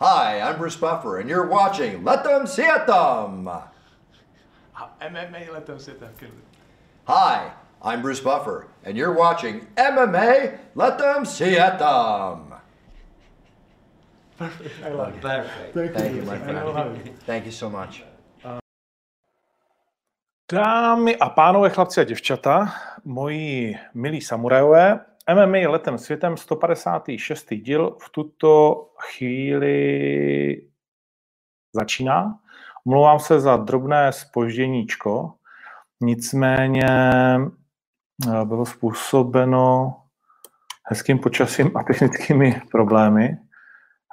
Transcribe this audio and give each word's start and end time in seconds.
Hi, 0.00 0.40
I'm 0.40 0.58
Bruce 0.58 0.76
Buffer, 0.76 1.18
and 1.20 1.28
you're 1.28 1.46
watching 1.46 2.04
Let 2.04 2.24
Them 2.24 2.46
See 2.46 2.62
It 2.62 2.86
Them. 2.86 3.48
A 3.48 4.90
MMA 5.00 5.52
letem 5.52 5.78
světem, 5.78 6.10
kyllä. 6.16 6.42
Hi, 7.06 7.52
I'm 7.82 8.02
Bruce 8.02 8.22
Buffer, 8.22 8.66
and 8.84 8.96
you're 8.96 9.18
watching 9.18 9.66
MMA 9.76 10.58
Let 10.74 10.98
Them 10.98 11.26
See 11.26 11.56
It 11.56 11.78
Them. 11.78 12.54
I 14.40 14.88
love 14.90 15.14
it. 15.14 15.20
Perfect. 15.20 15.96
Thank 15.96 16.16
you, 16.16 16.22
my 16.22 16.38
friend. 16.38 17.10
Thank 17.26 17.44
you 17.44 17.52
so 17.52 17.70
much. 17.70 18.04
Dámy 20.52 21.16
a 21.16 21.28
pánové, 21.28 21.70
chlapci 21.70 22.00
a 22.00 22.04
děvčata, 22.04 22.74
moji 23.04 23.78
milí 23.94 24.20
samurajové, 24.20 25.00
MMA 25.32 25.70
letem 25.70 25.98
světem 25.98 26.36
156. 26.36 27.54
díl 27.54 27.96
v 28.02 28.10
tuto 28.10 28.84
chvíli 28.98 30.62
začíná. 31.74 32.38
Omlouvám 32.86 33.18
se 33.18 33.40
za 33.40 33.56
drobné 33.56 34.12
spožděníčko, 34.12 35.32
nicméně 36.00 37.10
eh, 38.28 38.44
bylo 38.44 38.66
způsobeno 38.66 39.96
hezkým 40.90 41.18
počasím 41.18 41.76
a 41.76 41.82
technickými 41.82 42.62
problémy, 42.70 43.36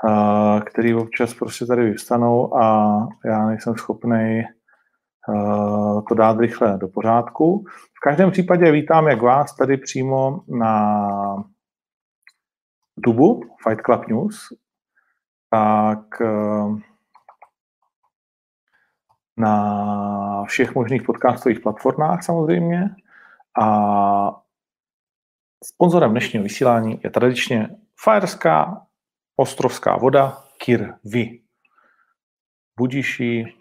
eh, 0.09 0.61
které 0.61 0.95
občas 0.95 1.33
prostě 1.33 1.65
tady 1.65 1.83
vyvstanou 1.83 2.55
a 2.55 2.97
já 3.25 3.47
nejsem 3.47 3.75
schopný 3.75 4.43
to 6.09 6.15
dát 6.15 6.39
rychle 6.39 6.77
do 6.77 6.87
pořádku. 6.87 7.65
Každém 8.03 8.31
případě 8.31 8.71
vítám 8.71 9.07
jak 9.07 9.21
vás 9.21 9.55
tady 9.55 9.77
přímo 9.77 10.43
na 10.47 10.95
Dubu 12.97 13.41
Fight 13.63 13.81
Club 13.85 14.07
News, 14.07 14.53
tak 15.49 16.21
eh, 16.21 16.81
na 19.37 20.43
všech 20.43 20.75
možných 20.75 21.03
podcastových 21.03 21.59
platformách 21.59 22.23
samozřejmě. 22.23 22.95
A 23.61 24.41
sponzorem 25.63 26.11
dnešního 26.11 26.43
vysílání 26.43 26.99
je 27.03 27.09
tradičně 27.09 27.69
fajerská 28.03 28.87
ostrovská 29.35 29.97
voda 29.97 30.43
Kirvi. 30.57 31.41
Budiši, 32.77 33.60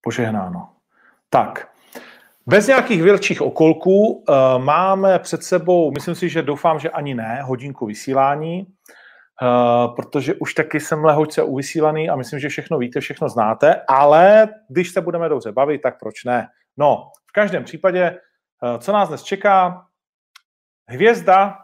požehnáno. 0.00 0.68
Tak, 1.30 1.70
bez 2.46 2.66
nějakých 2.66 3.02
větších 3.02 3.42
okolků 3.42 4.12
uh, 4.12 4.24
máme 4.58 5.18
před 5.18 5.42
sebou, 5.42 5.90
myslím 5.90 6.14
si, 6.14 6.28
že 6.28 6.42
doufám, 6.42 6.78
že 6.78 6.90
ani 6.90 7.14
ne, 7.14 7.42
hodinku 7.42 7.86
vysílání, 7.86 8.66
uh, 8.66 9.94
protože 9.94 10.34
už 10.34 10.54
taky 10.54 10.80
jsem 10.80 11.04
lehoďce 11.04 11.42
uvysílaný 11.42 12.10
a 12.10 12.16
myslím, 12.16 12.40
že 12.40 12.48
všechno 12.48 12.78
víte, 12.78 13.00
všechno 13.00 13.28
znáte, 13.28 13.82
ale 13.88 14.48
když 14.68 14.90
se 14.90 15.00
budeme 15.00 15.28
dobře 15.28 15.52
bavit, 15.52 15.78
tak 15.78 15.98
proč 15.98 16.24
ne? 16.24 16.48
No, 16.76 17.10
v 17.26 17.32
každém 17.32 17.64
případě, 17.64 18.18
uh, 18.62 18.78
co 18.78 18.92
nás 18.92 19.08
dnes 19.08 19.22
čeká? 19.22 19.86
Hvězda 20.88 21.58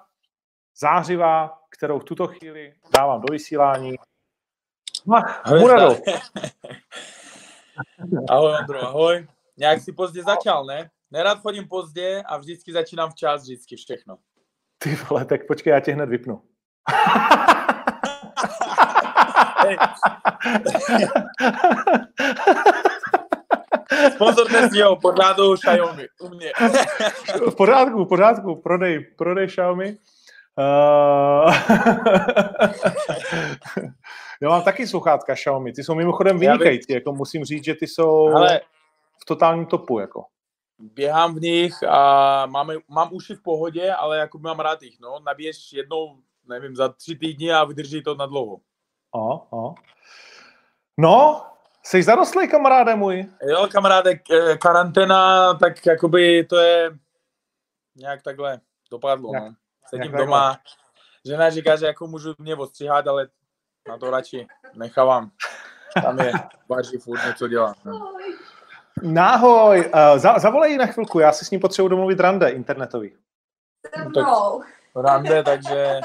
zářivá, 0.80 1.58
kterou 1.70 1.98
v 1.98 2.04
tuto 2.04 2.26
chvíli 2.26 2.72
dávám 2.96 3.20
do 3.20 3.32
vysílání. 3.32 3.94
Ach, 5.14 5.42
Ahoj 8.30 8.52
Ondro, 8.60 8.82
ahoj. 8.82 9.26
Nějak 9.56 9.80
si 9.80 9.92
pozdě 9.92 10.22
začal, 10.22 10.64
ne? 10.64 10.90
Nerad 11.10 11.38
chodím 11.40 11.68
pozdě 11.68 12.22
a 12.26 12.36
vždycky 12.36 12.72
začínám 12.72 13.10
včas, 13.10 13.42
vždycky 13.42 13.76
všechno. 13.76 14.18
ty 14.78 14.94
vole, 14.94 15.24
tak 15.24 15.46
počkej, 15.46 15.70
já 15.70 15.80
tě 15.80 15.92
hned 15.92 16.08
vypnu. 16.08 16.42
Sponzor 24.14 24.48
dnesního 24.48 24.96
podrádu 24.96 25.54
Xiaomi, 25.54 26.06
u 26.20 26.28
mě. 26.28 26.52
v 27.50 27.54
pořádku, 27.56 28.04
v 28.04 28.08
pořádku, 28.08 28.56
prodej, 28.56 29.00
prodej 29.00 29.46
Xiaomi. 29.46 29.96
Uh... 30.58 31.54
Já 34.42 34.48
mám 34.48 34.62
taky 34.62 34.86
sluchátka 34.86 35.34
Xiaomi, 35.34 35.72
ty 35.72 35.84
jsou 35.84 35.94
mimochodem 35.94 36.38
vynikající, 36.38 36.92
jako 36.92 37.12
musím 37.12 37.44
říct, 37.44 37.64
že 37.64 37.74
ty 37.74 37.86
jsou 37.86 38.36
Ale 38.36 38.60
v 39.22 39.24
totálním 39.24 39.66
topu, 39.66 39.98
jako. 39.98 40.24
běhám 40.78 41.34
v 41.34 41.40
nich 41.40 41.82
a 41.88 42.46
máme, 42.46 42.74
mám 42.88 43.08
uši 43.12 43.34
v 43.34 43.42
pohodě, 43.42 43.92
ale 43.92 44.18
jako 44.18 44.38
mám 44.38 44.60
rád 44.60 44.82
jich, 44.82 45.00
no. 45.00 45.20
Nabiješ 45.26 45.72
jednou, 45.72 46.18
nevím, 46.48 46.76
za 46.76 46.88
tři 46.88 47.16
týdny 47.16 47.52
a 47.52 47.64
vydrží 47.64 48.02
to 48.02 48.14
na 48.14 48.26
dlouho. 48.26 48.56
O, 49.14 49.46
o. 49.58 49.74
No, 50.98 51.46
jsi 51.82 52.02
zarostlý, 52.02 52.48
kamaráde 52.48 52.94
můj. 52.94 53.24
Jo, 53.42 53.68
kamaráde, 53.72 54.14
k- 54.14 54.56
karanténa, 54.60 55.54
tak 55.54 55.86
jakoby 55.86 56.44
to 56.44 56.56
je 56.56 56.90
nějak 57.96 58.22
takhle 58.22 58.60
dopadlo, 58.90 59.30
Jak- 59.34 59.42
no. 59.44 59.54
Sedím 59.88 60.02
jak 60.02 60.12
takhle? 60.12 60.26
doma, 60.26 60.56
žena 61.26 61.50
říká, 61.50 61.76
že 61.76 61.86
jako 61.86 62.06
můžu 62.06 62.34
mě 62.38 62.56
ostříhat, 62.56 63.06
ale 63.08 63.28
na 63.88 63.98
to 63.98 64.10
radši 64.10 64.46
nechávám. 64.74 65.30
Tam 66.02 66.18
je, 66.20 66.32
vaří 66.68 66.98
furt 66.98 67.26
něco 67.26 67.48
dělá. 67.48 67.74
No. 67.84 68.12
Náhoj, 69.02 69.90
uh, 69.94 70.18
za, 70.18 70.38
zavolej 70.38 70.72
ji 70.72 70.78
na 70.78 70.86
chvilku, 70.86 71.18
já 71.18 71.32
si 71.32 71.44
s 71.44 71.50
ním 71.50 71.60
potřebuji 71.60 71.88
domluvit 71.88 72.20
rande 72.20 72.48
internetový. 72.48 73.16
Se 73.96 74.04
tak-. 74.14 74.66
Rande, 74.96 75.42
takže 75.42 76.00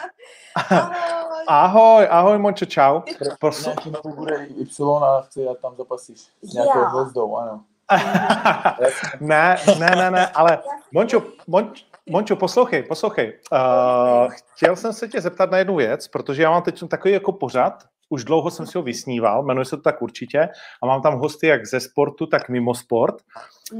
Ahoj. 0.56 1.46
Ahoj, 1.48 2.08
ahoj, 2.10 2.38
Mončo, 2.38 2.66
čau. 2.66 3.02
Prosím. 3.40 3.66
nějaký 3.66 3.92
nový 3.92 4.16
bude 4.16 4.46
Y 4.46 5.04
a 5.04 5.22
chci 5.22 5.42
já 5.42 5.54
tam 5.54 5.76
zapasit 5.76 6.18
s 6.42 6.54
nějakou 6.54 6.80
hvězdou, 6.80 7.38
ano. 7.38 7.64
ne, 9.20 9.58
ne, 9.80 9.96
ne, 9.96 10.12
ne, 10.12 10.28
ale 10.28 10.60
Mončo, 10.92 11.24
Monč, 11.48 11.86
Mončo, 12.10 12.36
poslouchej, 12.36 12.84
poslouchej. 12.84 13.40
Uh, 13.52 14.32
chtěl 14.56 14.76
jsem 14.76 14.94
se 14.94 15.08
tě 15.08 15.22
zeptat 15.22 15.52
na 15.52 15.58
jednu 15.58 15.76
věc, 15.76 16.08
protože 16.08 16.44
já 16.44 16.50
mám 16.50 16.62
teď 16.62 16.84
takový 16.90 17.14
jako 17.14 17.32
pořad, 17.32 17.84
už 18.10 18.24
dlouho 18.24 18.52
jsem 18.52 18.68
si 18.68 18.78
ho 18.78 18.84
vysníval, 18.84 19.44
jmenuje 19.44 19.66
se 19.66 19.78
to 19.78 19.82
tak 19.82 20.02
určitě, 20.02 20.50
a 20.84 20.86
mám 20.86 21.02
tam 21.02 21.20
hosty 21.20 21.48
jak 21.48 21.66
ze 21.66 21.80
sportu, 21.80 22.26
tak 22.26 22.50
mimo 22.50 22.76
sport. 22.76 23.16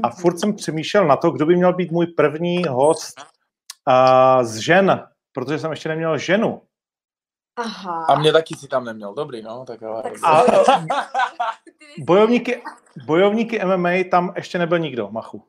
A 0.02 0.10
furt 0.10 0.38
jsem 0.38 0.54
přemýšlel 0.54 1.06
na 1.06 1.16
to, 1.16 1.30
kdo 1.30 1.46
by 1.46 1.56
měl 1.56 1.72
být 1.72 1.90
můj 1.90 2.06
první 2.06 2.64
host 2.64 3.20
uh, 3.20 4.44
z 4.44 4.56
žen, 4.56 5.08
protože 5.32 5.58
jsem 5.58 5.70
ještě 5.70 5.88
neměl 5.88 6.18
ženu. 6.18 6.62
Aha. 7.56 8.06
A 8.08 8.18
mě 8.18 8.32
taky 8.32 8.54
si 8.54 8.68
tam 8.68 8.84
neměl, 8.84 9.14
dobrý, 9.14 9.42
no, 9.42 9.64
tak 9.64 9.82
ale... 9.82 10.02
Tak 10.02 10.12
A 10.24 10.44
bojovníky, 11.98 12.62
bojovníky 13.06 13.64
MMA 13.64 13.90
tam 14.10 14.32
ještě 14.36 14.58
nebyl 14.58 14.78
nikdo, 14.78 15.08
Machu. 15.10 15.44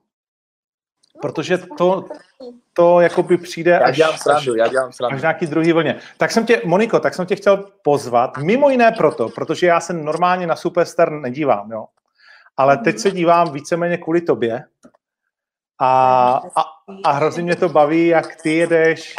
Protože 1.21 1.57
to, 1.57 2.07
to 2.73 2.99
jakoby 3.01 3.37
přijde 3.37 3.71
Já 3.71 3.79
až, 3.79 3.95
dělám 3.95 4.13
až, 4.13 4.19
srandu, 4.21 4.55
já 4.55 4.67
dělám 4.67 4.89
až 4.89 4.95
srandu. 4.95 5.17
v 5.17 5.21
nějaký 5.21 5.47
druhý 5.47 5.73
vlně. 5.73 5.99
Tak 6.17 6.31
jsem 6.31 6.45
tě, 6.45 6.61
Moniko, 6.65 6.99
tak 6.99 7.13
jsem 7.13 7.25
tě 7.25 7.35
chtěl 7.35 7.65
pozvat, 7.81 8.37
mimo 8.37 8.69
jiné 8.69 8.91
proto, 8.91 9.29
protože 9.29 9.67
já 9.67 9.79
se 9.79 9.93
normálně 9.93 10.47
na 10.47 10.55
Superstar 10.55 11.11
nedívám, 11.11 11.71
jo. 11.71 11.85
Ale 12.57 12.77
teď 12.77 12.99
se 12.99 13.11
dívám 13.11 13.51
víceméně 13.51 13.97
kvůli 13.97 14.21
tobě 14.21 14.63
a, 15.81 16.31
a, 16.55 16.63
a 17.03 17.11
hrozně 17.11 17.43
mě 17.43 17.55
to 17.55 17.69
baví, 17.69 18.07
jak 18.07 18.35
ty 18.41 18.55
jedeš 18.55 19.13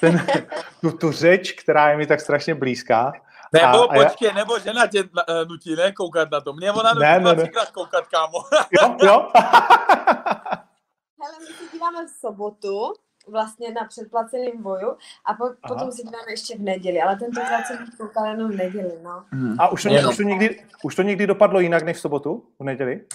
ten, 0.00 0.26
tu, 0.80 0.92
tu 0.92 1.12
řeč, 1.12 1.52
která 1.52 1.90
je 1.90 1.96
mi 1.96 2.06
tak 2.06 2.20
strašně 2.20 2.54
blízká. 2.54 3.12
Nebo 3.52 3.92
a 3.92 3.96
já- 3.96 4.04
počkej, 4.04 4.32
nebo 4.34 4.58
žena 4.58 4.86
tě 4.86 5.04
eh, 5.28 5.44
nutí, 5.44 5.76
ne, 5.76 5.92
koukat 5.92 6.30
na 6.30 6.40
to. 6.40 6.52
Mě 6.52 6.72
ona 6.72 6.90
nutí 6.94 7.02
Ne, 7.04 7.20
ne, 7.20 7.34
ne. 7.34 7.48
koukat, 7.72 8.06
kámo. 8.06 8.38
Jo, 8.70 8.96
jo. 9.02 9.28
Hele, 11.22 11.34
my 11.40 11.46
se 11.46 11.71
díváme 11.82 12.06
v 12.06 12.10
sobotu, 12.10 12.92
vlastně 13.28 13.72
na 13.72 13.84
předplaceným 13.84 14.62
boju 14.62 14.96
a 15.24 15.34
po, 15.34 15.44
Aha. 15.44 15.54
potom 15.68 15.92
si 15.92 16.02
díváme 16.02 16.30
ještě 16.30 16.58
v 16.58 16.60
neděli, 16.60 17.02
ale 17.02 17.16
tentokrát 17.16 17.66
jsem 17.66 17.86
koukala 17.98 18.26
jenom 18.26 18.50
v 18.50 18.56
neděli, 18.56 18.98
no. 19.02 19.24
A 19.58 19.68
už 19.68 19.82
to, 19.82 19.88
už, 20.08 20.16
to 20.16 20.22
někdy, 20.22 20.66
už 20.84 20.94
to 20.94 21.02
někdy 21.02 21.26
dopadlo 21.26 21.60
jinak 21.60 21.82
než 21.82 21.96
v 21.96 22.00
sobotu, 22.00 22.46
v 22.58 22.64
neděli? 22.64 23.06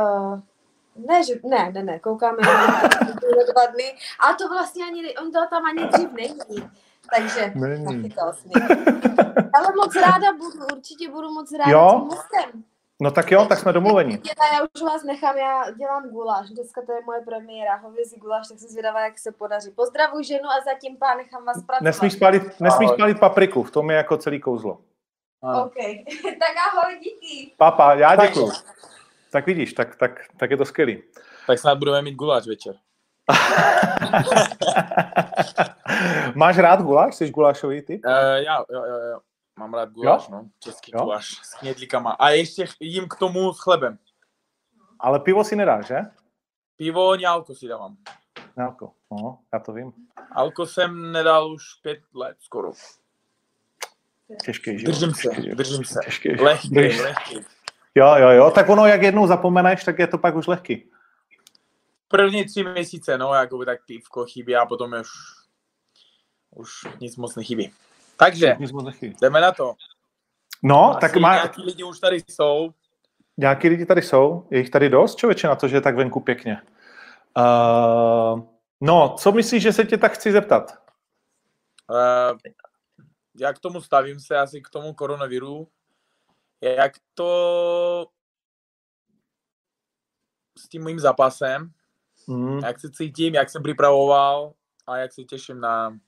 Uh, 0.00 0.40
ne, 0.96 1.24
že, 1.24 1.34
ne, 1.44 1.70
ne, 1.72 1.82
ne, 1.82 1.98
koukáme 1.98 2.38
dva 3.52 3.66
dny, 3.66 3.94
ale 4.20 4.34
to 4.34 4.48
vlastně 4.48 4.84
ani, 4.84 5.16
on 5.16 5.32
to 5.32 5.38
tam 5.50 5.64
ani 5.64 5.88
dřív 5.88 6.12
není, 6.12 6.70
takže 7.14 7.52
Není. 7.54 8.02
taky 8.02 8.14
to. 8.14 8.22
Ale 9.54 9.68
moc 9.76 9.96
ráda 9.96 10.32
budu, 10.32 10.66
určitě 10.76 11.10
budu 11.10 11.30
moc 11.30 11.52
ráda 11.52 11.70
Jo? 11.70 11.90
tím 11.90 12.18
hostem. 12.18 12.64
No 13.02 13.10
tak 13.10 13.30
jo, 13.30 13.46
tak 13.46 13.58
jsme 13.58 13.72
domluveni. 13.72 14.20
Já 14.52 14.62
už 14.74 14.82
vás 14.82 15.02
nechám, 15.04 15.36
já 15.36 15.70
dělám 15.70 16.10
guláš. 16.10 16.50
Dneska 16.50 16.80
to 16.86 16.92
je 16.92 16.98
moje 17.06 17.20
premiéra, 17.20 17.76
hovězí 17.76 18.16
guláš, 18.16 18.48
tak 18.48 18.58
jsem 18.58 18.68
zvědavá, 18.68 19.00
jak 19.00 19.18
se 19.18 19.32
podaří. 19.32 19.70
Pozdravuji 19.70 20.24
ženu 20.24 20.48
a 20.48 20.60
zatím 20.64 20.96
pán 20.96 21.16
nechám 21.16 21.44
vás 21.44 21.56
pracovat. 21.56 21.80
Nesmíš 21.80 22.12
spálit, 22.12 22.60
nesmíš 22.60 22.90
spálit 22.90 23.20
papriku, 23.20 23.62
v 23.62 23.70
tom 23.70 23.90
je 23.90 23.96
jako 23.96 24.16
celý 24.16 24.40
kouzlo. 24.40 24.78
Ano. 25.42 25.64
OK, 25.64 25.74
tak 26.22 26.54
ahoj, 26.72 26.98
díky. 26.98 27.52
Papa, 27.56 27.94
já 27.94 28.16
Tak. 28.16 28.28
děkuju. 28.28 28.52
Tak 29.32 29.46
vidíš, 29.46 29.72
tak, 29.72 29.96
tak, 29.96 30.20
tak 30.36 30.50
je 30.50 30.56
to 30.56 30.64
skvělý. 30.64 31.02
Tak 31.46 31.58
snad 31.58 31.78
budeme 31.78 32.02
mít 32.02 32.14
guláš 32.14 32.46
večer. 32.46 32.74
Máš 36.34 36.58
rád 36.58 36.82
guláš? 36.82 37.14
Jsi 37.14 37.30
gulášový 37.30 37.82
typ? 37.82 38.00
Uh, 38.06 38.12
já, 38.34 38.58
jo, 38.58 38.64
jo, 38.84 38.96
jo. 39.12 39.20
Mám 39.60 39.74
rád 39.74 39.90
guláš, 39.92 40.28
no. 40.28 40.48
Český 40.58 40.92
Jo? 40.94 41.02
guláš 41.02 41.26
s 41.30 41.54
knedlíkama. 41.54 42.10
A 42.10 42.28
ještě 42.28 42.64
jím 42.80 43.08
k 43.08 43.14
tomu 43.14 43.52
s 43.52 43.60
chlebem. 43.60 43.98
Ale 45.00 45.20
pivo 45.20 45.44
si 45.44 45.56
nedáš, 45.56 45.86
že? 45.86 45.96
Pivo, 46.76 47.12
alko 47.28 47.54
si 47.54 47.68
dávám. 47.68 47.96
Nějako. 48.56 48.92
No, 49.10 49.38
já 49.52 49.58
to 49.58 49.72
vím. 49.72 49.92
Alko 50.32 50.66
jsem 50.66 51.12
nedal 51.12 51.52
už 51.52 51.62
pět 51.82 51.98
let 52.14 52.36
skoro. 52.40 52.72
Těžký 54.44 54.78
život. 54.78 54.90
Držím 54.92 55.14
se, 55.14 55.28
těžký 55.28 55.50
držím 55.54 55.84
se. 55.84 56.00
Těžký. 56.04 56.28
Lehký, 56.42 56.68
Držíš- 56.70 57.02
lehký. 57.02 57.34
Jo, 57.94 58.14
jo, 58.16 58.28
jo. 58.28 58.50
Tak 58.50 58.68
ono, 58.68 58.86
jak 58.86 59.02
jednou 59.02 59.26
zapomeneš, 59.26 59.84
tak 59.84 59.98
je 59.98 60.06
to 60.06 60.18
pak 60.18 60.34
už 60.34 60.46
lehký. 60.46 60.90
První 62.08 62.44
tři 62.44 62.64
měsíce, 62.64 63.18
no, 63.18 63.34
jakoby 63.34 63.66
tak 63.66 63.84
pívko 63.86 64.26
chybí 64.26 64.56
a 64.56 64.66
potom 64.66 64.92
už, 65.00 65.08
už 66.50 66.70
nic 67.00 67.16
moc 67.16 67.36
nechybí. 67.36 67.72
Takže, 68.20 68.56
jdeme 69.20 69.40
na 69.40 69.52
to. 69.52 69.74
No, 70.62 70.90
Asi 70.90 71.00
tak 71.00 71.16
má, 71.16 71.34
nějaký 71.34 71.62
lidi 71.62 71.84
už 71.84 72.00
tady 72.00 72.16
jsou. 72.16 72.70
nějaký 73.36 73.68
lidi 73.68 73.86
tady 73.86 74.02
jsou, 74.02 74.48
je 74.50 74.58
jich 74.58 74.70
tady 74.70 74.88
dost, 74.88 75.16
člověče, 75.16 75.46
na 75.48 75.56
to, 75.56 75.68
že 75.68 75.76
je 75.76 75.80
tak 75.80 75.96
venku 75.96 76.20
pěkně. 76.20 76.62
Uh, 77.36 78.40
no, 78.80 79.14
co 79.18 79.32
myslíš, 79.32 79.62
že 79.62 79.72
se 79.72 79.84
tě 79.84 79.98
tak 79.98 80.12
chci 80.12 80.32
zeptat? 80.32 80.70
Uh, 81.90 82.38
jak 83.40 83.56
k 83.56 83.60
tomu 83.60 83.80
stavím 83.80 84.20
se 84.20 84.38
asi 84.38 84.60
k 84.60 84.68
tomu 84.70 84.94
koronaviru? 84.94 85.68
Jak 86.60 86.92
to 87.14 88.06
s 90.58 90.68
tím 90.68 90.84
mým 90.84 90.98
zápasem, 90.98 91.70
Hmm. 92.28 92.58
jak 92.58 92.80
se 92.80 92.90
cítím, 92.90 93.34
jak 93.34 93.50
jsem 93.50 93.62
připravoval 93.62 94.52
a 94.86 94.96
jak 94.96 95.12
se 95.12 95.24
těším 95.24 95.60
na, 95.60 95.98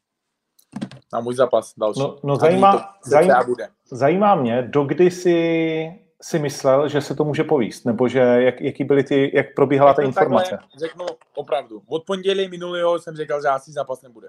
na 1.13 1.21
můj 1.21 1.35
zápas 1.35 1.73
další. 1.77 2.01
No, 2.01 2.19
no 2.23 2.37
zajímá, 2.37 2.73
to 2.77 3.11
zajímá, 3.11 3.45
bude. 3.45 3.69
zajímá 3.91 4.35
mě, 4.35 4.63
dokdy 4.63 5.11
jsi 5.11 6.03
si 6.23 6.39
myslel, 6.39 6.89
že 6.89 7.01
se 7.01 7.15
to 7.15 7.25
může 7.25 7.45
povíst, 7.45 7.87
nebo 7.87 8.09
že 8.09 8.19
jak, 8.19 8.61
jaký 8.61 8.85
byly 8.85 9.05
ty, 9.05 9.31
jak 9.35 9.55
probíhala 9.55 9.95
ta 9.95 10.03
informace? 10.03 10.51
Takhle, 10.51 10.69
řeknu 10.79 11.07
opravdu. 11.35 11.83
Od 11.87 12.05
pondělí 12.05 12.49
minulého 12.49 12.99
jsem 12.99 13.17
říkal, 13.17 13.43
že 13.43 13.49
asi 13.49 13.73
zápas 13.73 14.03
nebude. 14.03 14.29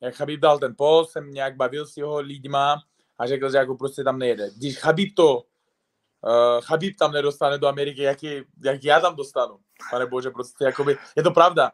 Jak 0.00 0.14
Chabib 0.14 0.40
dal 0.40 0.58
ten 0.58 0.74
post, 0.78 1.10
jsem 1.10 1.30
nějak 1.30 1.56
bavil 1.56 1.86
s 1.86 1.96
jeho 1.96 2.18
lidma 2.20 2.82
a 3.18 3.26
řekl, 3.26 3.50
že 3.50 3.58
jako 3.58 3.74
prostě 3.74 4.04
tam 4.04 4.18
nejede. 4.18 4.50
Když 4.56 4.78
Chabib 4.78 5.14
to, 5.14 5.34
uh, 5.36 6.60
Chabib 6.60 6.98
tam 6.98 7.12
nedostane 7.12 7.58
do 7.58 7.68
Ameriky, 7.68 8.02
jak, 8.02 8.22
je, 8.22 8.44
jak 8.64 8.84
já 8.84 9.00
tam 9.00 9.16
dostanu. 9.16 9.56
Pane 9.90 10.06
bože, 10.06 10.30
prostě 10.30 10.64
jakoby, 10.64 10.96
je 11.16 11.22
to 11.22 11.30
pravda. 11.30 11.72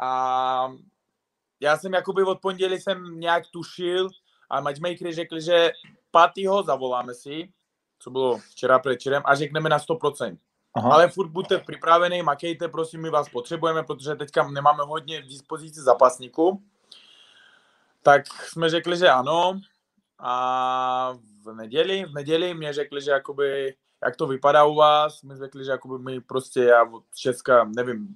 A 0.00 0.72
já 1.60 1.78
jsem 1.78 1.94
jakoby 1.94 2.22
od 2.22 2.40
pondělí 2.40 2.80
jsem 2.80 3.20
nějak 3.20 3.46
tušil 3.46 4.08
a 4.50 4.60
matchmakery 4.60 5.12
řekli, 5.12 5.42
že 5.42 5.72
pátýho 6.10 6.62
zavoláme 6.62 7.14
si, 7.14 7.52
co 7.98 8.10
bylo 8.10 8.38
včera 8.38 8.78
předčerem 8.78 9.22
a 9.24 9.34
řekneme 9.34 9.68
na 9.68 9.78
100%. 9.78 10.38
Aha. 10.74 10.92
Ale 10.92 11.08
furt 11.08 11.28
buďte 11.28 11.58
připravení, 11.58 12.22
makejte, 12.22 12.68
prosím, 12.68 13.02
my 13.02 13.10
vás 13.10 13.28
potřebujeme, 13.28 13.82
protože 13.82 14.14
teďka 14.14 14.48
nemáme 14.48 14.82
hodně 14.84 15.22
v 15.22 15.26
dispozici 15.26 15.80
zápasníků. 15.80 16.62
Tak 18.02 18.26
jsme 18.26 18.70
řekli, 18.70 18.96
že 18.96 19.08
ano. 19.08 19.60
A 20.18 21.18
v 21.44 21.54
neděli, 21.54 22.04
v 22.04 22.12
neděli 22.12 22.54
mě 22.54 22.72
řekli, 22.72 23.02
že 23.02 23.10
jakoby, 23.10 23.74
jak 24.04 24.16
to 24.16 24.26
vypadá 24.26 24.64
u 24.64 24.74
vás, 24.74 25.22
my 25.22 25.36
řekli, 25.36 25.64
že 25.64 25.70
jakoby 25.70 26.04
my 26.04 26.20
prostě, 26.20 26.60
já 26.60 26.82
od 26.82 27.04
Česka, 27.14 27.64
nevím, 27.64 28.08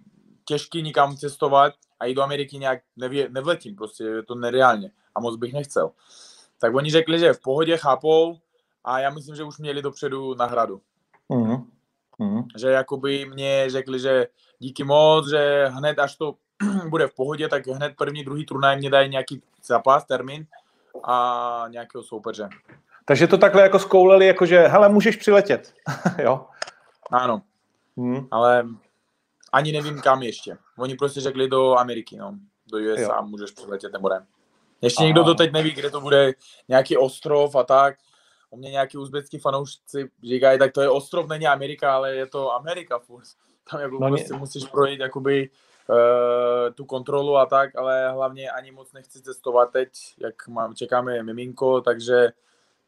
těžký 0.44 0.82
nikam 0.82 1.16
cestovat 1.16 1.74
a 2.00 2.04
jít 2.06 2.14
do 2.14 2.22
Ameriky 2.22 2.58
nějak 2.58 2.82
nevě, 2.96 3.28
nevletím, 3.30 3.76
prostě 3.76 4.04
je 4.04 4.22
to 4.22 4.34
nereálně 4.34 4.90
a 5.14 5.20
moc 5.20 5.36
bych 5.36 5.52
nechcel. 5.52 5.90
Tak 6.58 6.74
oni 6.74 6.90
řekli, 6.90 7.18
že 7.18 7.32
v 7.32 7.40
pohodě 7.40 7.76
chápou 7.76 8.38
a 8.84 8.98
já 8.98 9.10
myslím, 9.10 9.36
že 9.36 9.44
už 9.44 9.58
měli 9.58 9.82
dopředu 9.82 10.34
nahradu 10.34 10.80
Mhm. 11.28 11.70
Mhm. 12.18 12.42
že 12.56 12.68
jakoby 12.68 13.26
mě 13.26 13.64
řekli, 13.70 13.98
že 14.00 14.26
díky 14.58 14.84
moc, 14.84 15.28
že 15.30 15.66
hned 15.72 15.98
až 15.98 16.16
to 16.16 16.34
bude 16.88 17.06
v 17.06 17.14
pohodě, 17.14 17.48
tak 17.48 17.66
hned 17.66 17.92
první, 17.96 18.24
druhý 18.24 18.46
turnaj 18.46 18.76
mě 18.76 18.90
dají 18.90 19.08
nějaký 19.08 19.42
zápas, 19.64 20.04
termín 20.04 20.46
a 21.04 21.64
nějakého 21.68 22.02
soupeře. 22.04 22.48
Takže 23.04 23.26
to 23.26 23.38
takhle 23.38 23.62
jako 23.62 23.78
skouleli, 23.78 24.26
jako 24.26 24.46
že 24.46 24.58
hele, 24.60 24.88
můžeš 24.88 25.16
přiletět. 25.16 25.74
jo. 26.22 26.46
Ano, 27.10 27.42
Mhm. 27.96 28.26
ale 28.30 28.66
ani 29.52 29.72
nevím 29.72 30.00
kam 30.00 30.22
ještě. 30.22 30.58
Oni 30.78 30.96
prostě 30.96 31.20
řekli 31.20 31.48
do 31.48 31.74
Ameriky, 31.74 32.16
no. 32.16 32.38
Do 32.72 32.78
USA 32.78 33.00
Jo. 33.16 33.22
můžeš 33.22 33.50
přiletět 33.50 33.92
nebo 33.92 34.08
ne. 34.08 34.26
Ještě 34.82 35.02
Aha. 35.02 35.06
nikdo 35.06 35.24
to 35.24 35.34
teď 35.34 35.52
neví, 35.52 35.70
kde 35.70 35.90
to 35.90 36.00
bude, 36.00 36.32
nějaký 36.68 36.96
ostrov 36.96 37.56
a 37.56 37.62
tak. 37.62 37.94
O 38.50 38.56
mě 38.56 38.70
nějaký 38.70 38.98
uzbecký 38.98 39.38
fanoušci 39.38 40.10
říkají, 40.22 40.58
tak 40.58 40.72
to 40.72 40.80
je 40.80 40.88
ostrov, 40.90 41.28
není 41.28 41.46
Amerika, 41.46 41.94
ale 41.94 42.14
je 42.14 42.26
to 42.26 42.52
Amerika 42.52 42.98
furt. 42.98 43.24
Tam 43.70 43.80
jako 43.80 43.98
No 44.00 44.08
prostě 44.08 44.34
musíš 44.34 44.64
projít 44.64 45.00
jakoby 45.00 45.50
uh, 45.88 46.74
tu 46.74 46.84
kontrolu 46.84 47.36
a 47.36 47.46
tak, 47.46 47.76
ale 47.76 48.10
hlavně 48.10 48.50
ani 48.50 48.70
moc 48.70 48.92
nechci 48.92 49.22
cestovat 49.22 49.72
teď, 49.72 49.88
jak 50.18 50.48
mám, 50.48 50.74
čekáme 50.74 51.22
miminko, 51.22 51.80
takže 51.80 52.32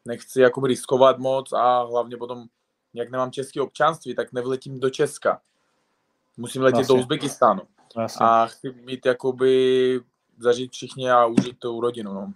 nechci 0.05 0.41
jakoby 0.41 0.67
riskovat 0.67 1.17
moc 1.19 1.53
a 1.53 1.83
hlavně 1.83 2.17
potom, 2.17 2.45
jak 2.93 3.09
nemám 3.09 3.31
české 3.31 3.61
občanství, 3.61 4.15
tak 4.15 4.33
nevletím 4.33 4.79
do 4.79 4.89
Česka. 4.89 5.41
Musím 6.37 6.61
letět 6.61 6.79
Jasně. 6.79 6.95
do 6.95 6.99
Uzbekistánu 7.01 7.61
Jasně. 7.97 8.25
a 8.25 8.45
chci 8.45 8.73
mít 8.85 9.05
jakoby 9.05 9.99
zažít 10.39 10.71
všichni 10.71 11.11
a 11.11 11.25
užít 11.25 11.59
tu 11.59 11.81
rodinu, 11.81 12.13
no. 12.13 12.33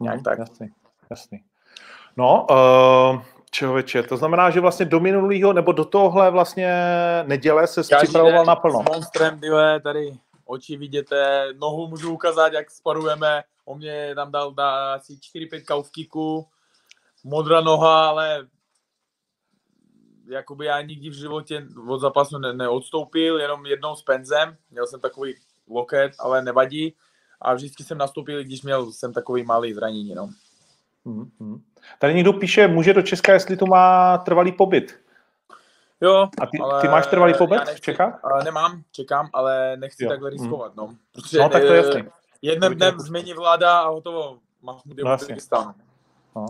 nějak 0.00 0.16
Mhm, 0.16 0.24
tak. 0.24 0.38
Jasný, 0.38 0.68
jasný. 1.10 1.42
No, 2.16 2.46
uh, 2.50 3.22
člověče, 3.50 4.02
to 4.02 4.16
znamená, 4.16 4.50
že 4.50 4.60
vlastně 4.60 4.86
do 4.86 5.00
minulého 5.00 5.52
nebo 5.52 5.72
do 5.72 5.84
tohle 5.84 6.30
vlastně 6.30 6.74
neděle 7.26 7.66
se 7.66 7.82
připravoval 7.82 8.44
naplno. 8.44 8.82
S 8.82 8.92
monstrem, 8.92 9.40
tyhle, 9.40 9.80
tady 9.80 10.12
oči 10.44 10.76
vidíte, 10.76 11.48
nohu 11.58 11.88
můžu 11.88 12.12
ukázat, 12.14 12.52
jak 12.52 12.70
sparujeme. 12.70 13.42
On 13.64 13.78
mě 13.78 14.12
tam 14.14 14.32
dal, 14.32 14.54
dá 14.54 14.94
asi 14.94 15.18
4-5 15.36 15.64
kaufkíků, 15.64 16.46
modrá 17.24 17.60
noha, 17.60 18.08
ale 18.08 18.46
jakoby 20.30 20.66
já 20.66 20.80
nikdy 20.82 21.10
v 21.10 21.14
životě 21.14 21.66
od 21.88 21.98
zápasu 21.98 22.38
ne, 22.38 22.52
neodstoupil, 22.52 23.40
jenom 23.40 23.66
jednou 23.66 23.96
s 23.96 24.02
penzem, 24.02 24.56
měl 24.70 24.86
jsem 24.86 25.00
takový 25.00 25.34
loket, 25.68 26.12
ale 26.18 26.42
nevadí. 26.42 26.94
A 27.40 27.54
vždycky 27.54 27.84
jsem 27.84 27.98
nastoupil, 27.98 28.44
když 28.44 28.62
měl 28.62 28.92
jsem 28.92 29.12
takový 29.12 29.42
malý 29.42 29.74
zranění, 29.74 30.14
no. 30.14 30.30
Mhm, 31.04 31.30
mhm. 31.40 31.62
Tady 31.98 32.14
někdo 32.14 32.32
píše, 32.32 32.68
může 32.68 32.94
do 32.94 33.02
Česka, 33.02 33.32
jestli 33.32 33.56
tu 33.56 33.66
má 33.66 34.18
trvalý 34.18 34.52
pobyt. 34.52 35.00
Jo, 36.00 36.28
A 36.40 36.46
ty, 36.46 36.58
ale 36.58 36.80
ty 36.80 36.88
máš 36.88 37.06
trvalý 37.06 37.34
pobyt 37.34 37.62
v 37.62 37.66
nechci- 37.66 37.80
Čechách? 37.80 38.20
Ale 38.24 38.44
nemám, 38.44 38.82
čekám, 38.92 39.28
ale 39.32 39.76
nechci 39.76 40.04
Jo, 40.04 40.10
takhle 40.10 40.30
mm. 40.30 40.36
riskovat, 40.36 40.76
no. 40.76 40.94
Protože 41.12 41.38
No, 41.38 41.48
tak 41.48 41.62
to 41.62 41.72
je 41.72 41.76
jasný. 41.86 42.04
Jedním 42.42 42.70
To 42.70 42.74
dnem 42.74 43.00
změní 43.00 43.32
vláda 43.34 43.80
a 43.80 43.88
hotovo. 43.88 44.38
Je 44.62 44.66
No, 44.66 44.80
v 44.84 44.98
jasně. 44.98 45.24
Uzbekistánu. 45.24 45.74
No. 46.36 46.46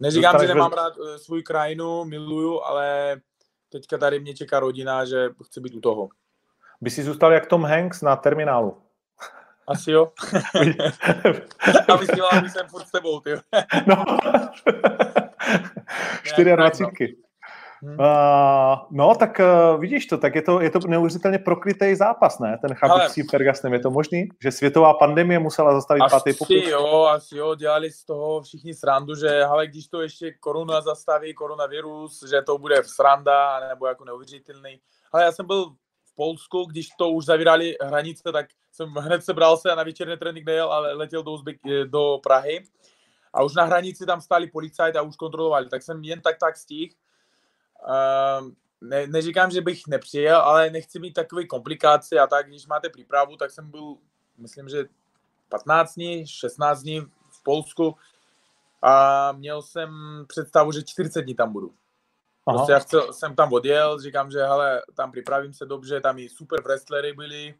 Neříkám, 0.00 0.32
Dostaneš 0.32 0.48
že 0.48 0.54
nemám 0.54 0.70
bez- 0.70 0.76
rád 0.78 0.92
eh, 0.98 1.18
svou 1.18 1.42
krajinu, 1.42 2.04
miluju, 2.04 2.60
ale 2.60 3.16
teďka 3.68 3.98
tady 3.98 4.20
mě 4.20 4.34
čeká 4.34 4.60
rodina, 4.60 5.04
že 5.04 5.28
chci 5.44 5.60
být 5.60 5.74
u 5.74 5.80
toho. 5.80 6.08
By 6.80 6.90
si 6.90 7.02
zůstal 7.02 7.32
jak 7.32 7.46
Tom 7.46 7.64
Hanks 7.64 8.02
na 8.02 8.16
terminálu. 8.16 8.82
Asi 9.66 9.90
jo. 9.90 10.12
A 11.88 11.96
vysílám, 11.96 12.44
že 12.44 12.50
jsem 12.50 12.68
furt 12.68 12.86
s 12.86 12.90
tebou, 12.90 13.20
ty. 13.20 13.30
no. 13.86 14.04
24. 16.56 17.16
Hm. 17.82 17.96
Uh, 18.00 18.78
no, 18.90 19.14
tak 19.14 19.40
uh, 19.40 19.80
vidíš 19.80 20.06
to, 20.06 20.18
tak 20.18 20.34
je 20.34 20.42
to, 20.42 20.60
je 20.60 20.70
to 20.70 20.78
neuvěřitelně 20.78 21.38
prokrytý 21.38 21.94
zápas, 21.94 22.38
ne? 22.38 22.58
Ten 22.60 22.76
tím 23.14 23.26
Fergusonem, 23.30 23.72
je 23.72 23.80
to 23.80 23.90
možný? 23.90 24.28
Že 24.42 24.52
světová 24.52 24.94
pandemie 24.94 25.38
musela 25.38 25.74
zastavit 25.74 26.00
pátý 26.10 26.30
Asi 26.30 26.38
pokus? 26.38 26.56
jo, 26.68 27.04
asi 27.04 27.36
jo, 27.36 27.54
dělali 27.54 27.90
z 27.90 28.04
toho 28.04 28.42
všichni 28.42 28.74
srandu, 28.74 29.14
že 29.14 29.44
ale 29.44 29.66
když 29.66 29.88
to 29.88 30.02
ještě 30.02 30.32
korona 30.40 30.80
zastaví, 30.80 31.34
koronavirus, 31.34 32.24
že 32.30 32.42
to 32.42 32.58
bude 32.58 32.84
sranda, 32.84 33.68
nebo 33.68 33.86
jako 33.86 34.04
neuvěřitelný. 34.04 34.80
Ale 35.12 35.24
já 35.24 35.32
jsem 35.32 35.46
byl 35.46 35.64
v 36.04 36.14
Polsku, 36.14 36.64
když 36.64 36.88
to 36.98 37.10
už 37.10 37.24
zavírali 37.24 37.76
hranice, 37.82 38.32
tak 38.32 38.46
jsem 38.72 38.88
hned 38.88 39.24
se 39.24 39.34
bral 39.34 39.56
se 39.56 39.70
a 39.70 39.74
na 39.74 39.82
večerní 39.82 40.16
trénink 40.16 40.46
nejel, 40.46 40.72
ale 40.72 40.92
letěl 40.92 41.22
do, 41.22 41.30
Uzbek, 41.30 41.56
do 41.86 42.18
Prahy. 42.22 42.64
A 43.34 43.42
už 43.42 43.54
na 43.54 43.64
hranici 43.64 44.06
tam 44.06 44.20
stáli 44.20 44.46
policajti 44.46 44.98
a 44.98 45.02
už 45.02 45.16
kontrolovali, 45.16 45.68
tak 45.68 45.82
jsem 45.82 46.04
jen 46.04 46.20
tak 46.20 46.36
tak 46.40 46.56
stih. 46.56 46.94
Uh, 47.88 48.50
ne, 48.80 49.06
neříkám, 49.06 49.50
že 49.50 49.60
bych 49.60 49.86
nepřijel, 49.86 50.40
ale 50.40 50.70
nechci 50.70 50.98
mít 50.98 51.12
takové 51.12 51.46
komplikace 51.46 52.18
a 52.18 52.26
tak, 52.26 52.46
když 52.46 52.66
máte 52.66 52.88
přípravu, 52.88 53.36
tak 53.36 53.50
jsem 53.50 53.70
byl, 53.70 53.96
myslím, 54.38 54.68
že 54.68 54.84
15 55.48 55.94
dní, 55.94 56.26
16 56.26 56.82
dní 56.82 57.00
v 57.30 57.42
Polsku 57.42 57.96
a 58.82 59.32
měl 59.32 59.62
jsem 59.62 59.90
představu, 60.28 60.72
že 60.72 60.82
40 60.82 61.22
dní 61.22 61.34
tam 61.34 61.52
budu. 61.52 61.74
Aha. 62.46 62.56
Prostě 62.56 62.72
já 62.72 62.78
chcel, 62.78 63.12
jsem 63.12 63.34
tam 63.34 63.52
odjel, 63.52 64.00
říkám, 64.00 64.30
že 64.30 64.38
hele, 64.38 64.82
tam 64.94 65.12
připravím 65.12 65.54
se 65.54 65.66
dobře, 65.66 66.00
tam 66.00 66.18
i 66.18 66.28
super 66.28 66.62
wrestlery 66.62 67.12
byli, 67.12 67.54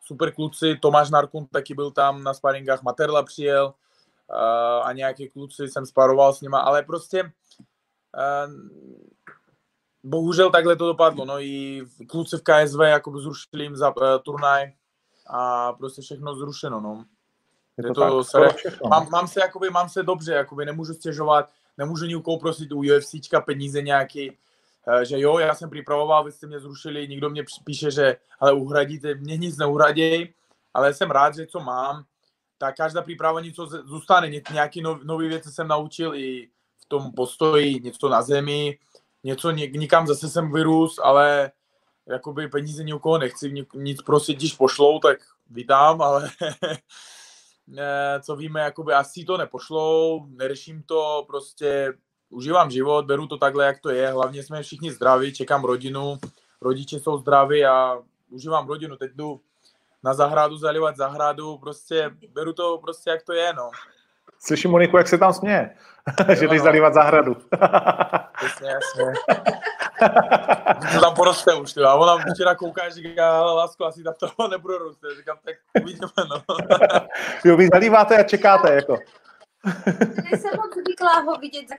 super 0.00 0.34
kluci, 0.34 0.76
Tomáš 0.76 1.10
Narkun 1.10 1.46
taky 1.46 1.74
byl 1.74 1.90
tam 1.90 2.22
na 2.22 2.34
sparingách, 2.34 2.82
Materla 2.82 3.22
přijel 3.22 3.66
uh, 3.66 4.86
a 4.86 4.92
nějaký 4.92 5.28
kluci 5.28 5.68
jsem 5.68 5.86
sparoval 5.86 6.34
s 6.34 6.40
nima, 6.40 6.60
ale 6.60 6.82
prostě 6.82 7.22
uh, 7.22 8.52
bohužel 10.02 10.50
takhle 10.50 10.76
to 10.76 10.86
dopadlo, 10.86 11.24
no 11.24 11.40
i 11.40 11.82
kluci 12.08 12.36
v 12.36 12.42
KSV 12.42 12.80
jako 12.80 13.20
zrušili 13.20 13.62
jim 13.62 13.76
za 13.76 13.96
uh, 13.96 14.02
turnaj 14.22 14.72
a 15.26 15.72
prostě 15.72 16.02
všechno 16.02 16.34
zrušeno, 16.34 16.80
no. 16.80 17.04
Je 17.78 17.84
to, 17.84 17.94
to 17.94 18.24
tak, 18.24 18.56
všechno. 18.56 18.80
no. 18.84 18.88
Mám, 18.90 19.10
mám, 19.10 19.28
se, 19.28 19.40
jakoby, 19.40 19.70
mám 19.70 19.88
se 19.88 20.02
dobře, 20.02 20.32
jakoby 20.32 20.66
nemůžu 20.66 20.94
stěžovat, 20.94 21.50
nemůžu 21.78 22.06
nikoho 22.06 22.38
prosit 22.38 22.72
u 22.72 22.78
UFCčka 22.78 23.40
peníze 23.40 23.82
nějaký, 23.82 24.38
eh, 24.88 25.04
že 25.04 25.20
jo, 25.20 25.38
já 25.38 25.54
jsem 25.54 25.70
připravoval, 25.70 26.24
vy 26.24 26.32
jste 26.32 26.46
mě 26.46 26.60
zrušili, 26.60 27.08
někdo 27.08 27.30
mě 27.30 27.44
píše, 27.64 27.90
že 27.90 28.16
ale 28.40 28.52
uhradíte, 28.52 29.14
mě 29.14 29.36
nic 29.36 29.56
neuhraděj, 29.56 30.34
ale 30.74 30.94
jsem 30.94 31.10
rád, 31.10 31.34
že 31.34 31.46
co 31.46 31.60
mám, 31.60 32.04
tak 32.58 32.76
každá 32.76 33.02
příprava 33.02 33.40
něco 33.40 33.66
zůstane, 33.66 34.28
Ně- 34.28 34.42
nějaký 34.52 34.82
nov, 34.82 35.02
nový 35.02 35.28
věci 35.28 35.50
jsem 35.50 35.68
naučil 35.68 36.14
i 36.14 36.48
v 36.78 36.88
tom 36.88 37.12
postoji, 37.12 37.80
něco 37.80 38.08
na 38.08 38.22
zemi, 38.22 38.78
něco 39.24 39.50
nikam 39.50 40.06
zase 40.06 40.28
jsem 40.28 40.52
vyrůst, 40.52 40.98
ale 41.02 41.52
jakoby 42.06 42.48
peníze 42.48 42.84
nikoho 42.84 43.18
nechci 43.18 43.52
ni- 43.52 43.66
nic 43.74 44.02
prosit, 44.02 44.36
když 44.36 44.54
pošlou, 44.54 44.98
tak 44.98 45.18
vítám, 45.50 46.02
ale 46.02 46.30
co 48.20 48.36
víme, 48.36 48.60
jakoby 48.60 48.92
asi 48.92 49.24
to 49.24 49.36
nepošlou, 49.36 50.26
neřeším 50.26 50.82
to, 50.82 51.24
prostě 51.26 51.94
užívám 52.30 52.70
život, 52.70 53.06
beru 53.06 53.26
to 53.26 53.36
takhle, 53.38 53.66
jak 53.66 53.80
to 53.80 53.90
je, 53.90 54.10
hlavně 54.10 54.42
jsme 54.42 54.62
všichni 54.62 54.92
zdraví, 54.92 55.34
čekám 55.34 55.64
rodinu, 55.64 56.18
rodiče 56.60 57.00
jsou 57.00 57.18
zdraví 57.18 57.64
a 57.64 58.02
užívám 58.30 58.68
rodinu, 58.68 58.96
teď 58.96 59.12
jdu 59.14 59.40
na 60.02 60.14
zahradu 60.14 60.56
zalivat 60.56 60.96
zahradu, 60.96 61.58
prostě 61.58 62.10
beru 62.28 62.52
to 62.52 62.78
prostě, 62.78 63.10
jak 63.10 63.22
to 63.22 63.32
je, 63.32 63.52
no. 63.52 63.70
Slyším 64.46 64.70
Moniku, 64.70 64.96
jak 64.96 65.08
se 65.08 65.18
tam 65.18 65.32
směje, 65.32 65.76
že 66.34 66.48
jdeš 66.48 66.58
no. 66.60 66.64
zalívat 66.64 66.94
zahradu. 66.94 67.36
Jasně. 68.44 69.12
to 70.92 71.00
tam 71.00 71.14
poroste 71.14 71.54
už, 71.54 71.76
a 71.76 71.94
ona 71.94 72.16
včera 72.34 72.54
kouká, 72.54 72.88
že 72.88 72.94
říká, 72.94 73.38
ale 73.38 73.52
lásko, 73.54 73.84
asi 73.84 74.02
tam 74.02 74.14
toho 74.14 74.48
nebudu 74.48 74.78
růst, 74.78 74.98
říkám, 75.16 75.38
tak 75.44 75.54
uvidíme, 75.82 76.10
no. 76.30 76.42
jo, 77.44 77.56
vy 77.56 77.68
zalíváte 77.72 78.18
a 78.18 78.22
čekáte, 78.22 78.74
jako. 78.74 78.98
Nejsem 80.30 80.50
moc 80.56 80.74
zvyklá 80.84 81.20
ho 81.20 81.36
vidět, 81.38 81.68
za 81.68 81.74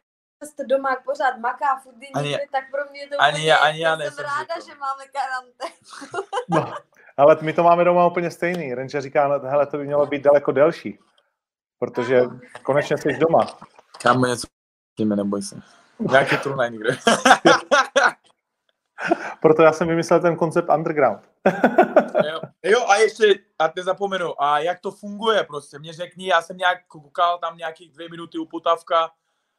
jste 0.48 0.64
doma 0.66 0.90
jak 0.90 1.04
pořád 1.04 1.38
maká, 1.38 1.80
furt 1.84 1.96
Ani- 2.16 2.38
tak 2.52 2.64
pro 2.72 2.82
mě 2.92 3.00
je 3.00 3.08
to 3.08 3.22
ani 3.22 3.34
úplně, 3.38 3.50
já- 3.50 3.58
ani 3.58 3.80
já 3.80 3.90
jsem 3.90 4.00
nejsem 4.00 4.26
ráda, 4.26 4.56
že 4.66 4.72
máme 4.80 5.04
karanténu. 5.14 6.28
No, 6.50 6.74
ale 7.18 7.38
my 7.42 7.54
to 7.54 7.64
máme 7.64 7.84
doma 7.84 8.08
úplně 8.08 8.32
stejný. 8.32 8.74
Renče 8.74 9.02
říká, 9.02 9.28
no, 9.28 9.40
hele, 9.40 9.66
to 9.66 9.78
by 9.78 9.86
mělo 9.86 10.06
být 10.06 10.22
daleko 10.24 10.52
delší, 10.52 11.00
protože 11.84 12.22
konečně 12.64 12.98
jsi 12.98 13.18
doma. 13.18 13.48
Kámo, 14.02 14.26
něco 14.26 14.48
Tím 14.98 15.10
neboj 15.10 15.42
se. 15.42 15.56
Nějaký 16.00 16.38
turnaj 16.38 16.72
někde. 16.72 16.90
Proto 19.42 19.62
já 19.62 19.72
jsem 19.74 19.88
vymyslel 19.88 20.20
ten 20.22 20.36
koncept 20.36 20.70
underground. 20.70 21.20
jo. 22.32 22.40
jo, 22.64 22.86
a 22.88 22.96
ještě, 22.96 23.24
a 23.60 23.70
nezapomenu, 23.76 24.44
a 24.44 24.60
jak 24.60 24.80
to 24.80 24.92
funguje 24.92 25.44
prostě, 25.44 25.80
mě 25.80 25.94
řekni, 25.94 26.28
já 26.28 26.42
jsem 26.42 26.58
nějak 26.58 26.78
koukal 26.88 27.38
tam 27.40 27.58
nějakých 27.58 27.92
dvě 27.92 28.10
minuty 28.10 28.38
u 28.38 28.46
Potavka 28.46 29.10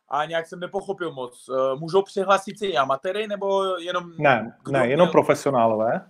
a 0.09 0.25
nějak 0.25 0.47
jsem 0.47 0.61
nepochopil 0.61 1.13
moc. 1.13 1.49
Eh, 1.49 1.77
Můžou 1.79 2.03
přihlásit 2.03 2.59
si 2.59 2.67
i 2.67 2.77
amatéry, 2.77 3.27
nebo 3.27 3.77
jenom... 3.77 4.13
Ne, 4.19 4.57
ne, 4.71 4.87
jenom 4.89 5.07
měl- 5.07 5.13
profesionálové. 5.13 6.07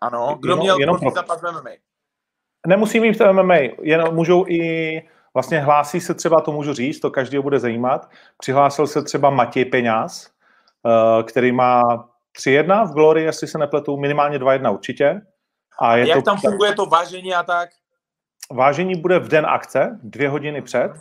Ano, 0.00 0.36
kdo 0.40 0.48
jenom- 0.48 0.64
měl 0.64 0.78
jenom 0.78 0.96
profi 0.96 1.04
pro- 1.12 1.14
zápas 1.14 1.42
v 1.42 1.52
MMA? 1.52 1.70
Nemusí 2.66 3.00
mít 3.00 3.18
to 3.18 3.32
MMA, 3.32 3.54
jenom 3.82 4.14
můžou 4.14 4.44
i, 4.48 5.02
vlastně 5.34 5.60
hlásí 5.60 6.00
se 6.00 6.14
třeba, 6.14 6.40
to 6.40 6.52
můžu 6.52 6.74
říct, 6.74 7.00
to 7.00 7.10
každého 7.10 7.42
bude 7.42 7.58
zajímat, 7.58 8.10
přihlásil 8.38 8.86
se 8.86 9.02
třeba 9.02 9.30
Matěj 9.30 9.64
Peňáz, 9.64 10.30
eh, 10.86 11.22
který 11.22 11.52
má 11.52 11.82
3-1 12.32 12.84
v 12.84 12.92
Glory, 12.92 13.22
jestli 13.22 13.46
se 13.46 13.58
nepletu, 13.58 13.96
minimálně 13.96 14.38
2-1 14.38 14.72
určitě. 14.72 15.20
A 15.80 15.96
je 15.96 16.08
Jak 16.08 16.18
to, 16.18 16.22
tam 16.22 16.38
funguje 16.38 16.74
to 16.74 16.86
vážení 16.86 17.34
a 17.34 17.42
tak? 17.42 17.68
Vážení 18.52 19.00
bude 19.00 19.18
v 19.18 19.28
den 19.28 19.46
akce, 19.46 19.98
dvě 20.02 20.28
hodiny 20.28 20.62
před, 20.62 20.92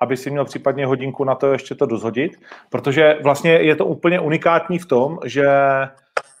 aby 0.00 0.16
si 0.16 0.30
měl 0.30 0.44
případně 0.44 0.86
hodinku 0.86 1.24
na 1.24 1.34
to 1.34 1.52
ještě 1.52 1.74
to 1.74 1.86
dozhodit, 1.86 2.32
protože 2.70 3.18
vlastně 3.22 3.52
je 3.52 3.76
to 3.76 3.86
úplně 3.86 4.20
unikátní 4.20 4.78
v 4.78 4.86
tom, 4.86 5.18
že 5.24 5.46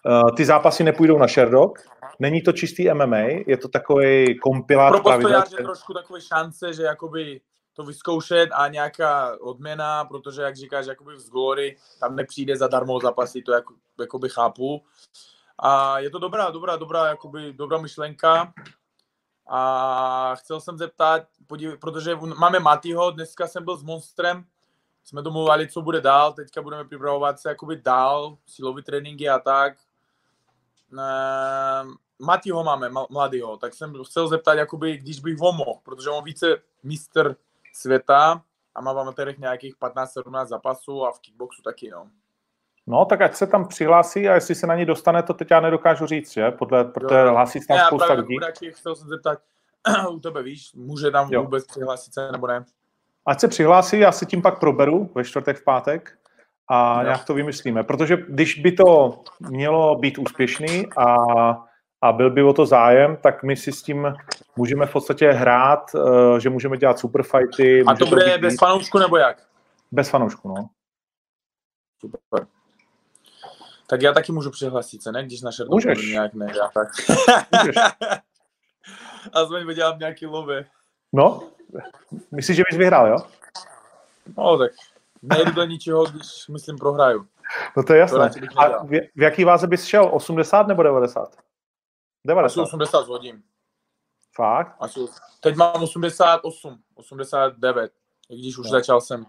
uh, 0.06 0.30
ty 0.36 0.44
zápasy 0.44 0.84
nepůjdou 0.84 1.18
na 1.18 1.26
Sherdog, 1.26 1.78
není 2.18 2.42
to 2.42 2.52
čistý 2.52 2.94
MMA, 2.94 3.16
je 3.46 3.56
to 3.56 3.68
takový 3.68 4.38
kompilát 4.38 4.92
Pro 4.92 5.02
pravidel. 5.02 5.40
postojáře 5.40 5.64
trošku 5.64 5.94
takové 5.94 6.20
šance, 6.20 6.72
že 6.72 6.82
jakoby 6.82 7.40
to 7.72 7.84
vyzkoušet 7.84 8.50
a 8.52 8.68
nějaká 8.68 9.40
odměna, 9.40 10.04
protože 10.04 10.42
jak 10.42 10.56
říkáš, 10.56 10.86
jakoby 10.86 11.20
z 11.20 11.30
Glory 11.30 11.76
tam 12.00 12.16
nepřijde 12.16 12.56
zadarmo 12.56 13.00
zápasy, 13.00 13.42
to 13.42 13.52
jako, 13.52 13.74
jakoby 14.00 14.28
chápu. 14.28 14.84
A 15.58 15.98
je 15.98 16.10
to 16.10 16.18
dobrá, 16.18 16.50
dobrá, 16.50 16.76
dobrá, 16.76 17.06
jakoby 17.06 17.52
dobrá 17.52 17.78
myšlenka. 17.78 18.52
A 19.50 20.34
chcel 20.38 20.60
jsem 20.60 20.78
zeptat, 20.78 21.22
podív, 21.46 21.78
protože 21.80 22.16
máme 22.38 22.60
Matyho, 22.60 23.10
dneska 23.10 23.46
jsem 23.46 23.64
byl 23.64 23.76
s 23.76 23.82
Monstrem, 23.82 24.44
jsme 25.04 25.22
domluvali, 25.22 25.68
co 25.68 25.82
bude 25.82 26.00
dál, 26.00 26.32
teďka 26.32 26.62
budeme 26.62 26.84
připravovat 26.84 27.40
se 27.40 27.48
jakoby 27.48 27.76
dál, 27.76 28.36
silový 28.46 28.82
tréninky 28.82 29.28
a 29.28 29.38
tak. 29.38 29.72
Ehm, 30.92 31.94
Matyho 32.18 32.64
máme, 32.64 32.88
mladýho, 33.10 33.56
tak 33.56 33.74
jsem 33.74 33.92
chcel 34.04 34.28
zeptat, 34.28 34.54
jakoby, 34.54 34.96
když 34.96 35.20
bych 35.20 35.38
ho 35.38 35.52
mohl, 35.52 35.80
protože 35.82 36.10
on 36.10 36.24
více 36.24 36.46
mistr 36.82 37.36
světa 37.74 38.42
a 38.74 38.80
má 38.80 38.92
v 38.92 38.98
amatérech 38.98 39.38
nějakých 39.38 39.74
15-17 39.76 40.46
zápasů 40.46 41.06
a 41.06 41.12
v 41.12 41.18
kickboxu 41.18 41.62
taky, 41.62 41.90
no. 41.90 42.08
No, 42.86 43.04
tak 43.04 43.20
ať 43.20 43.34
se 43.34 43.46
tam 43.46 43.68
přihlásí 43.68 44.28
a 44.28 44.34
jestli 44.34 44.54
se 44.54 44.66
na 44.66 44.74
ní 44.76 44.84
dostane, 44.84 45.22
to 45.22 45.34
teď 45.34 45.50
já 45.50 45.60
nedokážu 45.60 46.06
říct, 46.06 46.32
že? 46.32 46.50
Podle, 46.50 46.84
protože 46.84 47.14
Jo. 47.14 47.30
hlásí 47.30 47.60
se 47.60 47.66
tam 47.66 47.76
já 47.76 47.86
spousta 47.86 48.12
lidí. 48.12 48.34
chudáky 48.34 48.72
chtěl 48.72 48.96
jsem 48.96 49.08
zeptat, 49.08 49.38
u 50.10 50.20
tebe 50.20 50.42
víš, 50.42 50.72
může 50.74 51.10
tam 51.10 51.32
Jo. 51.32 51.42
vůbec 51.42 51.66
přihlásit 51.66 52.14
se 52.14 52.32
nebo 52.32 52.46
ne? 52.46 52.64
Ať 53.26 53.40
se 53.40 53.48
přihlásí, 53.48 53.98
já 53.98 54.12
si 54.12 54.26
tím 54.26 54.42
pak 54.42 54.60
proberu 54.60 55.10
ve 55.14 55.24
čtvrtek, 55.24 55.56
v 55.58 55.64
pátek 55.64 56.18
a 56.68 56.96
Jo. 56.98 57.04
nějak 57.04 57.24
to 57.24 57.34
vymyslíme. 57.34 57.82
Protože 57.84 58.16
když 58.28 58.60
by 58.60 58.72
to 58.72 59.20
mělo 59.50 59.94
být 59.94 60.18
úspěšný 60.18 60.86
a, 60.96 61.16
a 62.02 62.12
byl 62.12 62.30
by 62.30 62.42
o 62.42 62.52
to 62.52 62.66
zájem, 62.66 63.16
tak 63.16 63.42
my 63.42 63.56
si 63.56 63.72
s 63.72 63.82
tím 63.82 64.14
můžeme 64.56 64.86
v 64.86 64.92
podstatě 64.92 65.32
hrát, 65.32 65.90
eh, 65.94 66.40
že 66.40 66.50
můžeme 66.50 66.76
dělat 66.76 66.98
superfighty. 66.98 67.84
A 67.86 67.94
to 67.94 68.06
bude 68.06 68.38
bez 68.38 68.56
fanoušku 68.58 68.98
nebo 68.98 69.16
jak? 69.16 69.48
bez 69.92 70.08
fanoušku, 70.08 70.48
no. 70.48 70.68
Super. 72.00 72.46
Tak 73.86 74.02
já 74.02 74.12
taky 74.12 74.32
můžu 74.32 74.50
přihlásit 74.50 75.02
se, 75.02 75.12
ne? 75.12 75.24
Když 75.24 75.42
naše 75.42 75.64
Můžeš. 75.64 76.06
nějak 76.06 76.34
ne, 76.34 76.46
já 76.56 76.68
tak. 76.74 76.88
Můžeš. 77.58 77.76
Aspoň 79.32 79.66
vydělám 79.66 79.98
nějaký 79.98 80.26
love. 80.26 80.64
No, 81.12 81.42
myslíš, 82.30 82.56
že 82.56 82.62
bys 82.70 82.78
vyhrál, 82.78 83.08
jo? 83.08 83.16
No 84.36 84.58
tak 84.58 84.70
nejdu 85.22 85.52
do 85.52 85.64
ničeho, 85.64 86.04
když 86.04 86.48
myslím 86.48 86.78
prohraju. 86.78 87.26
No 87.76 87.82
to 87.82 87.92
je 87.92 87.98
jasné. 87.98 88.30
A 88.56 88.84
v, 88.84 88.90
v 89.16 89.22
jaký 89.22 89.44
váze 89.44 89.66
bys 89.66 89.84
šel? 89.84 90.08
80 90.12 90.66
nebo 90.66 90.82
90? 90.82 91.36
Asi 92.24 92.28
90. 92.28 92.62
80 92.62 93.06
hodin. 93.08 93.42
Fakt? 94.34 94.76
Asi, 94.80 95.00
teď 95.40 95.56
mám 95.56 95.82
88, 95.82 96.78
89, 96.94 97.92
i 98.30 98.38
když 98.38 98.58
už 98.58 98.66
No. 98.66 98.70
začal 98.70 99.00
jsem 99.00 99.26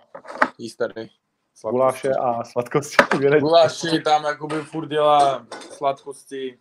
jíst 0.57 0.75
tady. 0.75 1.09
Guláše 1.69 2.09
a 2.11 2.43
sladkosti. 2.43 2.97
Guláši 3.39 4.01
tam 4.01 4.23
jakoby 4.23 4.61
furt 4.61 4.87
dělá 4.87 5.45
sladkosti. 5.77 6.59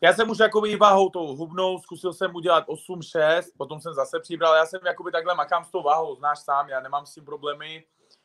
Já 0.00 0.12
jsem 0.12 0.30
už 0.30 0.38
jakoby 0.38 0.76
váhou 0.76 1.10
tou 1.10 1.36
hubnou, 1.36 1.78
zkusil 1.78 2.12
jsem 2.12 2.34
udělat 2.34 2.64
8-6, 2.68 3.42
potom 3.56 3.80
jsem 3.80 3.94
zase 3.94 4.20
přibral, 4.20 4.54
já 4.54 4.66
jsem 4.66 4.80
jakoby 4.86 5.12
takhle 5.12 5.34
makám 5.34 5.64
s 5.64 5.70
tou 5.70 5.82
váhou, 5.82 6.14
znáš 6.16 6.38
sám, 6.38 6.68
já 6.68 6.80
nemám 6.80 7.06
s 7.06 7.14
tím 7.14 7.24
problémy 7.24 7.84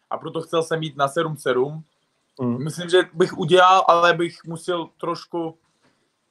a 0.10 0.18
proto 0.18 0.42
chtěl 0.42 0.64
jsem 0.64 0.84
jít 0.84 0.98
na 0.98 1.08
7-7. 1.08 1.82
Mm. 2.42 2.64
Myslím, 2.64 2.90
že 2.90 2.98
bych 3.14 3.38
udělal, 3.38 3.86
ale 3.88 4.14
bych 4.14 4.44
musel 4.46 4.90
trošku, 5.00 5.58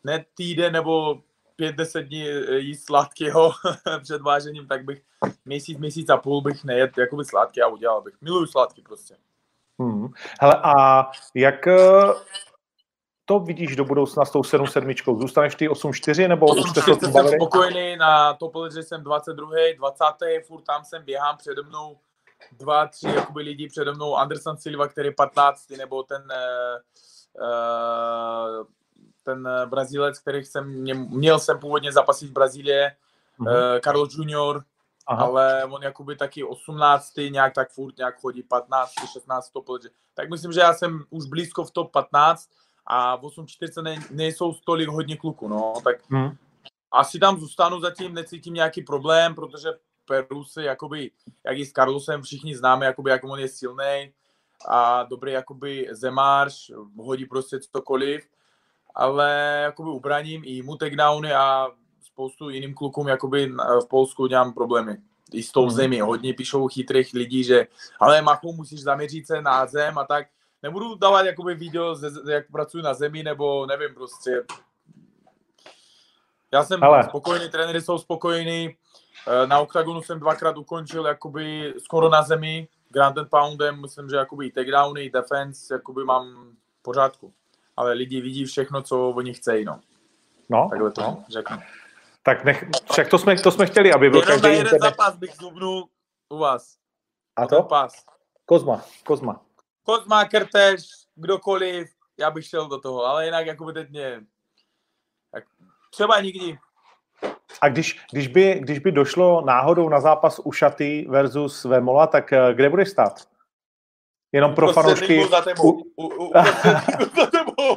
ne 0.05 0.25
týden 0.35 0.73
nebo 0.73 1.23
5-10 1.59 2.03
dní 2.03 2.29
eh, 2.29 2.59
jíst 2.59 2.85
sladkého 2.85 3.53
před 4.03 4.23
vážením, 4.23 4.67
tak 4.67 4.85
bych 4.85 5.03
měsíc, 5.45 5.79
měsíc 5.79 6.09
a 6.09 6.17
půl 6.17 6.41
bych 6.41 6.65
nejet 6.65 6.99
jakoby 6.99 7.25
sladký 7.25 7.63
a 7.63 7.67
udělal 7.69 8.03
bych. 8.03 8.15
Miluju 8.21 8.47
sladký 8.47 8.83
prostě. 8.83 9.17
Hmm. 9.79 10.09
Hele, 10.41 10.55
a 10.65 11.07
jak 11.35 11.67
eh, 11.67 11.79
to 13.25 13.41
vidíš 13.41 13.77
do 13.77 13.85
budoucna 13.85 14.25
s 14.25 14.31
tou 14.31 14.41
7-7? 14.41 15.21
Zůstaneš 15.21 15.55
ty 15.55 15.69
8-4 15.69 16.29
nebo 16.29 16.47
už 16.47 16.71
jste 16.71 16.83
se 16.83 16.91
o 16.91 16.97
tom 16.97 17.01
jsem 17.01 17.13
bavili? 17.13 17.37
spokojený, 17.37 17.97
na 17.97 18.35
Top 18.35 18.55
že 18.75 18.83
jsem 18.83 19.03
22. 19.03 19.51
20. 19.77 20.05
furt 20.47 20.63
tam 20.63 20.85
jsem, 20.85 21.05
běhám 21.05 21.37
přede 21.37 21.63
mnou 21.63 21.99
dva, 22.53 22.87
tři 22.87 23.07
jakoby 23.07 23.43
lidi 23.43 23.69
přede 23.69 23.93
mnou, 23.93 24.17
Anderson 24.17 24.57
Silva, 24.57 24.89
který 24.89 25.09
je 25.09 25.13
15. 25.13 25.71
nebo 25.71 26.03
ten 26.03 26.23
uh, 26.23 26.79
uh, 28.61 28.67
ten 29.29 29.49
eh, 29.49 29.67
Brazílec, 29.67 30.19
který 30.19 30.45
jsem, 30.45 30.69
mě, 30.69 30.95
měl 30.95 31.39
jsem 31.39 31.59
původně 31.59 31.93
zapasit 31.93 32.27
v 32.27 32.33
Brazílie, 32.33 32.97
Mhm. 33.39 33.49
mm-hmm. 33.49 33.81
Carlos 33.85 34.15
Junior, 34.15 34.65
Aha. 35.07 35.25
ale 35.25 35.65
on 35.65 35.83
jakoby 35.83 36.17
taky 36.17 36.45
18, 36.45 37.17
nějak 37.31 37.55
tak 37.55 37.71
furt 37.71 37.97
nějak 37.99 38.21
chodí 38.21 38.43
15, 38.43 38.93
16 39.13 39.51
top, 39.51 39.67
tak 40.15 40.31
myslím, 40.31 40.53
že 40.53 40.61
já 40.61 40.75
jsem 40.75 41.05
už 41.11 41.25
blízko 41.27 41.65
v 41.65 41.71
top 41.71 41.93
15 41.93 42.51
a 42.87 43.17
v 43.17 43.23
8.40 43.23 43.83
ne, 43.83 43.97
nejsou 44.11 44.55
tolik 44.65 44.89
hodně 44.89 45.17
kluků, 45.17 45.49
no, 45.49 45.73
tak 45.85 45.97
Mhm. 46.11 46.37
asi 46.93 47.19
tam 47.19 47.41
zůstanu 47.41 47.81
zatím, 47.81 48.15
necítím 48.15 48.55
nějaký 48.55 48.83
problém, 48.83 49.35
protože 49.35 49.69
Peru 50.05 50.45
se 50.45 50.63
jakoby, 50.65 51.11
jak 51.45 51.59
i 51.59 51.67
s 51.67 51.73
Carlosem 51.73 52.23
všichni 52.23 52.57
známe, 52.57 52.87
jakoby, 52.87 53.11
jak 53.11 53.25
on 53.25 53.39
je 53.41 53.49
silný 53.49 54.13
a 54.69 55.03
dobrý 55.03 55.33
jakoby 55.33 55.89
zemář, 55.91 56.71
hodí 56.97 57.25
prostě 57.27 57.61
cokoliv, 57.61 58.27
ale 58.95 59.59
jakoby 59.63 59.91
ubraním 59.91 60.43
i 60.45 60.63
mu 60.63 60.77
takedowny 60.77 61.33
a 61.35 61.69
spoustu 62.05 62.51
jiným 62.51 62.75
klukům 62.75 63.09
jakoby 63.09 63.53
v 63.85 63.89
Polsku 63.89 64.27
dělám 64.27 64.53
problémy. 64.53 64.97
I 65.33 65.43
s 65.43 65.53
tou 65.53 65.63
Mhm. 65.63 65.71
zemí. 65.71 66.01
Hodně 66.01 66.35
píšou 66.35 66.69
chytrých 66.69 67.13
lidí, 67.15 67.45
že 67.45 67.67
ale 68.01 68.23
Machu 68.23 68.53
musíš 68.53 68.83
zaměřit 68.83 69.27
se 69.27 69.43
na 69.43 69.67
zem 69.67 69.99
a 69.99 70.05
tak. 70.05 70.27
Nebudu 70.63 70.95
dávat 70.95 71.27
jakoby 71.27 71.55
video, 71.55 71.97
jak 72.31 72.51
pracuji 72.53 72.83
na 72.83 72.95
zemi, 72.95 73.23
nebo 73.23 73.67
nevím 73.67 73.95
prostě. 73.95 74.43
Já 76.53 76.65
jsem 76.65 76.85
Ale- 76.85 77.05
spokojený, 77.05 77.49
trenéři 77.51 77.81
jsou 77.81 77.99
spokojení. 77.99 78.77
Eh, 79.27 79.47
Na 79.47 79.59
OKTAGONu 79.61 80.03
jsem 80.03 80.21
dvakrát 80.21 80.57
ukončil 80.59 81.07
jakoby 81.07 81.75
skoro 81.79 82.09
na 82.09 82.23
zemi, 82.23 82.69
ground 82.89 83.19
and 83.19 83.31
poundem, 83.31 83.81
myslím, 83.83 84.09
že 84.09 84.17
jakoby 84.17 84.47
i 84.47 84.53
takedowny, 84.53 85.03
i 85.05 85.11
defense, 85.11 85.75
jakoby 85.75 86.05
mám 86.05 86.53
v 86.79 86.83
pořádku. 86.83 87.33
Ale 87.79 87.93
lidi 87.93 88.21
vidí 88.21 88.45
všechno, 88.45 88.83
co 88.83 89.09
oni 89.11 89.35
chcejí, 89.35 89.65
no. 89.65 89.81
No, 90.49 90.67
Takhle 90.71 90.91
to 90.91 91.01
no. 91.03 91.25
řeknu. 91.29 91.57
Tak 92.23 92.45
nech, 92.45 92.65
však 92.93 93.09
to 93.09 93.19
jsme, 93.19 93.37
to 93.37 93.51
jsme 93.51 93.67
chtěli, 93.67 93.93
aby 93.93 94.11
byl 94.11 94.21
Jenom 94.21 94.33
každý 94.33 94.49
jeden 94.49 94.67
internet. 94.67 94.83
zápas 94.83 95.17
bych 95.17 95.35
zubnul 95.35 95.89
u 96.29 96.39
vás. 96.39 96.77
A 97.37 97.47
Ten 97.47 97.59
to? 97.59 97.63
pas. 97.63 98.05
Kozma, 98.47 98.83
Kozma. 99.05 99.41
Kozma, 99.83 100.25
Krtež, 100.25 100.87
kdokoliv, 101.15 101.89
já 102.19 102.31
bych 102.31 102.47
šel 102.47 102.69
do 102.69 102.81
toho, 102.81 103.05
ale 103.05 103.25
jinak 103.25 103.47
jakoby 103.47 103.73
teď 103.73 103.91
mě... 103.91 104.21
Tak 105.33 105.45
třeba 105.91 106.21
nikdy. 106.21 106.59
A 107.61 107.69
když, 107.69 108.01
když, 108.13 108.29
by, 108.29 108.59
když 108.61 108.79
by 108.79 108.93
došlo 108.93 109.41
náhodou 109.47 109.89
na 109.89 110.01
zápas 110.01 110.41
Ušaty 110.45 111.07
versus 111.09 111.65
Vemola, 111.65 112.07
tak 112.07 112.33
eh, 112.33 112.55
kde 112.55 112.71
budeš 112.71 112.89
stát? 112.89 113.29
Jenom 114.33 114.55
pro 114.55 114.73
fanoušky. 114.73 115.29
Za 115.31 115.41
tebou. 115.43 115.73
U, 115.73 115.83
u, 115.97 116.07
u, 116.07 116.25
uprostřed 116.29 117.15
za 117.17 117.27
tebou. 117.27 117.77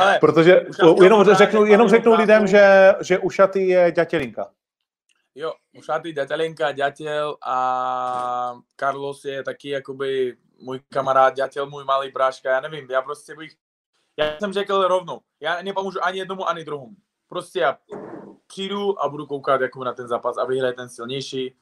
Ale 0.00 0.18
Protože 0.18 0.60
Ušatý 0.60 0.88
u- 1.00 1.02
jenom 1.02 1.24
řeknu, 1.24 1.64
jenom 1.64 1.88
řeknu 1.88 2.14
lidem, 2.14 2.46
že, 2.46 2.92
že 3.00 3.18
Ušaty 3.18 3.66
je 3.68 3.92
ďatelinka. 3.92 4.50
jo, 5.34 5.52
Ušatý, 5.78 6.12
Ďatelenka, 6.12 6.72
Ďatel 6.72 7.36
a 7.46 8.54
Carlos 8.76 9.24
je 9.24 9.42
taky 9.42 9.68
jakoby 9.68 10.36
můj 10.60 10.80
kamarád, 10.88 11.34
Ďatel, 11.36 11.66
můj 11.70 11.84
malý 11.84 12.10
bráška, 12.10 12.50
já 12.50 12.60
nevím, 12.60 12.90
já 12.90 13.02
prostě 13.02 13.34
bych, 13.36 13.52
já 14.16 14.38
jsem 14.38 14.52
řekl 14.52 14.82
rovnou, 14.88 15.20
já 15.40 15.62
nepomůžu 15.62 16.04
ani 16.04 16.18
jednomu, 16.18 16.48
ani 16.48 16.64
druhému. 16.64 16.96
Prostě 17.28 17.60
já 17.60 17.78
přijdu 18.46 19.02
a 19.02 19.08
budu 19.08 19.26
koukat 19.26 19.60
jako 19.60 19.84
na 19.84 19.92
ten 19.92 20.08
zápas 20.08 20.38
a 20.38 20.44
vyhraje 20.44 20.72
ten 20.74 20.88
silnější 20.88 21.56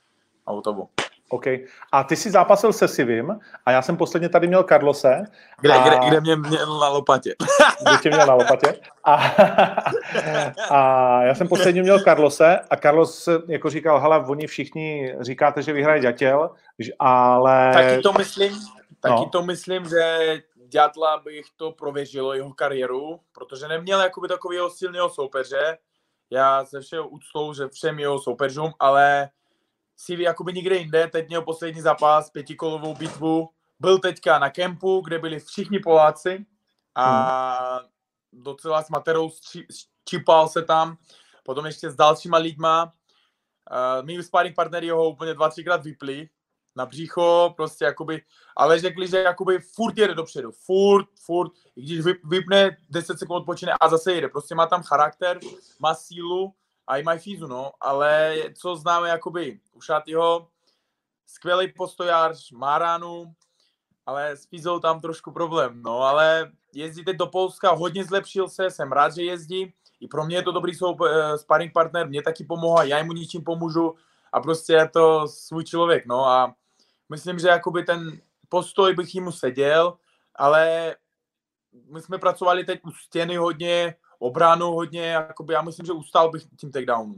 a 0.47 0.53
hotovo. 0.53 0.89
OK. 1.33 1.47
A 1.93 2.05
ty 2.05 2.17
jsi 2.17 2.31
zápasil 2.31 2.73
se 2.73 2.89
Sivim 2.89 3.39
a 3.67 3.71
já 3.71 3.83
jsem 3.83 3.97
posledně 3.97 4.29
tady 4.29 4.47
měl 4.47 4.63
Carlose, 4.63 5.25
Kde, 5.61 5.75
A- 5.75 5.89
kde, 5.89 6.09
kde 6.09 6.21
mě 6.21 6.37
měl 6.37 6.79
na 6.81 6.89
lopatě? 6.89 7.35
kde 7.83 7.99
tě 8.03 8.09
měl 8.11 8.27
na 8.27 8.35
lopatě. 8.35 8.81
A, 9.05 9.15
a 10.71 11.23
já 11.23 11.35
jsem 11.35 11.49
posledně 11.49 11.83
měl 11.83 12.01
Carlose 12.01 12.59
a 12.71 12.77
Carlos 12.77 13.29
jako 13.49 13.71
říkal, 13.71 14.01
hele, 14.01 14.25
oni 14.27 14.47
všichni 14.47 15.15
říkáte, 15.21 15.63
že 15.63 15.73
vyhraje 15.73 16.01
ďatěl, 16.01 16.51
ale... 16.99 17.71
Taky 17.73 17.99
to 18.03 18.13
myslím, 18.13 18.53
taky 19.00 19.15
No. 19.15 19.28
to 19.33 19.43
myslím, 19.43 19.85
že 19.89 20.19
Ďatla 20.73 21.19
bych 21.19 21.45
to 21.57 21.73
prověřilo 21.73 22.35
jeho 22.35 22.52
kariéru, 22.52 23.21
protože 23.33 23.69
neměl 23.69 24.00
jakoby 24.00 24.28
takového 24.28 24.71
silného 24.71 25.09
soupeře. 25.11 25.78
Já 26.31 26.65
se 26.65 26.81
všeho 26.81 27.09
úctou, 27.09 27.54
že 27.54 27.69
všem 27.69 27.99
jeho 27.99 28.19
soupeřům, 28.19 28.73
ale 28.81 29.28
si 30.00 30.23
jakoby 30.23 30.52
nikde 30.52 30.76
jinde, 30.76 31.08
teď 31.08 31.28
měl 31.28 31.43
poslední 31.43 31.80
zápas, 31.80 32.30
pětikolovou 32.30 32.95
bitvu, 32.95 33.49
byl 33.80 33.99
teďka 33.99 34.39
na 34.39 34.50
kempu, 34.50 35.00
kde 35.00 35.19
byli 35.19 35.41
všichni 35.41 35.78
Poláci 35.78 36.47
a 36.95 37.80
docela 38.32 38.82
s 38.82 38.89
Materou 38.89 39.30
čipal 40.04 40.49
se 40.49 40.63
tam, 40.63 40.97
potom 41.45 41.67
ještě 41.67 41.91
s 41.91 41.97
dalšíma 41.97 42.39
lidma. 42.39 42.93
Uh, 43.71 44.06
mý 44.06 44.23
sparring 44.23 44.56
partnery 44.56 44.91
ho 44.91 45.08
úplně 45.08 45.34
dva, 45.34 45.49
třikrát 45.49 45.84
vypli 45.84 46.28
na 46.76 46.86
břicho, 46.86 47.54
prostě 47.56 47.84
jakoby, 47.84 48.23
ale 48.56 48.80
řekli, 48.80 49.08
že 49.08 49.19
jakoby 49.19 49.58
furt 49.58 49.99
jede 49.99 50.15
dopředu, 50.15 50.50
furt, 50.52 51.06
furt, 51.25 51.52
i 51.76 51.82
když 51.82 52.00
vyp, 52.00 52.21
vypne 52.25 52.76
10 52.91 53.19
sekund 53.19 53.36
odpočine 53.36 53.73
a 53.80 53.89
zase 53.89 54.13
jede, 54.13 54.28
prostě 54.28 54.54
má 54.54 54.67
tam 54.67 54.82
charakter, 54.82 55.39
má 55.78 55.95
sílu 55.95 56.54
a 56.91 56.97
i 56.97 57.19
fízu, 57.19 57.47
no, 57.47 57.73
ale 57.81 58.37
co 58.55 58.76
známe 58.76 59.09
jakoby 59.09 59.61
u 59.73 59.81
Šatyho, 59.81 60.49
skvělý 61.26 61.73
postojář, 61.73 62.50
má 62.50 62.79
ránu, 62.79 63.35
ale 64.07 64.31
s 64.31 64.47
fízou 64.47 64.79
tam 64.79 65.00
trošku 65.00 65.33
problém, 65.33 65.83
no, 65.83 66.03
ale 66.03 66.53
jezdí 66.75 67.05
teď 67.05 67.17
do 67.17 67.26
Polska, 67.26 67.71
hodně 67.71 68.05
zlepšil 68.05 68.49
se, 68.49 68.71
jsem 68.71 68.93
rád, 68.93 69.15
že 69.15 69.23
jezdí, 69.23 69.75
i 70.00 70.09
pro 70.09 70.25
mě 70.25 70.37
je 70.37 70.43
to 70.43 70.53
dobrý 70.53 70.75
soup, 70.75 71.00
eh, 71.00 71.39
sparring 71.39 71.73
partner, 71.73 72.09
mě 72.09 72.23
taky 72.23 72.45
pomohla, 72.45 72.85
já 72.85 73.03
mu 73.03 73.13
ničím 73.13 73.45
pomůžu. 73.45 73.95
A 74.33 74.41
prostě 74.41 74.73
je 74.73 74.89
to 74.89 75.29
svůj 75.29 75.65
člověk, 75.65 76.07
no. 76.07 76.26
A 76.26 76.55
myslím, 77.09 77.39
že 77.39 77.49
jakoby 77.49 77.83
ten 77.83 78.21
postoj 78.49 78.95
bych 78.95 79.15
jim 79.15 79.33
seděl, 79.33 79.99
ale 80.35 80.97
my 81.93 82.00
jsme 82.00 82.19
pracovali 82.19 82.65
teď 82.65 82.81
u 82.85 82.91
stěny 82.91 83.37
hodně, 83.37 83.95
obranu 84.21 84.73
hodně, 84.73 85.02
jakoby 85.02 85.54
já 85.54 85.63
myslím, 85.63 85.87
že 85.87 85.93
ustál 85.93 86.30
bych 86.30 86.43
tím 86.56 86.73
takedownu. 86.73 87.15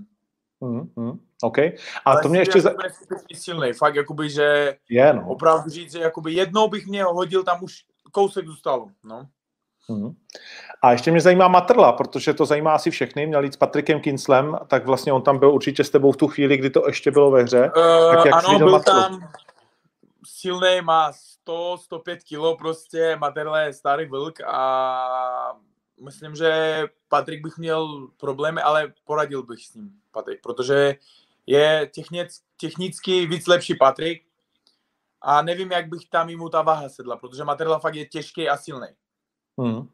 Mm, 0.60 0.90
mm, 0.96 1.20
OK. 1.42 1.58
A 2.04 2.16
to 2.22 2.28
mě 2.28 2.38
ještě... 2.38 2.60
Za... 2.60 2.70
Za... 2.70 3.16
silný, 3.34 3.72
fakt 3.72 3.94
jakoby, 3.94 4.30
že 4.30 4.76
Je, 4.88 5.12
no. 5.12 5.28
opravdu 5.28 5.70
říct, 5.70 5.92
že 5.92 5.98
jakoby 5.98 6.32
jednou 6.32 6.68
bych 6.68 6.86
mě 6.86 7.04
hodil, 7.04 7.44
tam 7.44 7.64
už 7.64 7.84
kousek 8.12 8.46
zůstalo, 8.46 8.88
no. 9.04 9.26
Mm. 9.88 10.14
A 10.82 10.92
ještě 10.92 11.10
mě 11.10 11.20
zajímá 11.20 11.48
Matrla, 11.48 11.92
protože 11.92 12.34
to 12.34 12.46
zajímá 12.46 12.74
asi 12.74 12.90
všechny. 12.90 13.26
Měl 13.26 13.44
jít 13.44 13.52
s 13.52 13.56
Patrikem 13.56 14.00
Kinslem, 14.00 14.58
tak 14.66 14.86
vlastně 14.86 15.12
on 15.12 15.22
tam 15.22 15.38
byl 15.38 15.50
určitě 15.50 15.84
s 15.84 15.90
tebou 15.90 16.12
v 16.12 16.16
tu 16.16 16.28
chvíli, 16.28 16.56
kdy 16.56 16.70
to 16.70 16.86
ještě 16.86 17.10
bylo 17.10 17.30
ve 17.30 17.42
hře. 17.42 17.70
Uh, 17.76 18.14
Tak 18.14 18.24
jak 18.24 18.34
ano, 18.34 18.58
byl 18.58 18.70
Matrlu? 18.70 19.00
tam 19.00 19.28
silný, 20.26 20.80
má 20.82 21.12
100, 21.12 21.76
105 21.80 22.22
kilo 22.22 22.56
prostě, 22.56 23.16
Materla 23.16 23.60
je 23.60 23.72
starý 23.72 24.06
vlk 24.06 24.40
a 24.46 25.52
myslím, 26.02 26.34
že 26.34 26.82
Patrik 27.08 27.42
bych 27.42 27.58
měl 27.58 28.08
problémy, 28.16 28.60
ale 28.60 28.92
poradil 29.04 29.42
bych 29.42 29.66
s 29.66 29.74
ním, 29.74 30.00
Patrik, 30.10 30.40
protože 30.42 30.94
je 31.46 31.90
technic, 31.94 32.42
technicky 32.60 33.26
víc 33.26 33.46
lepší 33.46 33.74
Patrik 33.74 34.22
a 35.20 35.42
nevím, 35.42 35.72
jak 35.72 35.88
bych 35.88 36.08
tam 36.08 36.36
mu 36.36 36.48
ta 36.48 36.62
váha 36.62 36.88
sedla, 36.88 37.16
protože 37.16 37.44
Materla 37.44 37.78
fakt 37.78 37.94
je 37.94 38.06
těžký 38.06 38.48
a 38.48 38.56
silný. 38.56 38.86
Mm. 39.56 39.88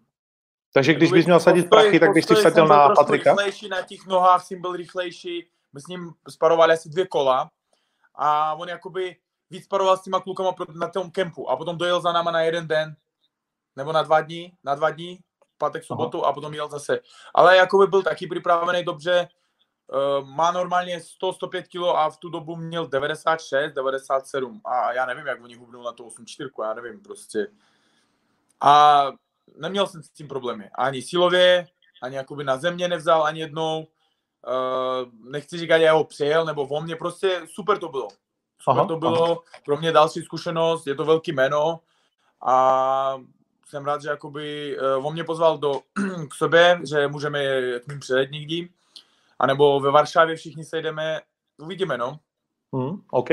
Takže 0.73 0.95
když 0.95 1.13
bys 1.13 1.27
měl 1.27 1.41
sadit 1.41 1.71
prachy, 1.71 2.01
tak 2.01 2.13
bys 2.13 2.27
si 2.27 2.35
vsadil 2.35 2.67
na 2.67 2.89
Patrika? 2.89 3.31
rychlejší, 3.31 3.69
na 3.69 3.83
těch 3.83 4.07
nohách 4.07 4.45
jsem 4.45 4.61
byl 4.61 4.77
rychlejší, 4.77 5.51
my 5.73 5.81
s 5.81 5.87
ním 5.87 6.13
sparovali 6.29 6.73
asi 6.73 6.89
dvě 6.89 7.07
kola 7.07 7.51
a 8.15 8.55
on 8.55 8.69
jakoby 8.69 9.17
víc 9.51 9.65
sparoval 9.65 9.97
s 9.97 10.03
těma 10.03 10.21
klukama 10.21 10.55
na 10.75 10.89
tom 10.89 11.11
kempu 11.11 11.51
a 11.51 11.57
potom 11.57 11.79
dojel 11.79 12.01
za 12.01 12.13
náma 12.13 12.31
na 12.31 12.41
jeden 12.41 12.69
den, 12.69 12.97
nebo 13.77 13.93
na 13.93 14.03
dva 14.03 14.21
dní, 14.21 14.53
na 14.65 14.75
dva 14.75 14.91
dní, 14.91 15.21
pátek, 15.59 15.85
sobotu 15.85 16.25
a 16.25 16.33
potom 16.33 16.55
jel 16.55 16.69
zase. 16.69 17.01
Ale 17.35 17.57
jakoby 17.57 17.87
byl 17.87 18.03
taky 18.03 18.27
připravený 18.27 18.85
dobře, 18.85 19.29
uh, 19.87 20.29
má 20.29 20.53
normálně 20.53 20.99
100-105 20.99 21.63
kg 21.63 21.97
a 21.97 22.11
v 22.11 22.17
tu 22.17 22.29
dobu 22.29 22.57
měl 22.57 22.87
96, 22.87 23.73
97 23.73 24.61
a 24.65 24.93
já 24.93 25.07
nevím, 25.07 25.27
jak 25.27 25.43
oni 25.43 25.55
hubnou 25.55 25.83
na 25.83 25.93
tu 25.93 26.09
8-4, 26.09 26.51
já 26.63 26.75
nevím 26.75 27.01
prostě. 27.01 27.47
A 28.61 29.05
neměl 29.57 29.87
jsem 29.87 30.03
s 30.03 30.11
tím 30.11 30.29
problémy. 30.29 30.71
Ani 30.75 31.03
silově, 31.03 31.67
ani 32.03 32.17
jakoby 32.17 32.45
na 32.45 32.57
země 32.57 32.89
nevzal 32.89 33.25
ani 33.25 33.41
jednou. 33.41 33.87
Uh, 34.47 35.31
nechci 35.31 35.59
říkat, 35.59 35.77
já 35.77 35.93
ho 35.93 36.05
přejel, 36.05 36.45
nebo 36.45 36.67
o 36.67 36.81
mě, 36.81 36.97
prostě 36.97 37.41
super 37.47 37.79
to 37.79 37.89
bylo. 37.89 38.09
Super 38.61 38.79
Aha, 38.79 38.87
to 38.87 38.97
bylo, 38.97 39.43
pro 39.65 39.77
mě 39.77 39.93
další 39.93 40.23
zkušenost, 40.23 40.87
je 40.87 40.95
to 40.95 41.05
velký 41.05 41.33
jméno 41.33 41.81
a 42.47 43.19
jsem 43.69 43.85
rád, 43.85 44.03
že 44.03 44.09
jakoby 44.09 44.77
uh, 44.79 45.07
on 45.07 45.13
mě 45.13 45.25
pozval 45.25 45.59
do, 45.59 45.81
k 46.31 46.35
sobě, 46.35 46.81
že 46.91 47.09
můžeme 47.09 47.41
k 47.81 47.89
ním 47.89 48.01
přijet 48.01 48.31
někdy, 48.31 48.69
anebo 49.39 49.81
ve 49.81 49.91
Varšavě 49.91 50.37
všichni 50.37 50.65
sejdeme, 50.65 51.21
uvidíme, 51.63 51.99
no. 51.99 52.19
Hmm, 52.75 53.01
OK. 53.11 53.29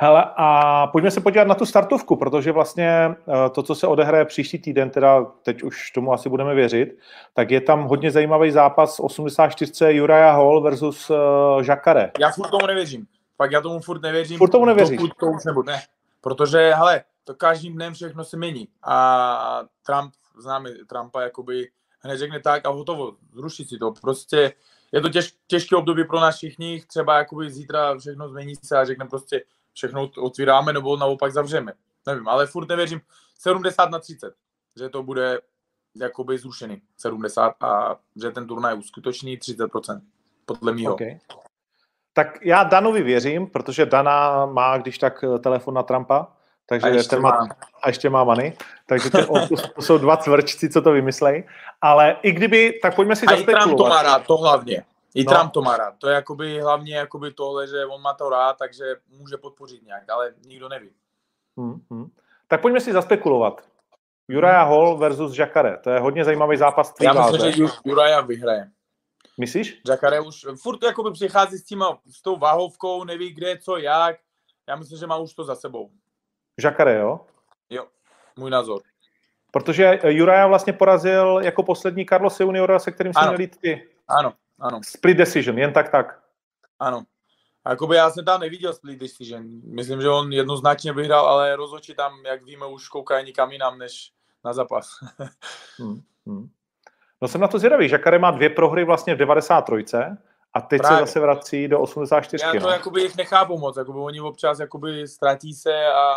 Hele, 0.00 0.24
a 0.36 0.86
pojďme 0.86 1.10
se 1.10 1.20
podívat 1.20 1.48
na 1.48 1.54
tu 1.54 1.66
startovku, 1.66 2.16
protože 2.16 2.52
vlastně 2.52 2.88
eh, 2.88 3.50
to, 3.50 3.62
co 3.62 3.74
se 3.74 3.86
odehraje 3.86 4.24
příští 4.24 4.58
týden, 4.58 4.90
teda 4.90 5.24
teď 5.24 5.62
už 5.62 5.90
tomu 5.90 6.12
asi 6.12 6.28
budeme 6.28 6.54
věřit, 6.54 6.98
tak 7.34 7.50
je 7.50 7.60
tam 7.60 7.84
hodně 7.84 8.10
zajímavý 8.10 8.50
zápas 8.50 9.00
84. 9.00 10.02
Uriah 10.02 10.34
Hall 10.34 10.62
versus 10.62 11.10
uh, 11.10 11.16
Jacare. 11.62 12.10
Já 12.20 12.30
furt 12.30 12.50
tomu 12.50 12.66
nevěřím. 12.66 13.06
Fakt 13.36 13.52
já 13.52 13.60
tomu 13.60 13.80
furt 13.80 14.02
nevěřím. 14.02 14.38
Furt 14.38 14.50
tomu 14.50 14.64
nevěříš? 14.64 14.98
Dokud 14.98 15.16
to 15.20 15.26
už 15.26 15.44
nebude. 15.44 15.72
Ne. 15.72 15.80
Protože, 16.28 16.72
hele, 16.74 17.04
to 17.24 17.34
každým 17.34 17.74
dnem 17.74 17.94
všechno 17.94 18.24
se 18.24 18.36
mění. 18.36 18.68
A 18.82 19.62
Trump, 19.86 20.14
známe 20.38 20.70
Trumpa, 20.70 21.22
jakoby 21.22 21.70
hned 22.00 22.18
řekne 22.18 22.40
tak 22.40 22.66
a 22.66 22.70
hotovo, 22.70 23.16
zruší 23.32 23.64
si 23.64 23.78
to. 23.78 23.92
Prostě 24.00 24.52
je 24.92 25.00
to 25.00 25.08
těž, 25.08 25.36
těžké 25.46 25.76
období 25.76 26.04
pro 26.04 26.20
nás 26.20 26.36
všichni, 26.36 26.84
třeba 26.86 27.18
jakoby 27.18 27.50
zítra 27.50 27.98
všechno 27.98 28.28
změní 28.28 28.56
se 28.56 28.78
a 28.78 28.84
řekne 28.84 29.06
prostě 29.06 29.44
všechno 29.72 30.10
otvíráme 30.18 30.72
nebo 30.72 30.96
naopak 30.96 31.32
zavřeme. 31.32 31.72
Nevím, 32.06 32.28
ale 32.28 32.46
furt 32.46 32.68
nevěřím 32.68 33.00
70 33.38 33.90
na 33.90 33.98
30, 33.98 34.34
že 34.76 34.88
to 34.88 35.02
bude 35.02 35.40
jakoby 35.96 36.38
zrušený 36.38 36.82
70 36.96 37.62
a 37.62 37.96
že 38.22 38.30
ten 38.30 38.46
turnaj 38.46 38.78
uskutoční 38.78 39.38
30%, 39.38 40.00
podle 40.46 40.72
mýho. 40.72 40.94
Okay. 40.94 41.18
Tak 42.18 42.38
já 42.42 42.64
Danovi 42.64 43.02
věřím, 43.02 43.46
protože 43.46 43.86
Dana 43.86 44.46
má, 44.46 44.78
když 44.78 44.98
tak, 44.98 45.24
telefon 45.40 45.74
na 45.74 45.82
Trumpa, 45.82 46.26
takže 46.66 46.86
a 46.86 46.90
ještě, 46.90 47.10
ten 47.10 47.22
má, 47.22 47.30
má, 47.30 47.48
a 47.82 47.88
ještě 47.88 48.10
má 48.10 48.24
money, 48.24 48.52
takže 48.86 49.10
ty, 49.10 49.18
to 49.74 49.82
jsou 49.82 49.98
dva 49.98 50.16
cvrčci, 50.16 50.68
co 50.68 50.82
to 50.82 50.92
vymyslej, 50.92 51.48
ale 51.80 52.16
i 52.22 52.32
kdyby, 52.32 52.78
tak 52.82 52.94
pojďme 52.94 53.16
si 53.16 53.26
a. 53.26 53.32
A 53.32 53.34
i 53.34 53.44
Trump 53.44 53.76
to 53.76 53.84
má 53.84 54.02
rád, 54.02 54.26
to 54.26 54.36
hlavně. 54.36 54.84
I 55.14 55.24
no. 55.24 55.32
Trump 55.32 55.52
to 55.52 55.62
má 55.62 55.76
rád. 55.76 55.94
To 55.98 56.08
je 56.08 56.14
jakoby 56.14 56.60
hlavně 56.60 56.96
jakoby 56.96 57.32
tohle, 57.32 57.66
že 57.66 57.86
on 57.86 58.02
má 58.02 58.14
to 58.14 58.30
rád, 58.30 58.56
takže 58.58 58.84
může 59.18 59.36
podpořit 59.36 59.82
nějak, 59.86 60.10
ale 60.10 60.32
nikdo 60.46 60.68
neví. 60.68 60.90
Hmm, 61.58 61.80
hmm. 61.90 62.10
Tak 62.48 62.60
pojďme 62.60 62.80
si 62.80 62.92
zaspekulovat. 62.92 63.62
Uriah 64.28 64.68
Hall 64.68 64.96
versus 64.96 65.38
Jacare. 65.38 65.76
To 65.76 65.90
je 65.90 66.00
hodně 66.00 66.24
zajímavý 66.24 66.56
zápas. 66.56 66.94
Já 67.00 67.12
myslím, 67.12 67.52
že 67.52 67.64
Uriah 67.84 68.26
vyhraje. 68.26 68.70
Myslíš? 69.38 69.80
Jacare 69.88 70.20
už 70.20 70.46
furt 70.62 70.82
jakoby 70.82 71.12
přichází 71.12 71.58
s 71.58 71.64
tím, 71.64 71.84
s 72.06 72.22
tou 72.22 72.36
váhovkou, 72.36 73.04
neví 73.04 73.32
kde, 73.32 73.58
co, 73.58 73.76
jak. 73.76 74.16
Já 74.68 74.76
myslím, 74.76 74.98
že 74.98 75.06
má 75.06 75.16
už 75.16 75.34
to 75.34 75.44
za 75.44 75.54
sebou. 75.54 75.90
Jacare, 76.64 76.98
jo? 76.98 77.20
Jo, 77.70 77.86
můj 78.36 78.50
názor. 78.50 78.82
Protože 79.50 80.00
Uriah 80.02 80.48
vlastně 80.48 80.72
porazil 80.72 81.40
jako 81.42 81.62
poslední 81.62 82.06
Carlos 82.06 82.40
Juniora, 82.40 82.78
se 82.78 82.92
kterým 82.92 83.12
jsi 83.12 83.20
měl 83.20 83.48
ty. 83.60 83.88
Ano, 84.08 84.32
ano. 84.60 84.80
Split 84.84 85.16
decision, 85.16 85.58
jen 85.58 85.72
tak 85.72 85.90
tak. 85.90 86.20
Ano. 86.78 87.02
Jakoby 87.68 87.96
já 87.96 88.10
jsem 88.10 88.24
tam 88.24 88.40
neviděl 88.40 88.72
split 88.72 89.00
decision. 89.00 89.44
Myslím, 89.64 90.02
že 90.02 90.08
on 90.08 90.32
jednoznačně 90.32 90.92
vyhrál, 90.92 91.28
ale 91.28 91.56
rozhodčí 91.56 91.94
tam, 91.94 92.26
jak 92.26 92.44
víme, 92.44 92.66
už 92.66 92.88
koukají 92.88 93.26
nikam 93.26 93.52
jinam, 93.52 93.78
než 93.78 94.12
na 94.44 94.52
zápas. 94.52 94.88
hmm, 95.78 96.02
hmm. 96.26 96.48
No 97.22 97.28
jsem 97.28 97.40
na 97.40 97.48
to 97.48 97.58
zvědavý. 97.58 97.88
Žakare 97.88 98.18
má 98.18 98.30
dvě 98.30 98.50
prohry 98.50 98.84
vlastně 98.84 99.14
v 99.14 99.18
93. 99.18 99.96
A 100.54 100.60
teď 100.60 100.80
Právě. 100.80 100.98
se 100.98 101.02
zase 101.02 101.20
vrací 101.20 101.68
do 101.68 101.80
84. 101.80 102.44
Já 102.44 102.52
to 102.52 102.66
no. 102.66 102.72
jakoby 102.72 103.02
jich 103.02 103.16
nechápu 103.16 103.58
moc, 103.58 103.76
jakoby 103.76 103.98
oni 103.98 104.20
občas 104.20 104.58
jakoby 104.58 105.08
ztratí 105.08 105.54
se 105.54 105.86
a 105.86 106.14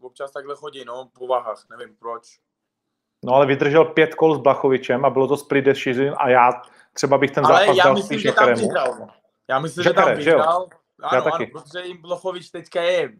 občas 0.00 0.30
takhle 0.32 0.54
chodí, 0.56 0.84
no, 0.84 1.08
po 1.18 1.26
váhách, 1.26 1.66
nevím 1.70 1.96
proč. 1.98 2.38
No 3.24 3.32
ale 3.34 3.46
vydržel 3.46 3.84
pět 3.84 4.14
kol 4.14 4.34
s 4.34 4.38
Blachovičem 4.38 5.04
a 5.04 5.10
bylo 5.10 5.28
to 5.28 5.36
split 5.36 5.64
decision 5.64 6.14
a 6.18 6.28
já 6.28 6.62
třeba 6.92 7.18
bych 7.18 7.30
ten 7.30 7.44
zápas 7.44 7.68
Ale 7.68 7.76
já 7.76 7.92
myslím, 7.92 8.18
že 8.18 8.32
tam 8.32 8.54
vyhrál. 8.54 9.08
Já 9.48 9.58
myslím, 9.58 9.84
že 9.84 9.92
tam 9.92 10.14
vyhrál. 10.14 10.68
Ano, 11.02 11.12
já 11.14 11.20
taky. 11.20 11.50
ano, 11.52 11.62
protože 11.62 11.86
jim 11.86 12.02
Blochovič 12.02 12.50
teďka 12.50 12.82
je 12.82 13.12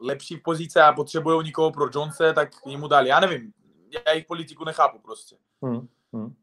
lepší 0.00 0.36
v 0.36 0.42
pozici 0.42 0.80
a 0.80 0.92
potřebují 0.92 1.44
nikoho 1.44 1.70
pro 1.70 1.88
Jonese, 1.94 2.32
tak 2.32 2.48
jim 2.66 2.88
dali. 2.88 3.08
Já 3.08 3.20
nevím, 3.20 3.52
já 3.90 4.12
jejich 4.12 4.26
politiku 4.26 4.64
nechápu 4.64 4.98
prostě. 4.98 5.36
Hmm, 5.62 5.88
hmm. 6.12 6.34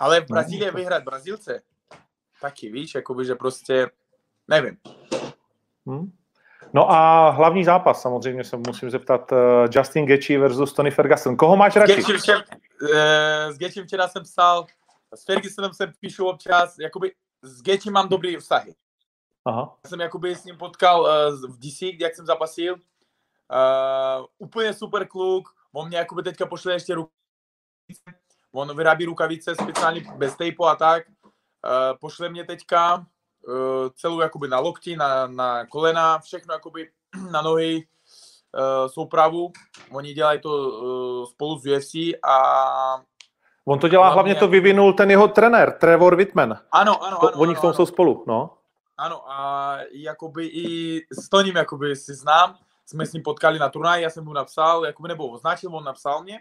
Ale 0.00 0.20
v 0.20 0.28
Brazílii 0.28 0.70
no, 0.70 0.76
vyhrát 0.76 1.04
Brazílce, 1.04 1.62
taky 2.40 2.72
víš, 2.72 2.94
jakoby, 2.94 3.24
že 3.24 3.34
prostě, 3.34 3.90
nevím. 4.48 4.76
Hmm. 5.86 6.12
No 6.72 6.90
a 6.90 7.30
hlavní 7.30 7.64
zápas, 7.64 8.02
samozřejmě 8.02 8.44
se 8.44 8.56
musím 8.56 8.90
zeptat, 8.90 9.32
uh, 9.32 9.38
Justin 9.70 10.06
Gaethje 10.06 10.38
versus 10.38 10.72
Tony 10.72 10.90
Ferguson. 10.90 11.36
Koho 11.36 11.56
máš 11.56 11.76
radši? 11.76 12.02
S 12.02 12.06
Gaethjem, 12.06 12.42
uh, 12.82 13.52
s 13.52 13.58
Gaethjem 13.58 13.86
včera 13.86 14.08
jsem 14.08 14.22
psal, 14.22 14.66
s 15.14 15.24
Fergusonem 15.24 15.74
se 15.74 15.92
píšu 16.00 16.26
občas, 16.26 16.78
jakoby 16.78 17.12
s 17.42 17.62
Getty 17.62 17.90
mám 17.90 18.08
dobrý 18.08 18.36
vztahy. 18.36 18.74
Aha. 19.44 19.76
Já 19.84 19.90
jsem 19.90 20.00
jakoby 20.00 20.36
s 20.36 20.44
ním 20.44 20.56
potkal 20.56 21.00
uh, 21.00 21.08
v 21.50 21.58
DC, 21.58 21.82
jak 22.00 22.14
jsem 22.14 22.26
zapasil. 22.26 22.74
Uh, 22.74 24.26
úplně 24.38 24.74
super 24.74 25.08
kluk, 25.08 25.48
on 25.72 25.88
mě 25.88 25.98
jakoby 25.98 26.22
teďka 26.22 26.46
pošle 26.46 26.72
ještě 26.72 26.94
rukavice, 26.94 28.23
on 28.54 28.76
vyrábí 28.76 29.04
rukavice 29.04 29.54
speciálně 29.54 30.04
bez 30.16 30.36
tejpu 30.36 30.66
a 30.66 30.76
tak. 30.76 31.02
Uh, 31.08 31.98
pošle 32.00 32.28
mě 32.28 32.44
teďka 32.44 32.96
uh, 32.96 33.54
celou 33.94 34.20
jakoby 34.20 34.48
na 34.48 34.58
lokti, 34.58 34.96
na, 34.96 35.26
na 35.26 35.66
kolena, 35.66 36.18
všechno 36.18 36.54
jakoby 36.54 36.90
na 37.30 37.42
nohy, 37.42 37.76
uh, 37.76 38.88
soupravu. 38.88 39.52
Oni 39.90 40.14
dělají 40.14 40.40
to 40.40 40.48
uh, 40.50 41.26
spolu 41.26 41.58
s 41.58 41.66
UFC 41.66 41.94
a 42.28 43.02
On 43.64 43.78
to 43.78 43.88
dělá, 43.88 44.08
hlavně, 44.08 44.34
to 44.34 44.48
vyvinul 44.48 44.92
ten 44.92 45.10
jeho 45.10 45.28
trenér, 45.28 45.72
Trevor 45.72 46.16
Whitman. 46.16 46.58
Ano, 46.72 47.04
ano, 47.04 47.16
to, 47.20 47.28
ano. 47.28 47.38
Oni 47.38 47.54
v 47.54 47.60
tom 47.60 47.68
ano. 47.68 47.74
jsou 47.74 47.86
spolu, 47.86 48.24
no. 48.26 48.50
Ano, 48.96 49.30
a 49.30 49.78
jakoby 49.92 50.46
i 50.46 51.00
s 51.20 51.28
Toním 51.28 51.56
jakoby 51.56 51.96
si 51.96 52.14
znám, 52.14 52.56
jsme 52.86 53.06
s 53.06 53.12
ním 53.12 53.22
potkali 53.22 53.58
na 53.58 53.68
turnaji, 53.68 54.02
já 54.02 54.10
jsem 54.10 54.24
mu 54.24 54.32
napsal, 54.32 54.84
jakoby 54.86 55.08
nebo 55.08 55.28
označil, 55.28 55.76
on 55.76 55.84
napsal 55.84 56.22
mě, 56.22 56.40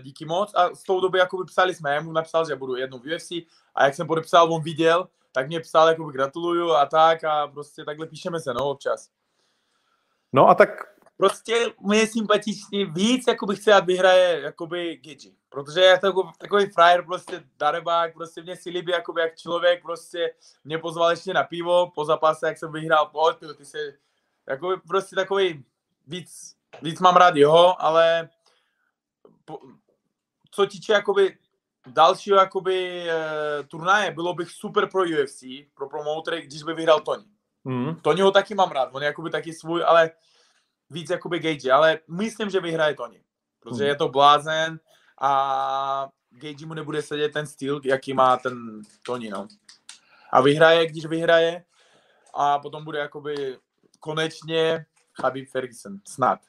díky 0.00 0.24
moc 0.24 0.52
a 0.54 0.74
z 0.74 0.82
tou 0.82 1.00
doby 1.00 1.18
jakoby 1.18 1.44
psali 1.44 1.74
jsme, 1.74 1.94
já 1.94 2.00
mu 2.00 2.12
napsal, 2.12 2.46
že 2.46 2.56
budu 2.56 2.76
jednou 2.76 2.98
v 2.98 3.14
UFC 3.14 3.30
a 3.74 3.84
jak 3.84 3.94
jsem 3.94 4.06
podepsal, 4.06 4.52
on 4.52 4.62
viděl, 4.62 5.08
tak 5.32 5.46
mě 5.46 5.60
psal, 5.60 5.88
jakoby 5.88 6.12
gratuluju 6.12 6.70
a 6.70 6.86
tak 6.86 7.24
a 7.24 7.48
prostě 7.48 7.84
takhle 7.84 8.06
píšeme 8.06 8.40
se, 8.40 8.54
no, 8.54 8.70
občas. 8.70 9.10
No 10.32 10.48
a 10.48 10.54
tak 10.54 10.70
prostě 11.16 11.66
mě 11.80 11.98
je 11.98 12.06
sympatičný 12.06 12.84
víc, 12.84 13.24
jako 13.28 13.46
bych 13.46 13.60
chtěl, 13.60 13.82
vyhraje 13.82 14.40
jakoby 14.40 14.96
Gigi. 14.96 15.34
Protože 15.48 15.80
je 15.80 15.98
to 15.98 16.12
takový 16.38 16.66
frajer, 16.66 17.04
prostě 17.04 17.44
darebák, 17.58 18.14
prostě 18.14 18.42
mě 18.42 18.56
si 18.56 18.70
líbí 18.70 18.92
jakoby 18.92 19.20
jak 19.20 19.36
člověk, 19.36 19.82
prostě 19.82 20.34
mě 20.64 20.78
pozval 20.78 21.10
ještě 21.10 21.34
na 21.34 21.42
pivo 21.42 21.90
po 21.94 22.04
zápase, 22.04 22.46
jak 22.46 22.58
jsem 22.58 22.72
vyhrál, 22.72 23.06
pojď, 23.06 23.36
ty, 23.36 23.46
ty 23.54 23.64
se, 23.64 23.78
jakoby 24.48 24.76
prostě 24.88 25.16
takový 25.16 25.64
víc, 26.06 26.56
víc 26.82 27.00
mám 27.00 27.16
rád 27.16 27.36
jeho, 27.36 27.82
ale 27.82 28.28
po, 28.28 28.39
co 30.50 30.66
týče 30.66 30.92
jakoby 30.92 31.38
dalšího 31.86 32.36
jakoby 32.36 33.08
e, 33.10 33.14
turnaje, 33.64 34.10
bylo 34.10 34.34
bych 34.34 34.50
super 34.50 34.90
pro 34.90 35.02
UFC, 35.02 35.42
pro 35.74 35.88
promotory, 35.88 36.42
když 36.42 36.62
by 36.62 36.74
vyhrál 36.74 37.00
Tony. 37.00 37.24
Mm. 37.64 37.94
Tonyho 37.94 38.30
taky 38.30 38.54
mám 38.54 38.70
rád, 38.70 38.88
on 38.92 39.02
je 39.02 39.06
jakoby 39.06 39.30
taky 39.30 39.52
svůj, 39.52 39.84
ale 39.86 40.10
víc 40.90 41.10
jakoby 41.10 41.38
Gage, 41.38 41.72
ale 41.72 41.98
myslím, 42.08 42.50
že 42.50 42.60
vyhraje 42.60 42.94
Tony, 42.94 43.22
protože 43.60 43.84
je 43.84 43.96
to 43.96 44.08
blázen 44.08 44.80
a 45.20 46.08
Gage 46.30 46.66
mu 46.66 46.74
nebude 46.74 47.02
sedět 47.02 47.32
ten 47.32 47.46
styl, 47.46 47.80
jaký 47.84 48.14
má 48.14 48.36
ten 48.36 48.82
Tony, 49.06 49.30
no. 49.30 49.48
A 50.32 50.40
vyhraje, 50.40 50.86
když 50.86 51.06
vyhraje 51.06 51.64
a 52.34 52.58
potom 52.58 52.84
bude 52.84 52.98
jakoby 52.98 53.58
konečně 54.00 54.86
Habib 55.22 55.48
Ferguson, 55.48 55.98
snad. 56.06 56.40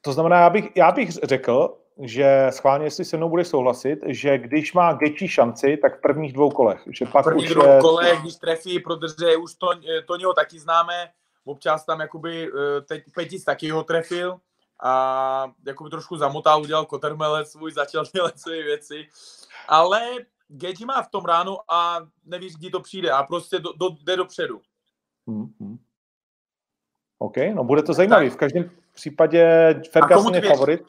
To 0.00 0.12
znamená, 0.12 0.40
já 0.40 0.50
bych, 0.50 0.76
já 0.76 0.92
bych 0.92 1.10
řekl, 1.10 1.78
že 2.02 2.46
schválně, 2.50 2.86
jestli 2.86 3.04
se 3.04 3.16
mnou 3.16 3.28
bude 3.28 3.44
souhlasit, 3.44 3.98
že 4.06 4.38
když 4.38 4.72
má 4.72 4.92
Geči 4.92 5.28
šanci, 5.28 5.76
tak 5.76 5.98
v 5.98 6.00
prvních 6.00 6.32
dvou 6.32 6.50
kolech. 6.50 6.82
Že 6.90 7.06
pak 7.06 7.22
v 7.22 7.24
prvních 7.24 7.50
už 7.50 7.54
dvou 7.54 7.72
je... 7.72 7.80
kolech, 7.80 8.20
když 8.20 8.36
trefí, 8.36 8.80
protože 8.80 9.36
už 9.36 9.54
to, 9.54 9.70
Tonyho 10.06 10.34
taky 10.34 10.58
známe, 10.58 11.10
občas 11.44 11.84
tam 11.84 12.00
jakoby, 12.00 12.48
eh, 12.48 12.80
teď 12.80 13.04
Petic 13.14 13.44
taky 13.44 13.70
ho 13.70 13.84
trefil 13.84 14.40
a 14.82 15.52
jakoby 15.66 15.90
trošku 15.90 16.16
zamotal, 16.16 16.62
udělal 16.62 16.86
kotermelec 16.86 17.50
svůj, 17.50 17.72
začal 17.72 18.04
dělat 18.14 18.38
své 18.38 18.62
věci, 18.62 19.08
ale 19.68 20.00
Geji 20.48 20.84
má 20.86 21.02
v 21.02 21.10
tom 21.10 21.24
ránu 21.24 21.56
a 21.68 22.00
nevíš, 22.24 22.56
kdy 22.56 22.70
to 22.70 22.80
přijde 22.80 23.10
a 23.10 23.22
prostě 23.22 23.58
do, 23.58 23.72
do, 23.72 23.88
jde 24.02 24.16
dopředu. 24.16 24.60
Mm-hmm. 25.28 25.78
OK, 27.18 27.36
no 27.54 27.64
bude 27.64 27.82
to 27.82 27.92
zajímavý. 27.92 28.30
V 28.30 28.36
každém 28.36 28.70
případě 28.94 29.74
Ferguson 29.92 30.34
je 30.34 30.40
favorit. 30.40 30.82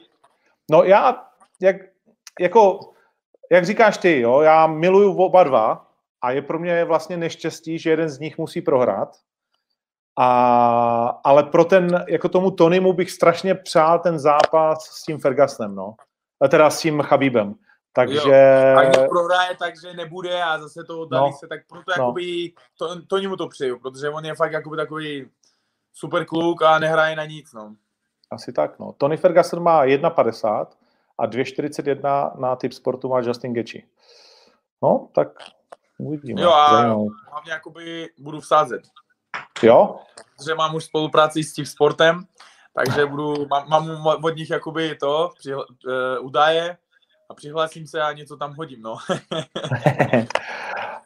No 0.71 0.83
já, 0.83 1.27
jak, 1.61 1.75
jako, 2.39 2.79
jak 3.51 3.65
říkáš 3.65 3.97
ty, 3.97 4.19
jo, 4.19 4.41
já 4.41 4.67
miluju 4.67 5.17
oba 5.17 5.43
dva 5.43 5.87
a 6.21 6.31
je 6.31 6.41
pro 6.41 6.59
mě 6.59 6.85
vlastně 6.85 7.17
neštěstí, 7.17 7.79
že 7.79 7.89
jeden 7.89 8.09
z 8.09 8.19
nich 8.19 8.37
musí 8.37 8.61
prohrát, 8.61 9.17
a, 10.19 11.19
ale 11.23 11.43
pro 11.43 11.65
ten, 11.65 12.05
jako 12.07 12.29
tomu 12.29 12.51
Tonymu 12.51 12.93
bych 12.93 13.11
strašně 13.11 13.55
přál 13.55 13.99
ten 13.99 14.19
zápas 14.19 14.83
s 14.83 15.03
tím 15.03 15.19
Fergusonem, 15.19 15.75
no. 15.75 15.95
Teda 16.49 16.69
s 16.69 16.81
tím 16.81 17.01
Chabíbem. 17.01 17.55
Takže... 17.93 18.73
A 18.77 18.83
když 18.83 19.07
prohraje, 19.09 19.55
takže 19.59 19.93
nebude 19.93 20.43
a 20.43 20.59
zase 20.59 20.83
to 20.83 21.01
oddalí 21.01 21.31
No. 21.31 21.37
se, 21.37 21.47
tak 21.47 21.59
proto 21.69 21.83
No. 21.97 22.03
jakoby, 22.03 22.53
to, 22.77 23.01
to 23.01 23.29
mu 23.29 23.35
to 23.35 23.47
přeju, 23.47 23.79
protože 23.79 24.09
on 24.09 24.25
je 24.25 24.35
fakt 24.35 24.51
jakoby 24.51 24.77
takový 24.77 25.29
super 25.93 26.25
kluk 26.25 26.61
a 26.61 26.79
nehraje 26.79 27.15
na 27.15 27.25
nic, 27.25 27.53
no. 27.53 27.75
Asi 28.31 28.53
tak, 28.53 28.79
no. 28.79 28.93
Tony 28.97 29.17
Ferguson 29.17 29.63
má 29.63 29.85
1,50 29.85 30.65
a 31.17 31.27
2,41 31.27 32.39
na 32.39 32.55
typ 32.55 32.73
sportu 32.73 33.09
má 33.09 33.19
Justin 33.19 33.53
Gaethje. 33.53 33.81
No, 34.81 35.09
tak 35.15 35.27
uvidíme. 35.97 36.41
Jo 36.41 36.51
a 36.51 36.71
Zajímavý. 36.77 37.07
hlavně 37.31 37.51
jakoby 37.51 38.09
budu 38.19 38.39
vsázet, 38.39 38.81
Jo? 39.63 39.99
protože 40.37 40.55
mám 40.55 40.75
už 40.75 40.83
spolupráci 40.85 41.43
s 41.43 41.53
tím 41.53 41.65
sportem, 41.65 42.25
takže 42.73 43.05
budu, 43.05 43.47
mám, 43.47 43.69
mám 43.69 44.05
od 44.23 44.35
nich 44.35 44.49
jakoby 44.49 44.95
to, 44.95 45.31
přihla, 45.39 45.65
uh, 46.19 46.25
údaje 46.25 46.77
a 47.29 47.33
přihlásím 47.33 47.87
se 47.87 48.01
a 48.01 48.11
něco 48.11 48.37
tam 48.37 48.55
hodím, 48.55 48.81
no. 48.81 48.97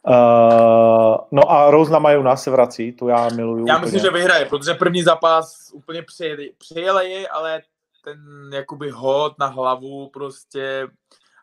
uh, 0.08 1.16
no 1.30 1.50
a 1.50 1.70
Rose 1.70 1.92
na 1.92 1.98
Majuna 1.98 2.36
se 2.36 2.50
vrací, 2.50 2.92
tu 2.92 3.08
já 3.08 3.28
miluju. 3.28 3.66
Já 3.66 3.76
úplně. 3.76 3.84
myslím, 3.84 4.00
že 4.00 4.10
vyhraje, 4.10 4.46
protože 4.46 4.74
první 4.74 5.02
zápas 5.02 5.70
úplně 5.72 6.02
přejeli, 6.02 6.52
přejele 6.58 7.08
je, 7.08 7.28
ale 7.28 7.62
ten 8.04 8.50
jakoby 8.52 8.90
hod 8.90 9.38
na 9.38 9.46
hlavu 9.46 10.08
prostě 10.08 10.88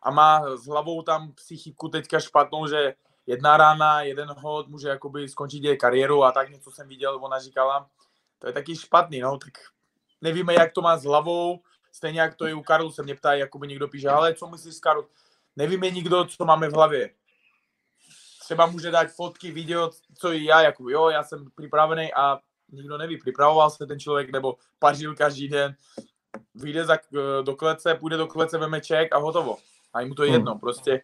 a 0.03 0.11
má 0.11 0.57
s 0.57 0.67
hlavou 0.67 1.01
tam 1.01 1.31
psychiku 1.31 1.89
teďka 1.89 2.19
špatnou, 2.19 2.67
že 2.67 2.93
jedna 3.27 3.57
rána, 3.57 4.01
jeden 4.01 4.29
hod 4.37 4.67
může 4.67 4.89
jakoby 4.89 5.29
skončit 5.29 5.63
její 5.63 5.77
kariéru 5.77 6.23
a 6.23 6.31
tak 6.31 6.49
něco 6.49 6.71
jsem 6.71 6.87
viděl, 6.87 7.19
ona 7.21 7.39
říkala, 7.39 7.87
to 8.39 8.47
je 8.47 8.53
taky 8.53 8.75
špatný, 8.75 9.19
no, 9.19 9.37
tak 9.37 9.53
nevíme, 10.21 10.53
jak 10.53 10.71
to 10.71 10.81
má 10.81 10.97
s 10.97 11.03
hlavou, 11.03 11.59
stejně 11.91 12.21
jak 12.21 12.35
to 12.35 12.45
je 12.45 12.53
u 12.53 12.61
Karlu, 12.61 12.91
se 12.91 13.03
mě 13.03 13.15
ptá, 13.15 13.33
jakoby 13.33 13.67
někdo 13.67 13.87
píše, 13.87 14.09
ale 14.09 14.33
co 14.33 14.47
myslíš 14.47 14.79
Karl? 14.79 15.05
Nevíme 15.55 15.89
nikdo, 15.89 16.25
co 16.25 16.45
máme 16.45 16.69
v 16.69 16.73
hlavě. 16.73 17.09
Třeba 18.41 18.65
může 18.65 18.91
dát 18.91 19.11
fotky, 19.11 19.51
video, 19.51 19.91
co 20.17 20.33
i 20.33 20.45
já, 20.45 20.61
jako 20.61 20.89
jo, 20.89 21.09
já 21.09 21.23
jsem 21.23 21.45
připravený 21.55 22.13
a 22.13 22.39
nikdo 22.71 22.97
neví, 22.97 23.17
připravoval 23.17 23.69
se 23.69 23.87
ten 23.87 23.99
člověk, 23.99 24.31
nebo 24.31 24.55
pařil 24.79 25.15
každý 25.15 25.47
den, 25.47 25.75
vyjde 26.55 26.85
za, 26.85 26.97
do 27.41 27.55
klece, 27.55 27.95
půjde 27.95 28.17
do 28.17 28.27
klece, 28.27 28.57
veme 28.57 28.81
ček 28.81 29.15
a 29.15 29.17
hotovo. 29.17 29.57
A 29.93 30.01
jim 30.01 30.13
to 30.15 30.23
je 30.23 30.29
Hmm. 30.29 30.39
jedno, 30.39 30.59
prostě 30.59 31.01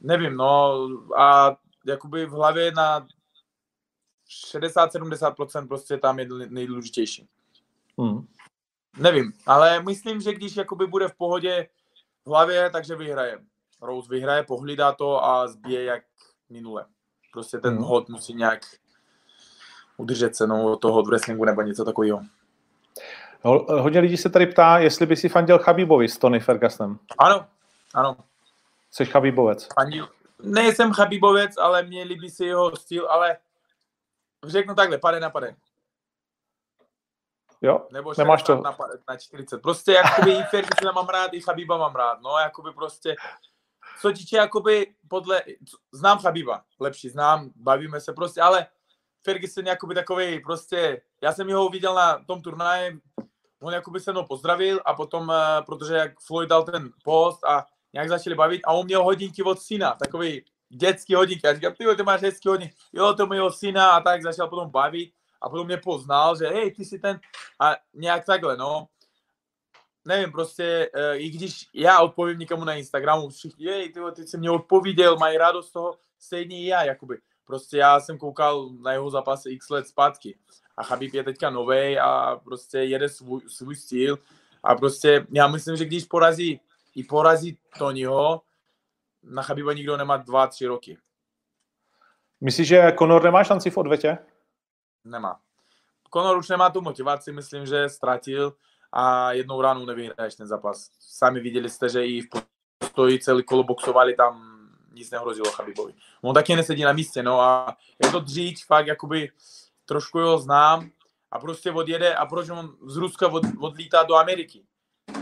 nevím, 0.00 0.36
no 0.36 0.88
a 1.16 1.56
jakoby 1.86 2.26
v 2.26 2.30
hlavě 2.30 2.72
na 2.72 3.06
60-70% 4.28 5.68
prostě 5.68 5.98
tam 5.98 6.18
je 6.18 6.28
nejdůležitější. 6.48 7.28
Hmm. 7.98 8.26
Nevím, 8.98 9.32
ale 9.46 9.82
myslím, 9.82 10.20
že 10.20 10.34
když 10.34 10.56
jakoby 10.56 10.86
bude 10.86 11.08
v 11.08 11.14
pohodě 11.14 11.68
v 12.24 12.28
hlavě, 12.28 12.70
takže 12.70 12.96
vyhraje. 12.96 13.38
Rose 13.82 14.08
vyhraje, 14.10 14.42
pohlídá 14.42 14.92
to 14.92 15.24
a 15.24 15.48
zbije 15.48 15.84
jak 15.84 16.04
minule. 16.50 16.84
Prostě 17.32 17.58
ten 17.58 17.74
Mhm. 17.74 17.82
hod 17.82 18.08
musí 18.08 18.34
nějak 18.34 18.60
udržet 19.96 20.36
se 20.36 20.46
no, 20.46 20.64
od 20.72 20.76
toho 20.76 20.98
od 20.98 21.06
wrestlingu 21.06 21.44
nebo 21.44 21.62
něco 21.62 21.84
takového. 21.84 22.20
Ho- 23.42 23.82
Hodně 23.82 24.00
lidí 24.00 24.16
se 24.16 24.30
tady 24.30 24.46
ptá, 24.46 24.78
jestli 24.78 25.06
by 25.06 25.16
si 25.16 25.28
fandil 25.28 25.58
Chabibovi 25.58 26.08
s 26.08 26.18
Tony 26.18 26.40
Fergusonem. 26.40 26.98
Ano, 27.18 27.46
ano. 27.94 28.16
Jsi 28.90 29.04
Chabibovec. 29.06 29.68
Fandil. 29.74 30.08
Nejsem 30.42 30.92
Chabibovec, 30.92 31.56
ale 31.58 31.82
mě 31.82 32.04
líbí 32.04 32.30
si 32.30 32.44
jeho 32.44 32.76
styl, 32.76 33.08
ale 33.10 33.36
řeknu 34.46 34.74
takhle, 34.74 34.98
pade 34.98 35.20
na 35.20 35.30
pade. 35.30 35.56
Jo? 37.62 37.86
Nebo 37.92 38.12
Nemáš 38.18 38.40
60 38.40 38.56
to. 38.56 38.62
Na, 38.62 38.76
na 39.08 39.16
40. 39.16 39.62
Prostě 39.62 39.92
jakoby 39.92 40.32
i 40.32 40.42
Fergusona 40.42 40.92
mám 40.92 41.08
rád, 41.08 41.34
i 41.34 41.40
Chabiba 41.40 41.76
mám 41.78 41.94
rád. 41.94 42.18
No, 42.22 42.38
jakoby 42.38 42.72
prostě, 42.72 43.16
co 44.00 44.12
týče 44.12 44.36
jakoby 44.36 44.94
podle, 45.08 45.42
znám 45.92 46.18
Chabiba, 46.18 46.62
lepší 46.80 47.08
znám, 47.08 47.50
bavíme 47.56 48.00
se 48.00 48.12
prostě, 48.12 48.40
ale 48.40 48.66
Ferguson 49.22 49.66
jakoby 49.66 49.94
takový 49.94 50.40
prostě, 50.40 51.02
já 51.22 51.32
jsem 51.32 51.48
jeho 51.48 51.68
viděl 51.68 51.94
na 51.94 52.24
tom 52.24 52.42
turnaji, 52.42 53.00
on 53.62 53.72
jakoby 53.72 54.00
se 54.00 54.12
mnou 54.12 54.24
pozdravil 54.24 54.80
a 54.84 54.94
potom, 54.94 55.30
eh, 55.30 55.62
protože 55.66 55.94
jak 55.94 56.20
Floyd 56.20 56.48
dal 56.48 56.62
ten 56.62 56.90
post 57.04 57.44
a 57.44 57.66
nějak 57.92 58.08
začali 58.08 58.36
bavit 58.36 58.60
a 58.64 58.72
on 58.72 58.86
měl 58.86 59.04
hodinky 59.04 59.42
od 59.42 59.60
syna, 59.60 59.92
takový 59.92 60.44
dětský 60.68 61.14
hodinky. 61.14 61.46
Já 61.46 61.54
říkám, 61.54 61.72
ty 61.72 61.84
ty 61.96 62.02
máš 62.02 62.22
hezký 62.22 62.48
hodinky. 62.48 62.74
Jo, 62.92 63.14
to 63.14 63.26
mého 63.26 63.52
syna 63.52 63.90
a 63.90 64.00
tak 64.00 64.22
začal 64.22 64.48
potom 64.48 64.70
bavit 64.70 65.12
a 65.42 65.48
potom 65.48 65.66
mě 65.66 65.76
poznal, 65.76 66.36
že 66.36 66.46
hej, 66.46 66.70
ty 66.70 66.84
jsi 66.84 66.98
ten 66.98 67.20
a 67.60 67.76
nějak 67.94 68.24
takhle, 68.24 68.56
no. 68.56 68.88
Nevím, 70.06 70.32
prostě, 70.32 70.90
eh, 70.94 71.16
i 71.16 71.30
když 71.30 71.68
já 71.74 72.00
odpovím 72.00 72.38
někomu 72.38 72.64
na 72.64 72.74
Instagramu, 72.74 73.28
všichni, 73.28 73.66
hej, 73.66 73.92
ty, 73.92 74.00
ty 74.14 74.26
jsi 74.26 74.38
mě 74.38 74.50
odpověděl, 74.50 75.16
mají 75.16 75.38
radost 75.38 75.68
z 75.68 75.72
toho, 75.72 75.98
stejně 76.18 76.60
i 76.60 76.66
já, 76.66 76.84
jakoby. 76.84 77.18
Prostě 77.44 77.76
já 77.76 78.00
jsem 78.00 78.18
koukal 78.18 78.70
na 78.80 78.92
jeho 78.92 79.10
zápasy 79.10 79.50
x 79.50 79.70
let 79.70 79.88
zpátky. 79.88 80.38
A 80.76 80.82
Chabib 80.82 81.14
je 81.14 81.24
teďka 81.24 81.50
novej 81.50 82.00
a 82.00 82.40
prostě 82.44 82.78
jede 82.78 83.08
svůj, 83.08 83.40
svůj 83.48 83.76
styl. 83.76 84.18
A 84.62 84.74
prostě 84.74 85.26
já 85.30 85.46
myslím, 85.46 85.76
že 85.76 85.84
když 85.84 86.04
porazí, 86.04 86.60
i 86.94 87.04
porazí 87.04 87.58
Tonyho, 87.78 88.42
na 89.22 89.42
Chabiba 89.42 89.72
nikdo 89.72 89.96
nemá 89.96 90.16
dva, 90.16 90.46
tři 90.46 90.66
roky. 90.66 90.98
Myslíš, 92.40 92.68
že 92.68 92.92
Conor 92.98 93.24
nemá 93.24 93.44
šanci 93.44 93.70
v 93.70 93.76
odvetě? 93.76 94.18
Nemá. 95.04 95.40
Conor 96.12 96.38
už 96.38 96.48
nemá 96.48 96.70
tu 96.70 96.80
motivaci, 96.80 97.32
myslím, 97.32 97.66
že 97.66 97.88
ztratil 97.88 98.56
a 98.92 99.32
jednou 99.32 99.60
ránu 99.62 99.86
nevyhraješ 99.86 100.34
ten 100.34 100.46
zápas. 100.46 100.90
Sami 100.98 101.40
viděli 101.40 101.70
jste, 101.70 101.88
že 101.88 102.06
i 102.06 102.20
v 102.20 102.26
postoji 102.78 103.18
celý 103.18 103.42
kolo 103.42 103.62
boxovali, 103.62 104.14
tam 104.14 104.56
nic 104.92 105.10
nehrozilo 105.10 105.50
Chabibovi. 105.50 105.94
On 106.22 106.34
taky 106.34 106.56
nesedí 106.56 106.82
na 106.82 106.92
místě, 106.92 107.22
no 107.22 107.40
a 107.40 107.76
je 108.04 108.10
to 108.10 108.20
dříč, 108.20 108.64
fakt 108.64 108.86
jakoby 108.86 109.30
trošku 109.84 110.18
ho 110.18 110.38
znám 110.38 110.90
a 111.30 111.38
prostě 111.38 111.72
odjede 111.72 112.14
a 112.14 112.26
proč 112.26 112.48
on 112.48 112.76
z 112.86 112.96
Ruska 112.96 113.28
od, 113.28 113.42
odlítá 113.60 114.02
do 114.02 114.14
Ameriky. 114.14 114.64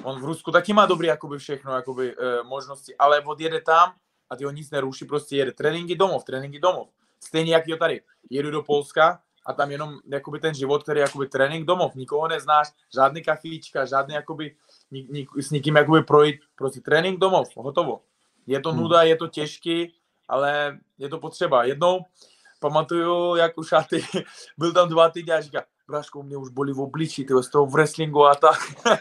On 0.02 0.20
v 0.20 0.24
Rusku 0.24 0.50
taky 0.50 0.72
má 0.72 0.86
dobrý 0.86 1.06
jakoby 1.06 1.38
všechno, 1.38 1.72
jakoby, 1.72 2.14
e, 2.16 2.42
možnosti, 2.42 2.96
ale 2.96 3.20
odjede 3.20 3.60
tam 3.60 3.94
a 4.30 4.36
ty 4.36 4.44
ho 4.44 4.50
nic 4.50 4.70
neruší, 4.70 5.04
prostě 5.04 5.36
jede 5.36 5.52
tréninky 5.52 5.94
domov, 5.96 6.24
tréninky 6.24 6.60
domov. 6.60 6.88
Stejně 7.20 7.54
jak 7.54 7.68
jo 7.68 7.76
tady. 7.76 8.00
Jedu 8.30 8.50
do 8.50 8.62
Polska 8.62 9.20
a 9.46 9.52
tam 9.52 9.70
jenom 9.70 9.98
jakoby 10.06 10.40
ten 10.40 10.54
život, 10.54 10.82
který 10.82 11.00
je 11.00 11.02
jakoby 11.02 11.28
trénink 11.28 11.66
domov, 11.66 11.94
nikoho 11.94 12.28
neznáš, 12.28 12.68
žádný 12.94 13.22
kafíčka, 13.22 13.84
žádný 13.84 14.14
jakoby 14.14 14.56
nik, 14.90 15.08
nik, 15.10 15.28
s 15.40 15.50
nikým 15.50 15.76
jakoby 15.76 16.02
projít, 16.02 16.40
prostě 16.56 16.80
trénink 16.80 17.20
domov, 17.20 17.48
hotovo. 17.56 18.00
Je 18.46 18.60
to 18.60 18.72
Hmm. 18.72 18.80
nuda, 18.80 19.02
je 19.02 19.16
to 19.16 19.28
těžký, 19.28 19.94
ale 20.28 20.78
je 20.98 21.08
to 21.08 21.18
potřeba. 21.18 21.64
Jednou 21.64 22.00
pamatuju, 22.60 23.36
jak 23.36 23.58
už 23.58 23.70
ty, 23.90 24.04
byl 24.58 24.72
tam 24.72 24.88
dva 24.88 25.10
týdny 25.10 25.32
a 25.32 25.40
říká, 25.40 25.64
Braško, 25.88 26.22
mě 26.22 26.36
už 26.36 26.48
bolí 26.50 26.72
v 26.72 26.80
obličí, 26.80 27.24
tyjo, 27.24 27.42
z 27.42 27.48
toho 27.48 27.66
wrestlingu 27.66 28.24
a 28.26 28.34
tak. 28.34 28.58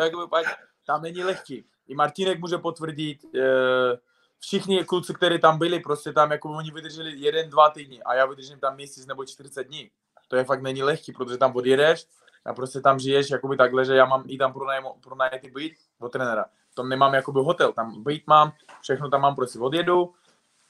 jakoby 0.00 0.28
pak, 0.30 0.44
tam 0.86 1.02
není 1.02 1.24
lehký. 1.24 1.64
I 1.88 1.94
Martinek 1.94 2.40
může 2.40 2.58
potvrdit, 2.58 3.18
eh, 3.34 3.98
všichni 4.40 4.84
kluci, 4.84 5.14
kteří 5.14 5.38
tam 5.38 5.58
byli, 5.58 5.80
prostě 5.80 6.12
tam 6.12 6.30
jako 6.30 6.50
oni 6.50 6.70
vydrželi 6.70 7.12
jeden, 7.16 7.50
dva 7.50 7.70
týdny 7.70 8.02
a 8.02 8.14
já 8.14 8.26
vydržím 8.26 8.58
tam 8.58 8.74
měsíc 8.74 9.06
nebo 9.06 9.24
40 9.24 9.64
dní. 9.64 9.90
To 10.28 10.36
je 10.36 10.44
fakt 10.44 10.62
není 10.62 10.82
lehký, 10.82 11.12
protože 11.12 11.36
tam 11.36 11.56
odjedeš 11.56 12.06
a 12.44 12.54
prostě 12.54 12.80
tam 12.80 12.98
žiješ 12.98 13.30
jakoby 13.30 13.56
takhle, 13.56 13.84
že 13.84 13.94
já 13.94 14.04
mám 14.04 14.24
i 14.26 14.38
tam 14.38 14.54
pronajatý 15.00 15.50
byt 15.50 15.72
od 16.00 16.12
trenéra. 16.12 16.44
Tam 16.74 16.88
nemám 16.88 17.14
jakoby 17.14 17.40
hotel, 17.42 17.72
tam 17.72 18.02
byt 18.02 18.22
mám, 18.26 18.52
všechno 18.82 19.10
tam 19.10 19.20
mám, 19.20 19.34
prostě 19.34 19.58
odjedu 19.58 20.12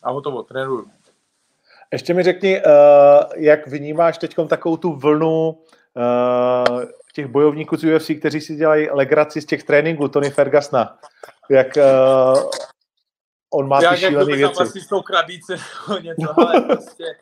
a 0.03 0.11
hotovo, 0.11 0.43
trénuju. 0.43 0.91
Ještě 1.93 2.15
mi 2.15 2.23
řekni, 2.23 2.63
uh, 2.63 2.73
jak 3.35 3.67
vnímáš 3.67 4.19
teď 4.19 4.37
takovou 4.49 4.77
tu 4.77 4.93
vlnu 4.93 5.49
uh, 5.51 6.83
těch 7.15 7.27
bojovníků 7.27 7.77
z 7.77 7.85
UFC, 7.85 8.11
kteří 8.19 8.41
si 8.41 8.57
dělají 8.57 8.89
legraci 8.91 9.41
z 9.41 9.47
těch 9.47 9.65
tréninků 9.65 10.09
Tony 10.09 10.31
Fergusona. 10.31 10.99
Jak 11.51 11.69
uh, 11.77 12.51
on 13.51 13.69
má 13.69 13.83
Jak 13.83 13.95
ty 13.95 14.01
šílené 14.01 14.37
věci. 14.37 14.55
Vlastně 14.55 14.81
s 14.81 14.87
tou 14.87 15.03
krabice 15.03 15.57
nebo 15.89 16.01
něco, 16.01 16.41
ale 16.41 16.61
prostě 16.61 17.17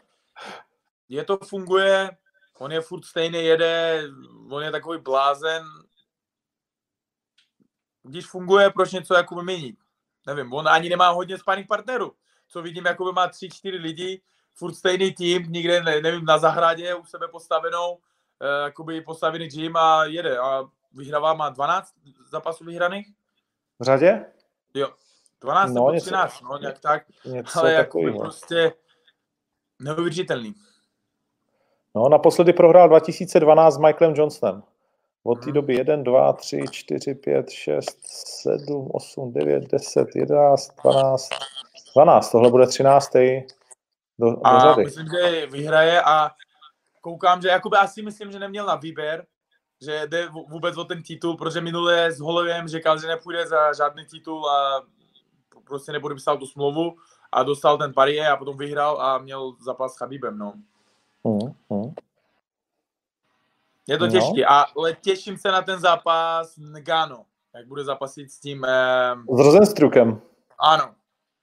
je 1.08 1.24
to 1.24 1.36
funguje, 1.36 2.10
on 2.58 2.72
je 2.72 2.80
furt 2.80 3.04
stejný, 3.04 3.44
jede, 3.44 4.02
on 4.50 4.62
je 4.62 4.70
takový 4.70 4.98
blázen. 4.98 5.64
Když 8.02 8.26
funguje, 8.26 8.70
proč 8.70 8.92
něco 8.92 9.14
jakoby 9.14 9.42
měnit? 9.42 9.76
Nevím, 10.26 10.52
on 10.52 10.68
ani 10.68 10.88
nemá 10.88 11.08
hodně 11.08 11.38
sparring 11.38 11.68
partnerů. 11.68 12.12
Co 12.48 12.62
vidím, 12.62 12.86
jakoby 12.86 13.12
má 13.12 13.28
tři, 13.28 13.48
čtyři 13.48 13.76
lidi, 13.76 14.22
furt 14.54 14.74
stejný 14.74 15.14
tým, 15.14 15.52
nikde, 15.52 15.82
ne, 15.82 16.00
nevím, 16.00 16.24
na 16.24 16.38
zahradě 16.38 16.94
u 16.94 17.04
sebe 17.04 17.28
postavenou, 17.28 17.98
eh, 18.40 18.64
jakoby 18.64 19.00
postavený 19.00 19.48
gym 19.48 19.76
a 19.76 20.04
jede. 20.04 20.38
A 20.38 20.64
vyhrává, 20.92 21.34
má 21.34 21.48
12 21.48 21.94
zápasů 22.30 22.64
vyhraných? 22.64 23.08
V 23.78 23.84
řadě? 23.84 24.26
Jo, 24.74 24.92
12 25.40 25.68
No, 25.68 25.74
nebo 25.74 25.90
něco- 25.92 26.06
13, 26.06 26.40
no, 26.40 26.58
nějak 26.58 26.78
tak. 26.78 27.02
Něco 27.24 27.58
Ale 27.58 27.72
jako 27.72 27.84
takového. 27.98 28.20
prostě 28.20 28.72
neuvěřitelný. 29.78 30.54
No, 31.94 32.08
naposledy 32.08 32.52
prohrál 32.52 32.88
2012 32.88 33.74
s 33.74 33.78
Michaelem 33.78 34.14
Johnsonem. 34.16 34.62
Od 35.24 35.44
té 35.44 35.52
doby 35.52 35.74
1, 35.74 35.96
2, 35.96 36.32
3, 36.32 36.62
4, 36.70 37.14
5, 37.14 37.50
6, 37.50 37.98
7, 38.42 38.88
8, 38.92 39.32
9, 39.32 39.64
10, 39.72 40.08
11, 40.16 40.68
12, 40.82 41.28
12. 41.94 42.30
Tohle 42.30 42.50
bude 42.50 42.66
13. 42.66 43.10
Do, 44.18 44.30
do 44.30 44.46
A 44.46 44.60
řady. 44.60 44.84
myslím, 44.84 45.06
že 45.08 45.46
vyhraje 45.46 46.02
a 46.02 46.30
koukám, 47.00 47.42
že 47.42 47.48
jakoby 47.48 47.76
asi 47.76 48.02
myslím, 48.02 48.32
že 48.32 48.38
neměl 48.38 48.66
na 48.66 48.74
výběr, 48.76 49.26
že 49.82 50.06
jde 50.06 50.28
vůbec 50.48 50.76
o 50.76 50.84
ten 50.84 51.02
titul, 51.02 51.36
protože 51.36 51.60
minule 51.60 52.12
s 52.12 52.20
Holovem 52.20 52.68
říkal, 52.68 53.00
že 53.00 53.06
nepůjde 53.06 53.46
za 53.46 53.72
žádný 53.72 54.04
titul 54.06 54.50
a 54.50 54.82
prostě 55.68 55.92
nepodepsal 55.92 56.38
tu 56.38 56.46
smlouvu 56.46 56.96
a 57.32 57.42
dostal 57.42 57.78
ten 57.78 57.92
parie 57.94 58.28
a 58.28 58.36
potom 58.36 58.56
vyhrál 58.56 59.00
a 59.00 59.18
měl 59.18 59.52
zápas 59.60 59.94
s 59.94 59.96
Chabibem, 59.96 60.38
no. 60.38 60.52
Hmm, 61.24 61.54
hmm. 61.70 61.94
Je 63.88 63.98
to 63.98 64.06
No. 64.06 64.12
těžké, 64.12 64.44
ale 64.46 64.94
těším 64.94 65.36
se 65.38 65.48
na 65.52 65.62
ten 65.62 65.80
zápas 65.80 66.56
Nagano, 66.58 67.24
jak 67.54 67.66
bude 67.66 67.84
zápasit 67.84 68.30
s 68.30 68.40
tím, 68.40 68.64
eh, 68.64 69.14
S 69.36 69.38
Rosenstrukem. 69.40 70.20
ano, 70.58 70.94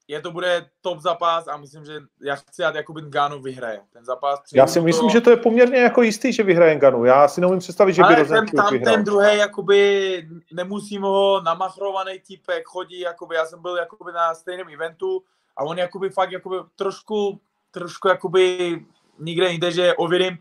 je 0.07 0.21
to 0.21 0.31
bude 0.31 0.69
top 0.81 0.99
zápas 0.99 1.47
a 1.47 1.57
myslím, 1.57 1.85
že 1.85 1.93
já 2.21 2.35
chci, 2.35 2.63
ať 2.63 2.75
jakoby 2.75 3.01
Nagano 3.01 3.39
vyhraje 3.39 3.81
ten 3.93 4.05
zápas. 4.05 4.39
Já 4.53 4.67
si 4.67 4.81
myslím, 4.81 5.09
to. 5.09 5.13
že 5.13 5.21
to 5.21 5.29
je 5.29 5.37
poměrně 5.37 5.77
jako 5.77 6.01
jistý, 6.01 6.33
že 6.33 6.43
vyhraje 6.43 6.75
Ganu. 6.75 7.05
Já 7.05 7.27
si 7.27 7.41
neumím 7.41 7.59
představit, 7.59 7.93
že 7.93 8.01
by 8.01 8.05
Ale 8.05 8.15
ten, 8.15 8.23
Rosenstruk 8.23 8.61
tam 8.61 8.73
vyhrál. 8.73 8.95
ten 8.95 9.03
druhý, 9.03 9.37
jakoby, 9.37 10.27
nemusím 10.53 11.01
ho 11.01 11.41
namachrovaný 11.41 12.19
typek, 12.19 12.65
chodí, 12.65 12.99
jakoby, 12.99 13.35
já 13.35 13.45
jsem 13.45 13.61
byl 13.61 13.77
jakoby 13.77 14.11
na 14.11 14.33
stejném 14.33 14.69
eventu 14.73 15.23
a 15.57 15.63
on 15.63 15.77
jakoby 15.77 16.09
fakt 16.09 16.31
jakoby 16.31 16.55
trošku, 16.75 17.41
trošku 17.71 18.07
jakoby 18.07 18.79
nikde 19.19 19.49
jinde, 19.49 19.71
že 19.71 19.93
ověrím, 19.93 20.37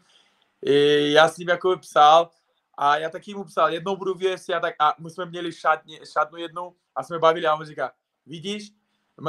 já 0.98 1.28
s 1.28 1.38
ním 1.38 1.48
jakoby 1.48 1.76
psal 1.76 2.30
a 2.78 2.96
já 2.96 3.10
taky 3.10 3.34
mu 3.34 3.44
psal, 3.44 3.72
jednou 3.72 3.96
budu 3.96 4.14
v 4.14 4.34
UFC 4.34 4.48
a 4.48 4.60
tak 4.60 4.74
a 4.78 4.94
my 4.98 5.10
jsme 5.10 5.26
měli 5.26 5.52
šatně, 5.52 6.00
šatnu 6.12 6.38
jednu 6.38 6.74
a 6.96 7.02
jsme 7.02 7.18
bavili 7.18 7.46
a 7.46 7.54
on 7.54 7.66
říká, 7.66 7.92
vidíš, 8.26 8.70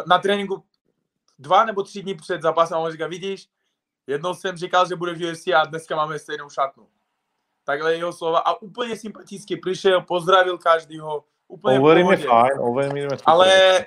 na 0.08 0.20
tréninku 0.20 0.64
dva 1.40 1.66
nebo 1.66 1.84
tři 1.84 2.04
dny 2.04 2.16
před 2.16 2.42
zápasem 2.42 2.78
a 2.78 2.80
on 2.80 2.92
říká, 2.92 3.08
vidíš, 3.08 3.50
jednou 4.08 4.34
jsem 4.34 4.58
říkal, 4.58 4.88
že 4.88 4.96
bude 4.96 5.14
v 5.14 5.32
UFC 5.32 5.48
a 5.48 5.66
dneska 5.66 5.96
máme 5.96 6.20
stejnou 6.20 6.50
šatnu 6.50 6.88
takhle 7.66 7.96
jeho 7.96 8.14
slova 8.14 8.40
a 8.40 8.62
úplně 8.62 8.98
sympaticky 8.98 9.58
přišel, 9.58 10.02
pozdravil 10.02 10.58
každýho, 10.58 11.24
úplně 11.48 11.80
Overeem 11.80 12.12
je 12.12 12.18
pohodě. 12.18 12.28
fajn, 12.28 12.60
Overeem 12.60 12.98
je. 12.98 13.08
Ale 13.26 13.86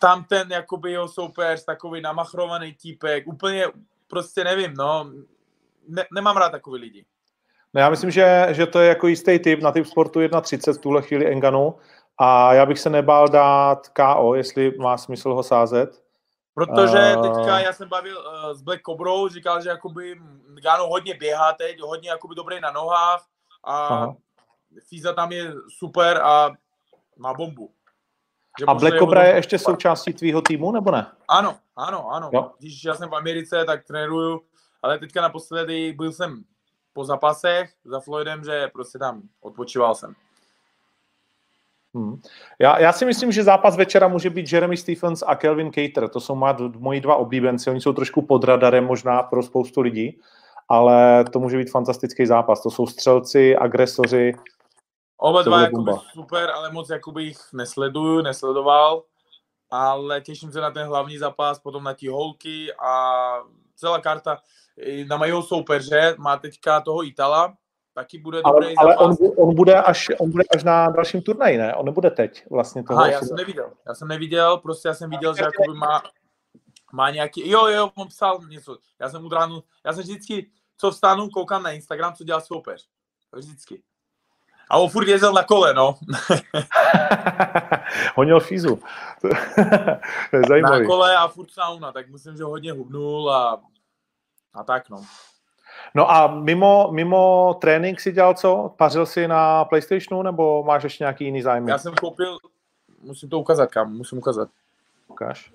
tam 0.00 0.24
ten 0.24 0.52
jakoby 0.52 0.92
jeho 0.92 1.08
soupeř, 1.08 1.64
takový 1.64 2.00
namachrovaný 2.00 2.74
týpek, 2.74 3.26
úplně 3.26 3.66
prostě 4.06 4.44
nevím, 4.44 4.74
no, 4.74 5.10
ne, 5.88 6.06
nemám 6.14 6.36
rád 6.36 6.50
takový 6.50 6.80
lidi. 6.80 7.04
No 7.74 7.80
já 7.80 7.90
myslím, 7.90 8.10
že, 8.10 8.46
že 8.50 8.66
to 8.66 8.80
je 8.80 8.88
jako 8.88 9.06
jistý 9.06 9.38
typ 9.38 9.60
na 9.60 9.72
typ 9.72 9.86
sportu 9.86 10.20
1.30 10.20 10.74
v 10.74 10.78
tuhle 10.78 11.02
chvíli 11.02 11.26
Enganu 11.26 11.74
a 12.22 12.54
já 12.54 12.66
bych 12.66 12.78
se 12.78 12.90
nebál 12.90 13.28
dát 13.28 13.88
KO, 13.88 14.34
jestli 14.34 14.78
má 14.78 14.96
smysl 14.96 15.34
ho 15.34 15.42
sázet. 15.42 16.02
Protože 16.54 16.98
A- 16.98 17.22
teďka 17.22 17.60
já 17.60 17.72
jsem 17.72 17.88
bavil 17.88 18.18
uh, 18.18 18.50
s 18.50 18.62
Black 18.62 18.80
Cobrou, 18.86 19.28
říkal, 19.28 19.62
že 19.62 19.68
jakoby 19.68 20.20
Gano 20.62 20.86
hodně 20.86 21.14
běhá 21.14 21.52
teď, 21.52 21.80
hodně 21.80 22.10
jakoby 22.10 22.34
dobrý 22.34 22.60
na 22.60 22.70
nohách 22.70 23.26
a 23.64 23.86
Aha. 23.86 24.16
Fiza 24.88 25.12
tam 25.12 25.32
je 25.32 25.52
super 25.78 26.22
a 26.22 26.50
má 27.18 27.34
bombu. 27.34 27.70
Že 28.58 28.64
A 28.66 28.74
Black 28.74 28.98
Cobra 28.98 29.24
je 29.24 29.34
ještě 29.34 29.58
součástí 29.58 30.12
tvýho 30.12 30.42
týmu, 30.42 30.72
nebo 30.72 30.90
ne? 30.90 31.06
Ano, 31.28 31.56
ano, 31.76 32.10
ano. 32.10 32.30
Jo. 32.32 32.50
Když 32.58 32.84
já 32.84 32.94
jsem 32.94 33.08
v 33.08 33.14
Americe, 33.14 33.64
tak 33.64 33.84
trénuju, 33.84 34.40
ale 34.82 34.98
teďka 34.98 35.20
naposledy 35.22 35.92
byl 35.92 36.12
jsem 36.12 36.44
po 36.92 37.04
zápasech 37.04 37.72
za 37.84 38.00
Floydem, 38.00 38.44
že 38.44 38.68
prostě 38.72 38.98
tam 38.98 39.22
odpočíval 39.40 39.94
jsem. 39.94 40.14
Hmm. 41.94 42.20
Já, 42.58 42.78
já 42.78 42.92
si 42.92 43.04
myslím, 43.04 43.32
že 43.32 43.44
zápas 43.44 43.76
večera 43.76 44.08
může 44.08 44.30
být 44.30 44.52
Jeremy 44.52 44.76
Stephens 44.76 45.22
a 45.26 45.34
Kelvin 45.34 45.72
Cater. 45.72 46.08
To 46.08 46.20
jsou 46.20 46.34
má, 46.34 46.56
moji 46.78 47.00
dva 47.00 47.16
oblíbenci. 47.16 47.70
Oni 47.70 47.80
jsou 47.80 47.92
trošku 47.92 48.22
pod 48.22 48.44
radarem 48.44 48.84
možná 48.84 49.22
pro 49.22 49.42
spoustu 49.42 49.80
lidí, 49.80 50.20
ale 50.68 51.24
to 51.24 51.40
může 51.40 51.56
být 51.56 51.70
fantastický 51.70 52.26
zápas. 52.26 52.62
To 52.62 52.70
jsou 52.70 52.86
střelci, 52.86 53.56
agresoři. 53.56 54.34
Oba 55.16 55.42
dva 55.42 55.62
jakoby 55.62 55.92
super, 56.12 56.50
ale 56.50 56.72
moc 56.72 56.90
jakoby 56.90 57.22
jich 57.22 57.38
nesleduju, 57.52 58.22
nesledoval, 58.22 59.02
ale 59.70 60.20
těším 60.20 60.52
se 60.52 60.60
na 60.60 60.70
ten 60.70 60.86
hlavní 60.86 61.18
zápas, 61.18 61.58
potom 61.58 61.84
na 61.84 61.94
ty 61.94 62.08
holky 62.08 62.72
a 62.72 63.34
celá 63.76 64.00
karta 64.00 64.38
na 65.08 65.16
mého 65.16 65.42
soupeře 65.42 66.14
má 66.18 66.36
teďka 66.36 66.80
toho 66.80 67.04
Itala, 67.04 67.54
taky 67.94 68.18
bude 68.18 68.40
Ale, 68.44 68.52
dobrý 68.60 68.76
ale 68.76 68.96
on, 68.96 69.12
zápas. 69.12 69.18
bu- 69.18 69.34
on, 69.48 69.54
bude 69.54 69.74
až, 69.82 70.08
on 70.18 70.30
bude 70.30 70.44
až 70.56 70.64
na 70.64 70.88
dalším 70.90 71.22
turnaji, 71.22 71.58
ne? 71.58 71.74
On 71.74 71.86
nebude 71.86 72.10
teď 72.10 72.44
vlastně 72.50 72.82
toho. 72.84 72.98
Aha, 73.00 73.08
já 73.10 73.20
jsem 73.20 73.36
neviděl. 73.36 73.72
Já 73.86 73.94
jsem 73.94 74.08
neviděl, 74.08 74.56
prostě 74.58 74.88
já 74.88 74.94
jsem 74.94 75.10
viděl, 75.10 75.34
že 75.36 75.42
jakoby 75.44 75.78
má, 75.78 76.02
má 76.92 77.10
nějaký, 77.10 77.50
jo, 77.50 77.66
jo, 77.66 77.90
on 77.94 78.08
psal 78.08 78.38
něco. 78.48 78.78
Já 79.00 79.08
jsem 79.08 79.26
od 79.26 79.32
ránu, 79.32 79.62
já 79.86 79.92
jsem 79.92 80.02
vždycky, 80.02 80.50
co 80.76 80.90
vstanu, 80.90 81.28
koukám 81.28 81.62
na 81.62 81.70
Instagram, 81.70 82.14
co 82.14 82.24
dělá 82.24 82.40
soupeř. 82.40 82.88
Vždycky. 83.32 83.82
A 84.70 84.78
on 84.78 84.88
furt 84.88 85.08
jezdil 85.08 85.32
na 85.32 85.42
kole, 85.44 85.74
no. 85.74 85.94
Honil 88.14 88.40
fízu. 88.40 88.76
to 90.30 90.36
je 90.36 90.40
Na 90.42 90.48
zajímavý. 90.48 90.86
kole 90.86 91.16
a 91.16 91.28
furt 91.28 91.50
sauna, 91.50 91.92
tak 91.92 92.08
myslím, 92.10 92.36
že 92.36 92.44
hodně 92.44 92.72
hubnul 92.72 93.30
a, 93.32 93.60
a 94.54 94.64
tak, 94.64 94.90
no. 94.90 95.04
No 95.94 96.10
a 96.10 96.26
mimo, 96.26 96.88
mimo 96.92 97.54
trénink 97.60 98.00
si 98.00 98.12
dělal 98.12 98.34
co? 98.34 98.74
Pařil 98.76 99.06
si 99.06 99.28
na 99.28 99.64
PlayStationu 99.64 100.22
nebo 100.22 100.62
máš 100.62 100.82
ještě 100.82 101.04
nějaký 101.04 101.24
jiný 101.24 101.42
zájmy? 101.42 101.70
Já 101.70 101.78
jsem 101.78 101.94
koupil, 101.94 102.38
musím 103.02 103.28
to 103.28 103.38
ukázat 103.38 103.66
kam, 103.66 103.96
musím 103.96 104.18
ukázat. 104.18 104.48
Ukáž. 105.08 105.52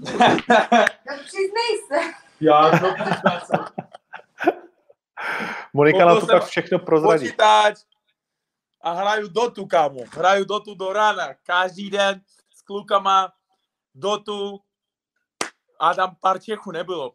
No 0.00 1.16
přiznej 1.24 1.78
se. 1.88 2.00
Já 2.40 2.70
to 2.70 2.86
přiznám. 2.94 3.66
Monika 5.72 6.04
nám 6.04 6.20
to 6.20 6.26
pak 6.26 6.44
všechno 6.44 6.78
prozradí. 6.78 7.24
počítač 7.24 7.78
a 8.80 8.92
hraju 8.92 9.28
dotu, 9.28 9.66
kámo. 9.66 10.00
Hraju 10.10 10.44
dotu 10.44 10.74
do 10.74 10.92
rána. 10.92 11.28
Každý 11.46 11.90
den 11.90 12.20
s 12.54 12.62
klukama 12.62 13.32
dotu 13.94 14.60
a 15.80 15.94
tam 15.94 16.16
pár 16.20 16.40
Čechů 16.40 16.70
nebylo. 16.70 17.12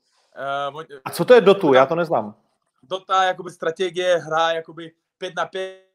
Uh, 0.73 0.83
A 1.05 1.09
co 1.09 1.25
to 1.25 1.33
je 1.33 1.41
Dotu? 1.41 1.73
Já 1.73 1.85
to 1.85 1.95
neznám. 1.95 2.35
Dota, 2.83 3.23
jakoby 3.23 3.51
strategie, 3.51 4.17
hra, 4.17 4.51
jakoby 4.51 4.91
5 5.17 5.35
na 5.35 5.45
5, 5.45 5.85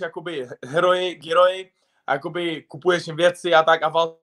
jakoby 0.00 0.48
heroji, 0.66 1.14
geroji, 1.14 1.72
a 2.06 2.12
jakoby 2.12 2.62
kupuješ 2.62 3.06
jim 3.06 3.16
věci 3.16 3.54
a 3.54 3.62
tak 3.62 3.82
a 3.82 3.88
val 3.88 4.18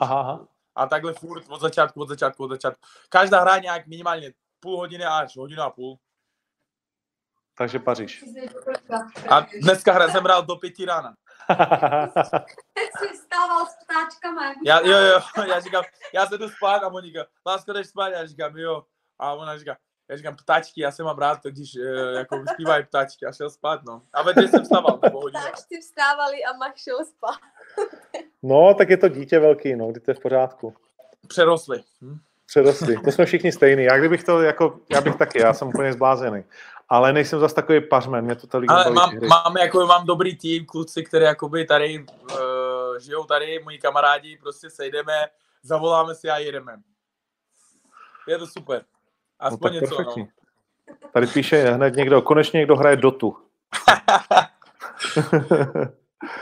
Aha, 0.00 0.20
aha. 0.20 0.48
a 0.74 0.86
takhle 0.86 1.12
furt 1.12 1.44
od 1.48 1.60
začátku, 1.60 2.00
od 2.00 2.08
začátku, 2.08 2.44
od 2.44 2.50
začátku. 2.50 2.80
Každá 3.08 3.40
hra 3.40 3.58
nějak 3.58 3.86
minimálně 3.86 4.32
půl 4.60 4.76
hodiny 4.76 5.04
až 5.04 5.36
hodinu 5.36 5.62
a 5.62 5.70
půl. 5.70 5.98
Takže 7.58 7.78
Paříž. 7.78 8.24
Kolika. 8.64 9.08
A 9.36 9.46
dneska 9.62 9.92
hra 9.92 10.08
jsem 10.08 10.24
hrál 10.24 10.42
do 10.42 10.56
pěti 10.56 10.84
rána. 10.84 11.14
jsi 12.76 13.08
vstával 13.12 13.66
s 13.66 13.84
ptáčkama. 13.84 14.54
Já, 14.66 14.80
jo, 14.80 14.98
jo, 14.98 15.20
já 15.48 15.60
říkám, 15.60 15.84
já 16.14 16.26
se 16.26 16.38
jdu 16.38 16.48
spát 16.48 16.82
a 16.82 16.88
Monika, 16.88 17.26
lásko, 17.46 17.72
jdeš 17.72 17.86
spát? 17.86 18.08
Já 18.08 18.26
říkám, 18.26 18.56
jo. 18.56 18.86
A 19.18 19.32
ona 19.32 19.58
říká, 19.58 19.76
já 20.08 20.16
říkám, 20.16 20.36
ptačky, 20.36 20.80
já 20.80 20.90
se 20.90 21.02
mám 21.02 21.18
rád, 21.18 21.42
to, 21.42 21.50
když 21.50 21.76
eh, 21.76 22.18
jako 22.18 22.44
zpívají 22.52 22.84
ptačky 22.84 23.26
a 23.26 23.32
šel 23.32 23.50
spát, 23.50 23.84
no. 23.84 24.02
A 24.12 24.22
večer 24.22 24.48
jsem 24.48 24.62
vstával, 24.62 24.98
nebo 25.02 25.20
hodinu. 25.20 25.42
Ptáčci 25.42 25.80
vstávali 25.80 26.44
a 26.44 26.56
Mach 26.56 26.76
šel 26.76 27.04
spát. 27.04 27.38
No, 28.42 28.74
tak 28.74 28.90
je 28.90 28.96
to 28.96 29.08
dítě 29.08 29.38
velký, 29.38 29.76
no, 29.76 29.90
kdy 29.90 30.00
to 30.00 30.10
je 30.10 30.14
v 30.14 30.20
pořádku. 30.20 30.74
Přerostli. 31.28 31.82
Hm? 32.02 32.18
Přerostli. 32.46 32.96
To 33.04 33.12
jsme 33.12 33.26
všichni 33.26 33.52
stejný. 33.52 33.84
Já 33.84 33.98
kdybych 33.98 34.24
to, 34.24 34.42
jako, 34.42 34.80
já 34.90 35.00
bych 35.00 35.16
taky, 35.16 35.40
já 35.40 35.54
jsem 35.54 35.68
úplně 35.68 35.92
zblázený. 35.92 36.44
Ale 36.88 37.12
nejsem 37.12 37.40
zas 37.40 37.52
takový 37.52 37.80
pařmen, 37.80 38.24
mě 38.24 38.34
to 38.36 38.46
tolik 38.46 38.70
Ale 38.70 38.90
mám, 38.90 39.10
hry. 39.10 39.26
mám, 39.26 39.56
jako, 39.56 39.86
mám 39.86 40.06
dobrý 40.06 40.36
tým, 40.36 40.66
kluci, 40.66 41.04
který 41.04 41.24
jakoby 41.24 41.64
tady 41.64 42.06
uh, 42.32 42.98
žijou 42.98 43.24
tady, 43.24 43.60
moji 43.64 43.78
kamarádi, 43.78 44.38
prostě 44.42 44.70
sejdeme, 44.70 45.26
zavoláme 45.62 46.14
si 46.14 46.30
a 46.30 46.38
jedeme. 46.38 46.76
Je 48.28 48.38
to 48.38 48.46
super. 48.46 48.84
No, 49.42 49.46
Aspoň 49.46 49.72
tak 49.72 49.72
něco, 49.72 49.94
no. 49.94 49.96
perfektní. 49.96 50.28
Tady 51.12 51.26
píše 51.26 51.70
hned 51.70 51.96
někdo, 51.96 52.22
konečně 52.22 52.58
někdo 52.58 52.76
hraje 52.76 52.96
Dotu. 52.96 53.36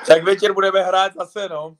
Tak 0.06 0.24
večer 0.24 0.52
budeme 0.52 0.82
hrát 0.82 1.14
zase, 1.14 1.48
no. 1.48 1.76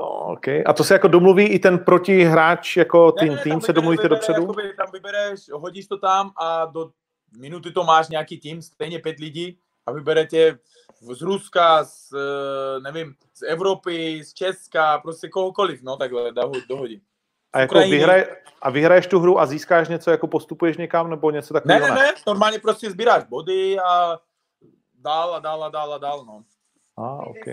No, 0.00 0.06
okay. 0.08 0.62
A 0.66 0.72
to 0.72 0.84
se 0.84 0.94
jako 0.94 1.08
domluví 1.08 1.46
i 1.46 1.58
ten 1.58 1.78
protihráč, 1.78 2.76
jako 2.76 3.12
tým, 3.12 3.28
Ne, 3.28 3.34
ne, 3.34 3.42
tým 3.42 3.60
se 3.60 3.72
domluvíte 3.72 4.02
vybere, 4.02 4.16
dopředu? 4.16 4.42
Jakoby, 4.42 4.74
tam 4.76 4.86
vybereš, 4.92 5.40
hodíš 5.52 5.86
to 5.86 5.96
tam 5.98 6.30
a 6.40 6.64
do 6.66 6.90
minuty 7.38 7.70
to 7.72 7.84
máš 7.84 8.08
nějaký 8.08 8.40
tým, 8.40 8.62
stejně 8.62 8.98
pět 8.98 9.18
lidí 9.18 9.58
a 9.86 9.92
vyberete 9.92 10.58
z 11.00 11.22
Ruska, 11.22 11.84
z, 11.84 12.12
eh, 12.12 12.80
nevím, 12.80 13.14
z 13.34 13.42
Evropy, 13.42 14.24
z 14.24 14.34
Česka, 14.34 14.98
prostě 14.98 15.28
kohokoliv, 15.28 15.82
no 15.82 15.96
takhle 15.96 16.32
doho- 16.32 16.66
dohodí. 16.68 17.02
A, 17.52 17.60
jako 17.60 17.74
vyhraje, 17.74 18.36
a 18.62 18.70
vyhraješ 18.70 19.06
tu 19.06 19.20
hru 19.20 19.40
a 19.40 19.46
získáš 19.46 19.88
něco, 19.88 20.10
jako 20.10 20.26
postupuješ 20.26 20.76
někam 20.76 21.10
nebo 21.10 21.30
něco 21.30 21.54
Ne, 21.54 21.60
takového? 21.60 21.94
ne, 21.94 21.94
ne, 21.94 22.12
normálně 22.26 22.58
prostě 22.58 22.90
sbíráš 22.90 23.24
body 23.24 23.78
a 23.78 24.18
dál 24.94 25.34
a 25.34 25.38
dál 25.38 25.64
a 25.64 25.68
dál 25.68 25.94
a 25.94 25.98
dál, 25.98 26.24
no. 26.24 26.44
A, 26.98 27.18
Kde 27.32 27.40
OK. 27.40 27.46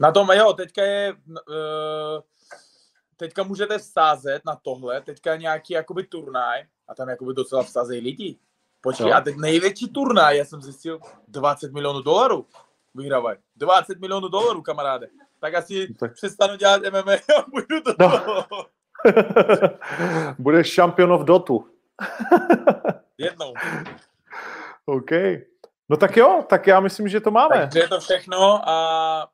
Na 0.00 0.12
tom, 0.12 0.28
jo, 0.30 0.52
teďka 0.52 0.82
je, 0.82 1.12
uh, 1.28 2.22
teďka 3.16 3.42
můžete 3.42 3.78
vsázet 3.78 4.42
na 4.44 4.56
tohle, 4.56 5.00
teďka 5.00 5.32
je 5.32 5.38
nějaký 5.38 5.72
jakoby 5.72 6.04
turnaj 6.04 6.64
a 6.88 6.94
tam 6.94 7.08
jakoby 7.08 7.34
docela 7.34 7.62
vsázejí 7.62 8.00
lidi. 8.00 8.38
Počkej, 8.80 9.12
a 9.12 9.20
teď 9.20 9.36
největší 9.36 9.88
turnaj, 9.88 10.36
já 10.36 10.44
jsem 10.44 10.62
zjistil, 10.62 11.00
20 11.28 11.72
milionů 11.72 12.02
dolarů 12.02 12.46
vyhrávají. 12.94 13.38
20 13.56 14.00
milionů 14.00 14.28
dolarů, 14.28 14.62
kamaráde. 14.62 15.08
Tak 15.40 15.54
asi 15.54 15.94
Tak- 15.94 16.14
přestanu 16.14 16.56
dělat 16.56 16.82
MMA 16.90 17.12
a 17.12 17.42
půjdu 17.50 17.80
do 17.86 17.94
No. 18.00 18.20
toho. 18.20 18.66
Budeš 20.38 20.72
šampion 20.72 21.16
v 21.18 21.24
Dotu. 21.24 21.70
Jednou. 23.18 23.54
OK. 24.86 25.10
No 25.88 25.96
tak 25.96 26.16
jo, 26.16 26.44
tak 26.48 26.66
já 26.66 26.80
myslím, 26.80 27.08
že 27.08 27.20
to 27.20 27.30
máme. 27.30 27.56
Takže 27.56 27.78
je 27.78 27.88
to 27.88 28.00
všechno 28.00 28.68
a 28.68 29.28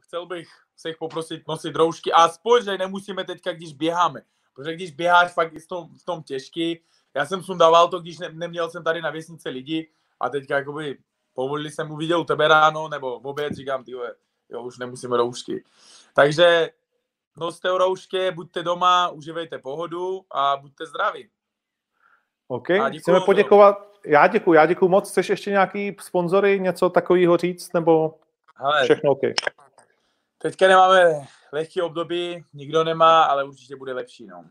chcel 0.00 0.26
bych 0.26 0.48
se 0.76 0.88
jich 0.88 0.96
poprosit 0.96 1.48
nosit 1.48 1.76
roušky. 1.76 2.12
A 2.12 2.16
aspoň, 2.16 2.64
že 2.64 2.78
nemusíme 2.78 3.24
teďka, 3.24 3.52
když 3.52 3.72
běháme. 3.72 4.22
Protože 4.54 4.74
když 4.74 4.90
běháš, 4.90 5.32
fakt 5.32 5.52
je 5.52 5.60
v 5.60 5.66
tom, 5.66 5.88
v 6.02 6.04
tom 6.04 6.22
těžký. 6.22 6.80
Já 7.14 7.26
jsem 7.26 7.42
sundával 7.42 7.88
to, 7.88 8.00
když 8.00 8.18
ne, 8.18 8.28
neměl 8.32 8.70
jsem 8.70 8.84
tady 8.84 9.02
na 9.02 9.10
věsnici 9.10 9.48
lidi 9.48 9.90
a 10.20 10.28
teďka 10.28 10.56
jakoby 10.56 10.98
povolili 11.34 11.70
jsem, 11.70 11.90
uviděl 11.90 12.20
u 12.20 12.24
tebe 12.24 12.48
ráno 12.48 12.88
nebo 12.88 13.20
v 13.20 13.26
oběd, 13.26 13.52
říkám, 13.54 13.84
ty 13.84 13.94
jo, 14.48 14.62
už 14.62 14.78
nemusíme 14.78 15.16
roušky. 15.16 15.64
Takže 16.14 16.70
noste 17.36 17.68
roušky, 17.68 18.30
buďte 18.30 18.62
doma, 18.62 19.08
uživejte 19.08 19.58
pohodu 19.58 20.24
a 20.30 20.56
buďte 20.56 20.86
zdraví. 20.86 21.30
OK, 22.48 22.68
děkuju. 22.68 22.98
chceme 23.00 23.20
poděkovat. 23.20 23.94
Já 24.06 24.26
děkuji, 24.26 24.52
já 24.52 24.66
děkuji 24.66 24.88
moc. 24.88 25.10
Chceš 25.10 25.28
ještě 25.28 25.50
nějaký 25.50 25.96
sponzory, 26.00 26.60
něco 26.60 26.90
takového 26.90 27.36
říct, 27.36 27.72
nebo 27.72 28.18
Hele, 28.56 28.84
všechno 28.84 29.10
OK? 29.10 29.20
teďka 30.38 30.68
nemáme 30.68 31.26
lehký 31.52 31.82
období, 31.82 32.44
nikdo 32.52 32.84
nemá, 32.84 33.22
ale 33.22 33.44
určitě 33.44 33.76
bude 33.76 33.92
lepší. 33.92 34.26
No. 34.26 34.44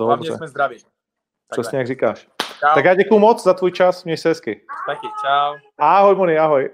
Hlavně 0.00 0.28
Dobře, 0.28 0.38
jsme 0.38 0.48
zdraví. 0.48 0.76
Takhle. 0.76 1.62
přesně 1.62 1.78
jak 1.78 1.86
říkáš. 1.86 2.28
Čau. 2.60 2.74
Tak 2.74 2.84
já 2.84 2.94
děkuji 2.94 3.18
moc 3.18 3.42
za 3.42 3.54
tvůj 3.54 3.72
čas, 3.72 4.04
měj 4.04 4.16
se 4.16 4.28
hezky. 4.28 4.66
Taky, 4.86 5.06
čau. 5.26 5.54
Ahoj, 5.78 6.14
Moni, 6.14 6.38
ahoj. 6.38 6.70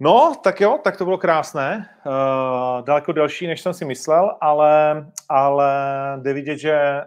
No, 0.00 0.34
tak 0.42 0.60
jo, 0.60 0.78
tak 0.84 0.96
to 0.96 1.04
bylo 1.04 1.18
krásné. 1.18 1.88
Uh, 2.06 2.84
daleko 2.84 3.12
delší, 3.12 3.46
než 3.46 3.60
jsem 3.60 3.74
si 3.74 3.84
myslel, 3.84 4.36
ale, 4.40 5.06
ale 5.28 5.72
jde 6.22 6.32
vidět, 6.32 6.58
že 6.58 7.00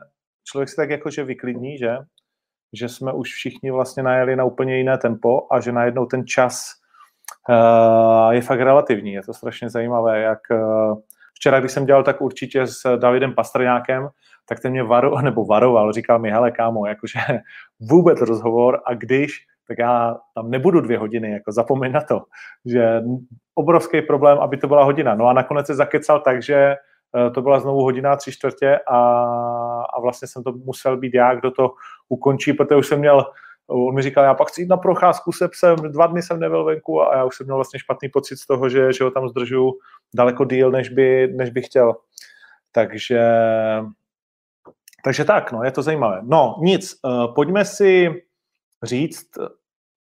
člověk 0.43 0.69
se 0.69 0.75
tak 0.75 0.89
jakože 0.89 1.23
vyklidní, 1.23 1.77
že? 1.77 1.97
Že 2.73 2.89
jsme 2.89 3.13
už 3.13 3.29
všichni 3.33 3.71
vlastně 3.71 4.03
najeli 4.03 4.35
na 4.35 4.43
úplně 4.43 4.77
jiné 4.77 4.97
tempo 4.97 5.47
a 5.51 5.59
že 5.59 5.71
najednou 5.71 6.05
ten 6.05 6.27
čas 6.27 6.71
uh, 7.49 8.29
je 8.29 8.41
fakt 8.41 8.59
relativní. 8.59 9.13
Je 9.13 9.23
to 9.23 9.33
strašně 9.33 9.69
zajímavé, 9.69 10.21
jak 10.21 10.39
uh, 10.51 10.99
včera, 11.33 11.59
když 11.59 11.71
jsem 11.71 11.85
dělal 11.85 12.03
tak 12.03 12.21
určitě 12.21 12.67
s 12.67 12.97
Davidem 12.97 13.35
Pastrňákem, 13.35 14.09
tak 14.45 14.59
ten 14.59 14.71
mě 14.71 14.83
varo, 14.83 15.21
nebo 15.21 15.45
varoval, 15.45 15.93
říkal 15.93 16.19
mi, 16.19 16.31
hele 16.31 16.51
kámo, 16.51 16.85
jakože 16.85 17.19
vůbec 17.79 18.21
rozhovor 18.21 18.81
a 18.85 18.93
když, 18.93 19.45
tak 19.69 19.77
já 19.77 20.17
tam 20.35 20.51
nebudu 20.51 20.81
dvě 20.81 20.97
hodiny, 20.97 21.31
jako 21.31 21.51
zapomeň 21.51 21.91
na 21.91 22.01
to, 22.01 22.21
že 22.65 23.01
obrovský 23.55 24.01
problém, 24.01 24.37
aby 24.37 24.57
to 24.57 24.67
byla 24.67 24.83
hodina. 24.83 25.15
No 25.15 25.27
a 25.27 25.33
nakonec 25.33 25.67
se 25.67 25.75
zakecal 25.75 26.19
tak, 26.19 26.43
že 26.43 26.55
eh, 26.55 27.29
to 27.29 27.41
byla 27.41 27.59
znovu 27.59 27.81
hodina 27.81 28.15
tři 28.15 28.31
čtvrtě 28.31 28.79
a, 28.87 28.99
a 29.93 29.99
vlastně 30.01 30.27
jsem 30.27 30.43
to 30.43 30.51
musel 30.51 30.97
být 30.97 31.13
já, 31.13 31.35
kdo 31.35 31.51
to 31.51 31.71
ukončí, 32.09 32.53
protože 32.53 32.75
už 32.75 32.87
jsem 32.87 32.99
měl, 32.99 33.25
on 33.67 33.95
mi 33.95 34.01
říkal, 34.01 34.23
já 34.23 34.33
pak 34.33 34.47
chci 34.47 34.61
jít 34.61 34.69
na 34.69 34.77
procházku 34.77 35.31
se 35.31 35.47
psem, 35.47 35.75
dva 35.75 36.07
dny 36.07 36.21
jsem 36.21 36.39
nebyl 36.39 36.63
venku 36.63 37.01
a 37.01 37.17
já 37.17 37.25
už 37.25 37.35
jsem 37.35 37.45
měl 37.45 37.55
vlastně 37.55 37.79
špatný 37.79 38.09
pocit 38.09 38.37
z 38.37 38.47
toho, 38.47 38.69
že, 38.69 38.93
že 38.93 39.03
ho 39.03 39.11
tam 39.11 39.29
zdržu 39.29 39.71
daleko 40.15 40.45
díl, 40.45 40.71
než 40.71 40.89
by, 40.89 41.33
než 41.35 41.49
by 41.49 41.61
chtěl. 41.61 41.95
Takže, 42.71 43.21
takže 45.03 45.25
tak, 45.25 45.51
no, 45.51 45.63
je 45.63 45.71
to 45.71 45.81
zajímavé. 45.81 46.21
No, 46.23 46.55
nic, 46.61 46.95
eh, 47.05 47.27
pojďme 47.35 47.65
si 47.65 48.23
říct, 48.83 49.27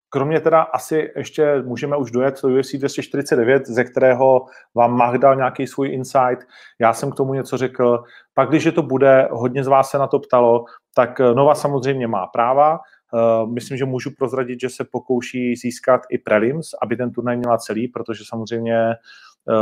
kromě 0.09 0.41
teda 0.41 0.63
asi 0.63 1.11
ještě 1.17 1.63
můžeme 1.63 1.97
už 1.97 2.11
dojet 2.11 2.43
do 2.43 2.49
UFC 2.49 2.75
249, 2.75 3.67
ze 3.67 3.85
kterého 3.85 4.47
vám 4.75 4.97
Mach 4.97 5.19
dal 5.19 5.37
nějaký 5.37 5.67
svůj 5.67 5.89
insight, 5.89 6.47
já 6.81 6.93
jsem 6.93 7.11
k 7.11 7.15
tomu 7.15 7.35
něco 7.35 7.57
řekl, 7.57 8.03
pak 8.35 8.49
když 8.49 8.69
to 8.75 8.83
bude, 8.83 9.29
hodně 9.31 9.65
z 9.65 9.69
vás 9.69 9.91
se 9.91 9.99
na 9.99 10.07
to 10.07 10.19
ptalo, 10.19 10.65
tak 10.95 11.21
eh, 11.21 11.35
Nova 11.35 11.55
samozřejmě 11.55 12.07
má 12.07 12.27
práva, 12.27 12.79
Eh, 13.15 13.47
myslím, 13.47 13.79
že 13.79 13.85
můžu 13.85 14.11
prozradit, 14.19 14.61
že 14.61 14.69
se 14.69 14.85
pokouší 14.85 15.57
získat 15.57 16.01
i 16.11 16.19
prelims, 16.19 16.69
aby 16.83 16.97
ten 16.97 17.13
turnaj 17.13 17.37
měla 17.37 17.59
celý, 17.59 17.89
protože 17.89 18.25
samozřejmě 18.29 18.77
eh, 18.77 18.97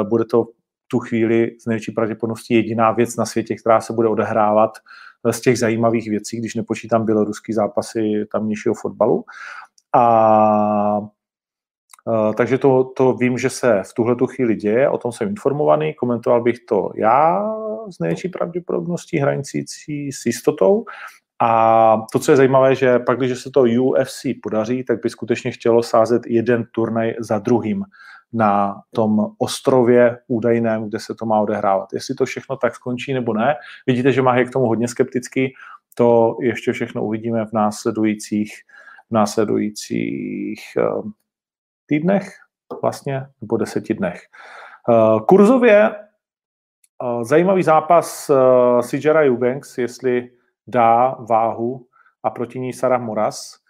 bude 0.09 0.25
to 0.25 0.45
tu 0.89 0.99
chvíli 0.99 1.57
z 1.61 1.67
největší 1.67 1.93
pravděpodobností 1.93 2.55
jediná 2.55 2.93
věc 2.93 3.17
na 3.17 3.27
světě, 3.27 3.55
která 3.55 3.81
se 3.81 3.93
bude 3.93 4.09
odehrávat 4.09 4.71
eh, 5.27 5.33
z 5.33 5.41
těch 5.41 5.59
zajímavých 5.59 6.11
věcí, 6.11 6.39
když 6.39 6.55
nepočítám 6.55 7.05
běloruský 7.05 7.53
zápasy 7.53 8.25
tamnějšího 8.33 8.75
fotbalu. 8.75 9.25
A 9.97 11.01
takže 12.37 12.59
to, 12.59 12.85
to 12.97 13.13
vím, 13.13 13.39
že 13.39 13.51
se 13.51 13.83
v 13.91 13.95
tuhle 13.95 14.17
tu 14.17 14.27
chvíli 14.27 14.55
děje, 14.55 14.89
o 14.89 14.99
tom 14.99 15.13
jsem 15.13 15.29
informovaný, 15.29 15.95
komentoval 15.95 16.43
bych 16.43 16.57
to 16.69 16.91
já 16.95 17.45
z 17.91 17.99
největší 17.99 18.29
pravděpodobností 18.29 19.19
hranicící 19.19 20.13
s 20.13 20.27
jistotou. 20.27 20.85
A 21.43 22.03
to, 22.13 22.19
co 22.19 22.33
je 22.33 22.37
zajímavé, 22.37 22.75
že 22.75 22.99
pak, 22.99 23.19
když 23.19 23.39
se 23.39 23.51
to 23.51 23.65
UFC 23.81 24.27
podaří, 24.43 24.85
tak 24.85 25.01
by 25.03 25.11
skutečně 25.11 25.51
chtělo 25.51 25.83
sázet 25.83 26.23
jeden 26.27 26.65
turnaj 26.73 27.15
za 27.21 27.39
druhým 27.39 27.85
na 28.33 28.75
tom 28.95 29.27
ostrově 29.39 30.19
údajném, 30.29 30.89
kde 30.89 30.99
se 30.99 31.15
to 31.15 31.27
má 31.27 31.41
odehrávat. 31.41 31.93
Jestli 31.93 32.15
to 32.15 32.25
všechno 32.25 32.57
tak 32.57 32.75
skončí 32.75 33.15
nebo 33.15 33.35
ne, 33.35 33.55
vidíte, 33.87 34.13
že 34.13 34.23
má 34.23 34.37
je 34.37 34.45
k 34.45 34.51
tomu 34.51 34.67
hodně 34.67 34.89
skeptický, 34.89 35.55
to 35.95 36.37
ještě 36.41 36.73
všechno 36.73 37.05
uvidíme 37.05 37.47
v 37.47 37.53
následujících, 37.53 38.53
v 39.11 39.15
následujících 39.15 40.61
uh, 40.77 41.11
týdnech 41.87 42.29
vlastně, 42.83 43.27
nebo 43.41 43.57
deseti 43.57 43.95
dnech. 43.95 44.23
Uh, 44.89 45.21
kurzově 45.21 45.91
uh, 47.03 47.23
zajímavý 47.23 47.63
zápas 47.63 48.31
Sijara 48.81 49.21
Eubanks, 49.21 49.79
jestli 49.79 50.31
dá 50.67 51.17
váhu 51.31 51.87
a 52.23 52.31
proti 52.31 52.61
ní 52.61 52.73
Sarah 52.73 53.03
Moras. 53.03 53.67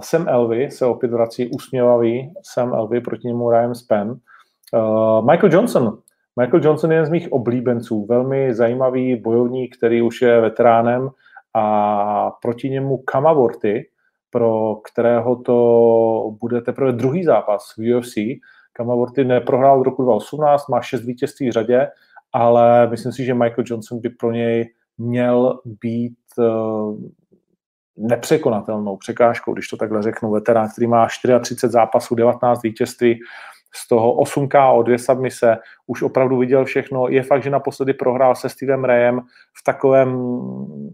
Sam 0.00 0.28
Elvy 0.28 0.70
se 0.70 0.86
opět 0.86 1.10
vrací 1.10 1.50
usměvavý. 1.50 2.34
Sam 2.42 2.74
Elvy 2.74 3.00
proti 3.00 3.28
němu 3.28 3.50
Ryan 3.50 3.74
Span. 3.74 4.10
Uh, 4.10 5.30
Michael 5.30 5.52
Johnson. 5.52 5.98
Michael 6.40 6.64
Johnson 6.64 6.90
je 6.90 6.94
jeden 6.94 7.06
z 7.06 7.10
mých 7.10 7.32
oblíbenců. 7.32 8.06
Velmi 8.06 8.54
zajímavý 8.54 9.16
bojovník, 9.16 9.76
který 9.76 10.02
už 10.02 10.22
je 10.22 10.40
veteránem 10.40 11.08
a 11.54 12.30
proti 12.42 12.70
němu 12.70 12.98
Kamavorty, 12.98 13.90
pro 14.34 14.76
kterého 14.76 15.36
to 15.36 16.36
bude 16.40 16.60
teprve 16.60 16.92
druhý 16.92 17.24
zápas 17.24 17.74
v 17.78 17.96
UFC. 17.96 18.14
Kamavorty 18.72 19.24
neprohrál 19.24 19.80
od 19.80 19.84
roku 19.84 20.02
2018, 20.02 20.68
má 20.68 20.80
šest 20.80 21.04
vítězství 21.04 21.48
v 21.48 21.52
řadě, 21.52 21.88
ale 22.32 22.90
myslím 22.90 23.12
si, 23.12 23.24
že 23.24 23.34
Michael 23.34 23.64
Johnson 23.66 24.00
by 24.00 24.08
pro 24.08 24.32
něj 24.32 24.64
měl 24.98 25.60
být 25.64 26.18
uh, 26.38 26.98
nepřekonatelnou 27.96 28.96
překážkou, 28.96 29.52
když 29.52 29.68
to 29.68 29.76
takhle 29.76 30.02
řeknu, 30.02 30.30
veterán, 30.30 30.68
který 30.68 30.86
má 30.86 31.06
34 31.06 31.70
zápasů, 31.70 32.14
19 32.14 32.62
vítězství, 32.62 33.20
z 33.76 33.88
toho 33.88 34.12
8 34.12 34.48
KO, 34.48 34.82
dvě 34.82 34.98
submise, 34.98 35.56
už 35.86 36.02
opravdu 36.02 36.38
viděl 36.38 36.64
všechno. 36.64 37.08
Je 37.08 37.22
fakt, 37.22 37.42
že 37.42 37.50
naposledy 37.50 37.92
prohrál 37.92 38.34
se 38.34 38.48
Stevem 38.48 38.84
Rayem 38.84 39.20
v 39.60 39.64
takovém 39.64 40.38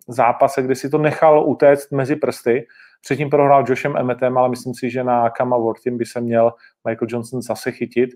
zápase, 0.09 0.63
kdy 0.63 0.75
si 0.75 0.91
to 0.91 0.99
nechal 0.99 1.49
utéct 1.49 1.93
mezi 1.93 2.17
prsty. 2.17 2.67
Předtím 3.03 3.31
prohrál 3.31 3.65
Joshem 3.69 3.97
Emmetem, 3.97 4.39
ale 4.39 4.49
myslím 4.49 4.75
si, 4.75 4.91
že 4.91 5.05
na 5.05 5.31
Kama 5.31 5.57
Worthim 5.57 5.99
by 5.99 6.07
se 6.07 6.21
měl 6.21 6.53
Michael 6.89 7.09
Johnson 7.11 7.43
zase 7.43 7.73
chytit. 7.73 8.11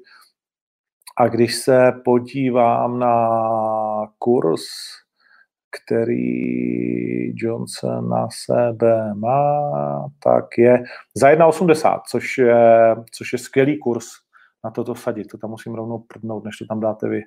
A 1.17 1.29
když 1.29 1.55
se 1.55 1.93
podívám 2.05 2.99
na 2.99 3.39
kurz, 4.19 4.61
který 5.71 6.65
Johnson 7.37 8.09
na 8.09 8.29
sebe 8.47 9.15
má, 9.15 9.73
tak 10.23 10.45
je 10.59 10.83
za 11.15 11.31
1,80, 11.31 12.01
což 12.11 12.39
je, 12.39 12.97
což 13.13 13.33
je 13.33 13.39
skvělý 13.39 13.79
kurz 13.79 14.24
na 14.65 14.71
toto 14.71 14.95
sadit. 14.95 15.29
To 15.31 15.39
tam 15.39 15.51
musím 15.51 15.75
rovnou 15.75 15.99
prdnout, 15.99 16.45
než 16.45 16.57
to 16.57 16.65
tam 16.67 16.81
dáte 16.81 17.09
vy. 17.09 17.23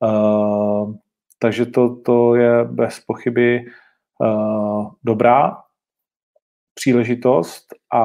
Uh, 0.00 0.94
takže 1.38 1.66
to, 1.66 1.96
to 1.96 2.34
je 2.34 2.64
bez 2.64 3.00
pochyby 3.00 3.64
uh, 4.20 4.90
dobrá 5.04 5.56
příležitost 6.74 7.66
a 7.94 8.04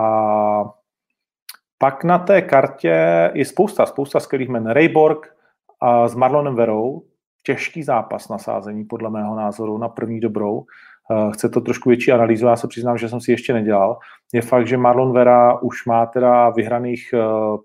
pak 1.78 2.04
na 2.04 2.20
té 2.20 2.42
kartě 2.42 3.32
je 3.34 3.46
spousta, 3.46 3.86
spousta 3.86 4.20
skvělých 4.20 4.50
men. 4.50 4.68
Rayborg 4.68 5.36
a 5.82 6.08
s 6.08 6.16
Marlonem 6.16 6.56
Verou, 6.56 7.04
těžký 7.44 7.84
zápas 7.84 8.30
na 8.30 8.38
sázení, 8.38 8.86
podle 8.86 9.10
mého 9.10 9.36
názoru, 9.36 9.78
na 9.78 9.90
první 9.90 10.20
dobrou. 10.20 10.66
uh, 11.10 11.32
chce 11.32 11.50
to 11.50 11.62
trošku 11.62 11.90
větší 11.90 12.12
analýzu, 12.12 12.46
já 12.48 12.56
se 12.56 12.68
přiznám, 12.68 12.98
že 12.98 13.10
jsem 13.10 13.22
si 13.22 13.32
ještě 13.32 13.54
nedělal, 13.54 13.98
je 14.34 14.42
fakt, 14.42 14.68
že 14.68 14.78
Marlon 14.78 15.14
Vera 15.14 15.62
už 15.62 15.86
má 15.86 16.06
teda 16.06 16.50
vyhraných 16.50 17.14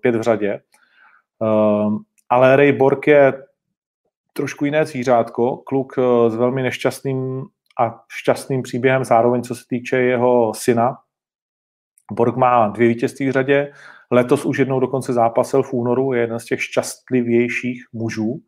pět 0.01 0.15
v 0.15 0.21
řadě, 0.21 0.61
ale 2.29 2.55
Ray 2.55 2.71
Borg 2.71 3.07
je 3.07 3.33
trošku 4.33 4.65
jiné 4.65 4.85
zvířátko, 4.85 5.57
kluk 5.57 5.93
uh, 5.97 6.29
s 6.29 6.35
velmi 6.35 6.63
nešťastným 6.63 7.43
a 7.79 8.03
šťastným 8.11 8.61
příběhem 8.61 9.03
zároveň, 9.03 9.41
co 9.41 9.55
se 9.55 9.63
týče 9.69 9.97
jeho 9.97 10.53
syna. 10.53 10.97
Borg 12.11 12.35
má 12.35 12.67
dvě 12.67 12.87
vítězství 12.87 13.27
v 13.27 13.31
řadě, 13.31 13.71
letos 14.11 14.45
už 14.45 14.57
jednou 14.57 14.79
dokonce 14.79 15.13
zápasil 15.13 15.63
v 15.63 15.73
únoru, 15.73 16.13
je 16.13 16.21
jeden 16.21 16.39
z 16.39 16.45
těch 16.45 16.63
šťastlivějších 16.63 17.83
mužů. 17.93 18.39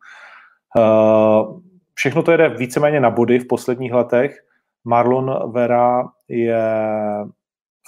Všechno 1.94 2.22
to 2.22 2.36
jde 2.36 2.48
víceméně 2.48 3.00
na 3.00 3.10
body 3.10 3.38
v 3.38 3.46
posledních 3.46 3.92
letech. 3.92 4.36
Marlon 4.84 5.52
Vera 5.52 6.04
je 6.28 6.62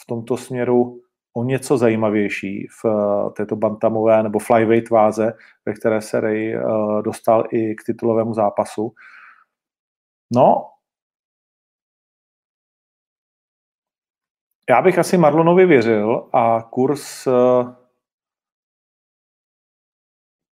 v 0.03 0.07
tomto 0.09 0.37
směru 0.37 1.01
o 1.33 1.45
něco 1.45 1.79
zajímavější 1.79 2.67
v 2.83 2.85
eh, 2.87 3.31
této 3.31 3.57
bantamové 3.57 4.23
nebo 4.23 4.39
flyweight 4.39 4.91
váze, 4.91 5.33
ve 5.67 5.73
které 5.73 6.01
se 6.01 6.21
Ray 6.21 6.55
eh, 6.55 6.63
dostal 7.05 7.45
i 7.53 7.75
k 7.75 7.85
titulovému 7.87 8.35
zápasu. 8.35 8.93
No, 10.35 10.69
já 14.71 14.83
bych 14.83 14.99
asi 14.99 15.19
Marlonovi 15.19 15.67
věřil 15.67 16.29
a 16.33 16.63
kurz 16.71 17.27
eh, 17.27 17.83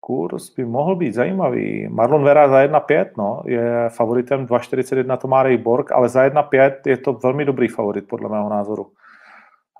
kurz 0.00 0.54
by 0.54 0.64
mohl 0.64 0.96
být 0.96 1.14
zajímavý. 1.14 1.88
Marlon 1.88 2.24
Vera 2.24 2.48
za 2.48 2.66
1,5 2.66 3.10
no, 3.18 3.42
je 3.46 3.88
favoritem 3.88 4.46
2,41 4.46 5.16
to 5.16 5.28
má 5.28 5.42
Ray 5.42 5.56
Borg, 5.56 5.92
ale 5.92 6.08
za 6.08 6.28
1,5 6.28 6.72
je 6.86 6.96
to 6.96 7.12
velmi 7.12 7.44
dobrý 7.44 7.68
favorit 7.68 8.08
podle 8.08 8.28
mého 8.28 8.48
názoru. 8.48 8.92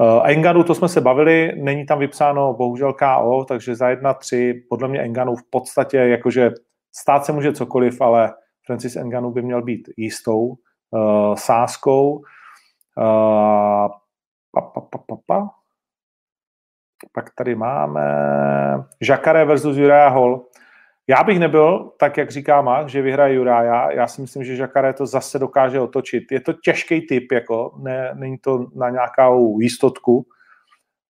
Uh, 0.00 0.28
Enganu, 0.30 0.64
to 0.64 0.74
jsme 0.74 0.88
se 0.88 1.00
bavili, 1.00 1.52
není 1.56 1.86
tam 1.86 1.98
vypsáno 1.98 2.54
bohužel 2.54 2.92
KO, 2.92 3.44
takže 3.48 3.76
za 3.76 3.88
1-3 3.88 4.60
podle 4.68 4.88
mě 4.88 5.00
Enganu 5.00 5.36
v 5.36 5.50
podstatě 5.50 5.96
jakože 5.96 6.50
stát 6.96 7.24
se 7.24 7.32
může 7.32 7.52
cokoliv, 7.52 8.00
ale 8.00 8.34
Francis 8.66 8.96
Enganu 8.96 9.30
by 9.30 9.42
měl 9.42 9.62
být 9.62 9.88
jistou 9.96 10.46
uh, 10.46 11.34
sáskou. 11.34 12.12
Uh, 12.12 13.88
pa, 14.52 14.60
pa, 14.60 14.80
pa, 14.80 14.98
pa, 15.06 15.16
pa. 15.26 15.50
Pak 17.12 17.30
tady 17.34 17.54
máme 17.54 18.04
Jacare 19.02 19.44
versus 19.44 19.76
Juraja 19.76 20.08
Hall. 20.08 20.46
Já 21.06 21.24
bych 21.24 21.38
nebyl, 21.38 21.92
tak 21.98 22.16
jak 22.16 22.30
říká 22.30 22.62
Mark, 22.62 22.88
že 22.88 23.02
vyhraje 23.02 23.34
Juraja. 23.34 23.90
Já 23.90 24.06
si 24.06 24.20
myslím, 24.20 24.44
že 24.44 24.56
Jacare 24.56 24.92
to 24.92 25.06
zase 25.06 25.38
dokáže 25.38 25.80
otočit. 25.80 26.32
Je 26.32 26.40
to 26.40 26.52
těžký 26.52 27.06
typ, 27.06 27.32
jako, 27.32 27.74
ne, 27.82 28.10
není 28.14 28.38
to 28.38 28.66
na 28.74 28.90
nějakou 28.90 29.60
jistotku, 29.60 30.26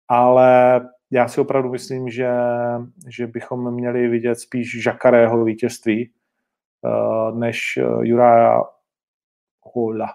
ale 0.08 0.80
já 1.10 1.28
si 1.28 1.40
opravdu 1.40 1.70
myslím, 1.70 2.10
že, 2.10 2.30
že 3.08 3.26
bychom 3.26 3.74
měli 3.74 4.08
vidět 4.08 4.34
spíš 4.34 4.86
Jackareho 4.86 5.44
vítězství, 5.44 6.12
uh, 6.82 7.38
než 7.38 7.78
Juraja 8.00 8.62
Hola. 9.62 10.14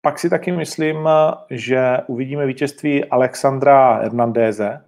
Pak 0.00 0.18
si 0.18 0.30
taky 0.30 0.52
myslím, 0.52 1.08
že 1.50 1.98
uvidíme 2.06 2.46
vítězství 2.46 3.04
Alexandra 3.04 3.94
Hernandéze, 3.94 4.84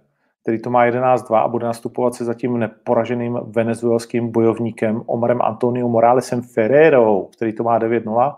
který 0.47 0.61
to 0.61 0.69
má 0.69 0.85
11-2 0.85 1.35
a 1.35 1.47
bude 1.47 1.65
nastupovat 1.65 2.13
se 2.13 2.25
zatím 2.25 2.59
neporaženým 2.59 3.39
venezuelským 3.43 4.31
bojovníkem 4.31 5.03
Omarem 5.05 5.41
Antonio 5.41 5.87
Moralesem 5.87 6.41
Ferrerou, 6.41 7.25
který 7.25 7.53
to 7.53 7.63
má 7.63 7.79
9-0, 7.79 8.35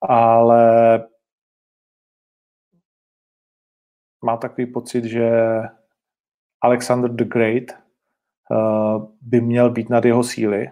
ale 0.00 0.64
má 4.24 4.36
takový 4.36 4.66
pocit, 4.66 5.04
že 5.04 5.30
Alexander 6.62 7.10
the 7.10 7.24
Great 7.24 7.64
uh, 8.50 9.04
by 9.20 9.40
měl 9.40 9.70
být 9.70 9.90
nad 9.90 10.04
jeho 10.04 10.24
síly 10.24 10.70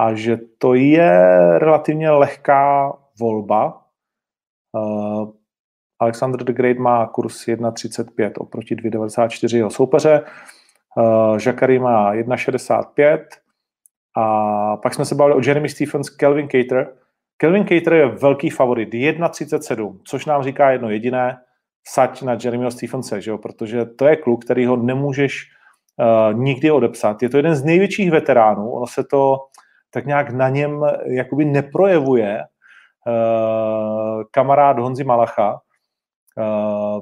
a 0.00 0.14
že 0.14 0.36
to 0.58 0.74
je 0.74 1.10
relativně 1.58 2.10
lehká 2.10 2.92
volba, 3.20 3.78
Uh, 4.74 5.32
Alexander 6.02 6.44
the 6.44 6.52
Great 6.52 6.78
má 6.78 7.06
kurz 7.06 7.46
1,35 7.46 8.32
oproti 8.38 8.76
2,94 8.76 9.56
jeho 9.56 9.70
soupeře. 9.70 10.24
Uh, 10.96 11.38
Jacary 11.46 11.78
má 11.78 12.14
1,65 12.14 13.18
a 14.16 14.76
pak 14.76 14.94
jsme 14.94 15.04
se 15.04 15.14
bavili 15.14 15.36
o 15.36 15.48
Jeremy 15.48 15.68
Stephens, 15.68 16.10
Kelvin 16.10 16.48
Cater. 16.48 16.92
Kelvin 17.36 17.66
Cater 17.66 17.92
je 17.92 18.06
velký 18.06 18.50
favorit, 18.50 18.94
1,37, 18.94 19.98
což 20.04 20.26
nám 20.26 20.42
říká 20.42 20.70
jedno 20.70 20.90
jediné, 20.90 21.36
sať 21.88 22.22
na 22.22 22.36
Jeremyho 22.44 22.70
Stephense, 22.70 23.20
že 23.20 23.30
jo? 23.30 23.38
protože 23.38 23.84
to 23.84 24.06
je 24.06 24.16
kluk, 24.16 24.44
který 24.44 24.66
ho 24.66 24.76
nemůžeš 24.76 25.44
uh, 25.98 26.38
nikdy 26.38 26.70
odepsat. 26.70 27.22
Je 27.22 27.28
to 27.28 27.36
jeden 27.36 27.54
z 27.54 27.64
největších 27.64 28.10
veteránů, 28.10 28.70
ono 28.70 28.86
se 28.86 29.04
to 29.04 29.38
tak 29.90 30.06
nějak 30.06 30.30
na 30.30 30.48
něm 30.48 30.80
jakoby 31.06 31.44
neprojevuje, 31.44 32.40
Eh, 33.06 34.24
kamarád 34.30 34.78
Honzi 34.78 35.04
Malacha, 35.04 35.60
uh, 36.38 37.00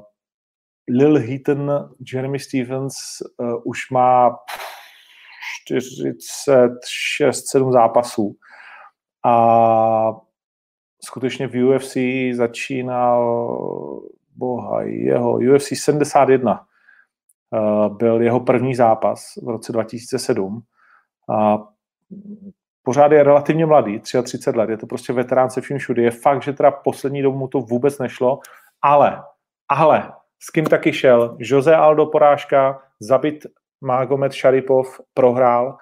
Lil 0.89 1.19
Heaton, 1.19 1.89
Jeremy 2.13 2.39
Stevens 2.39 2.95
uh, 3.37 3.61
už 3.63 3.89
má 3.89 4.35
46-7 5.71 7.71
zápasů. 7.71 8.35
A 9.25 10.15
skutečně 11.03 11.47
v 11.47 11.63
UFC 11.63 11.97
začínal 12.37 13.21
boha, 14.35 14.83
jeho 14.83 15.33
UFC 15.33 15.67
71 15.73 16.65
uh, 17.51 17.97
byl 17.97 18.21
jeho 18.21 18.39
první 18.39 18.75
zápas 18.75 19.23
v 19.43 19.49
roce 19.49 19.71
2007 19.71 20.63
a 21.29 21.57
pořád 22.83 23.11
je 23.11 23.23
relativně 23.23 23.65
mladý, 23.65 23.99
33 23.99 24.49
let, 24.49 24.69
je 24.69 24.77
to 24.77 24.87
prostě 24.87 25.13
veterán 25.13 25.49
se 25.49 25.61
vším 25.61 25.77
všude. 25.77 26.01
Je 26.01 26.11
fakt, 26.11 26.43
že 26.43 26.53
teda 26.53 26.71
poslední 26.71 27.21
dobu 27.21 27.37
mu 27.37 27.47
to 27.47 27.59
vůbec 27.59 27.99
nešlo, 27.99 28.39
ale, 28.81 29.23
ale, 29.69 30.11
s 30.39 30.49
kým 30.49 30.65
taky 30.65 30.93
šel? 30.93 31.37
Jose 31.39 31.75
Aldo 31.75 32.05
porážka, 32.05 32.81
zabit 32.99 33.45
Magomed 33.81 34.33
Sharipov, 34.33 34.87
prohrál, 35.13 35.77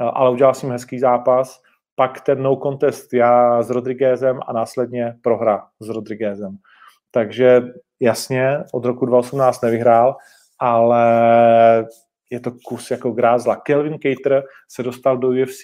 eh, 0.00 0.04
ale 0.04 0.30
udělal 0.30 0.54
ním 0.62 0.72
hezký 0.72 0.98
zápas. 0.98 1.60
Pak 1.94 2.20
ten 2.20 2.42
no 2.42 2.56
contest 2.56 3.14
já 3.14 3.62
s 3.62 3.70
Rodriguezem 3.70 4.40
a 4.46 4.52
následně 4.52 5.14
prohra 5.22 5.66
s 5.80 5.88
Rodriguezem. 5.88 6.56
Takže 7.10 7.62
jasně, 8.00 8.58
od 8.72 8.84
roku 8.84 9.06
2018 9.06 9.60
nevyhrál, 9.62 10.16
ale 10.58 11.04
je 12.30 12.40
to 12.40 12.50
kus 12.64 12.90
jako 12.90 13.10
grázla. 13.10 13.56
Kelvin 13.56 13.98
Cater 13.98 14.42
se 14.68 14.82
dostal 14.82 15.18
do 15.18 15.28
UFC, 15.28 15.62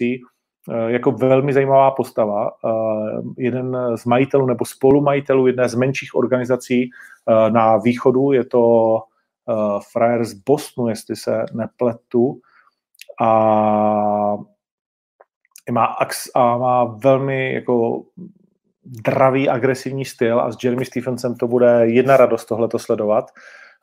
jako 0.86 1.12
velmi 1.12 1.52
zajímavá 1.52 1.90
postava. 1.90 2.50
Eh, 2.50 2.70
jeden 3.38 3.76
z 3.94 4.04
majitelů 4.04 4.46
nebo 4.46 4.64
spolumajitelů 4.64 5.46
jedné 5.46 5.68
z 5.68 5.74
menších 5.74 6.14
organizací 6.14 6.90
eh, 6.90 7.50
na 7.50 7.76
východu, 7.76 8.32
je 8.32 8.44
to 8.44 8.98
frajer 9.92 10.24
z 10.24 10.32
Bosnu, 10.32 10.88
jestli 10.88 11.16
se 11.16 11.44
nepletu. 11.52 12.40
A 13.20 14.36
má, 15.70 15.96
a 16.34 16.58
má 16.58 16.84
velmi 16.84 17.54
jako 17.54 18.02
dravý, 18.84 19.48
agresivní 19.48 20.04
styl 20.04 20.40
a 20.40 20.52
s 20.52 20.64
Jeremy 20.64 20.84
Stephensem 20.84 21.34
to 21.34 21.48
bude 21.48 21.86
jedna 21.86 22.16
radost 22.16 22.44
tohleto 22.44 22.78
sledovat. 22.78 23.30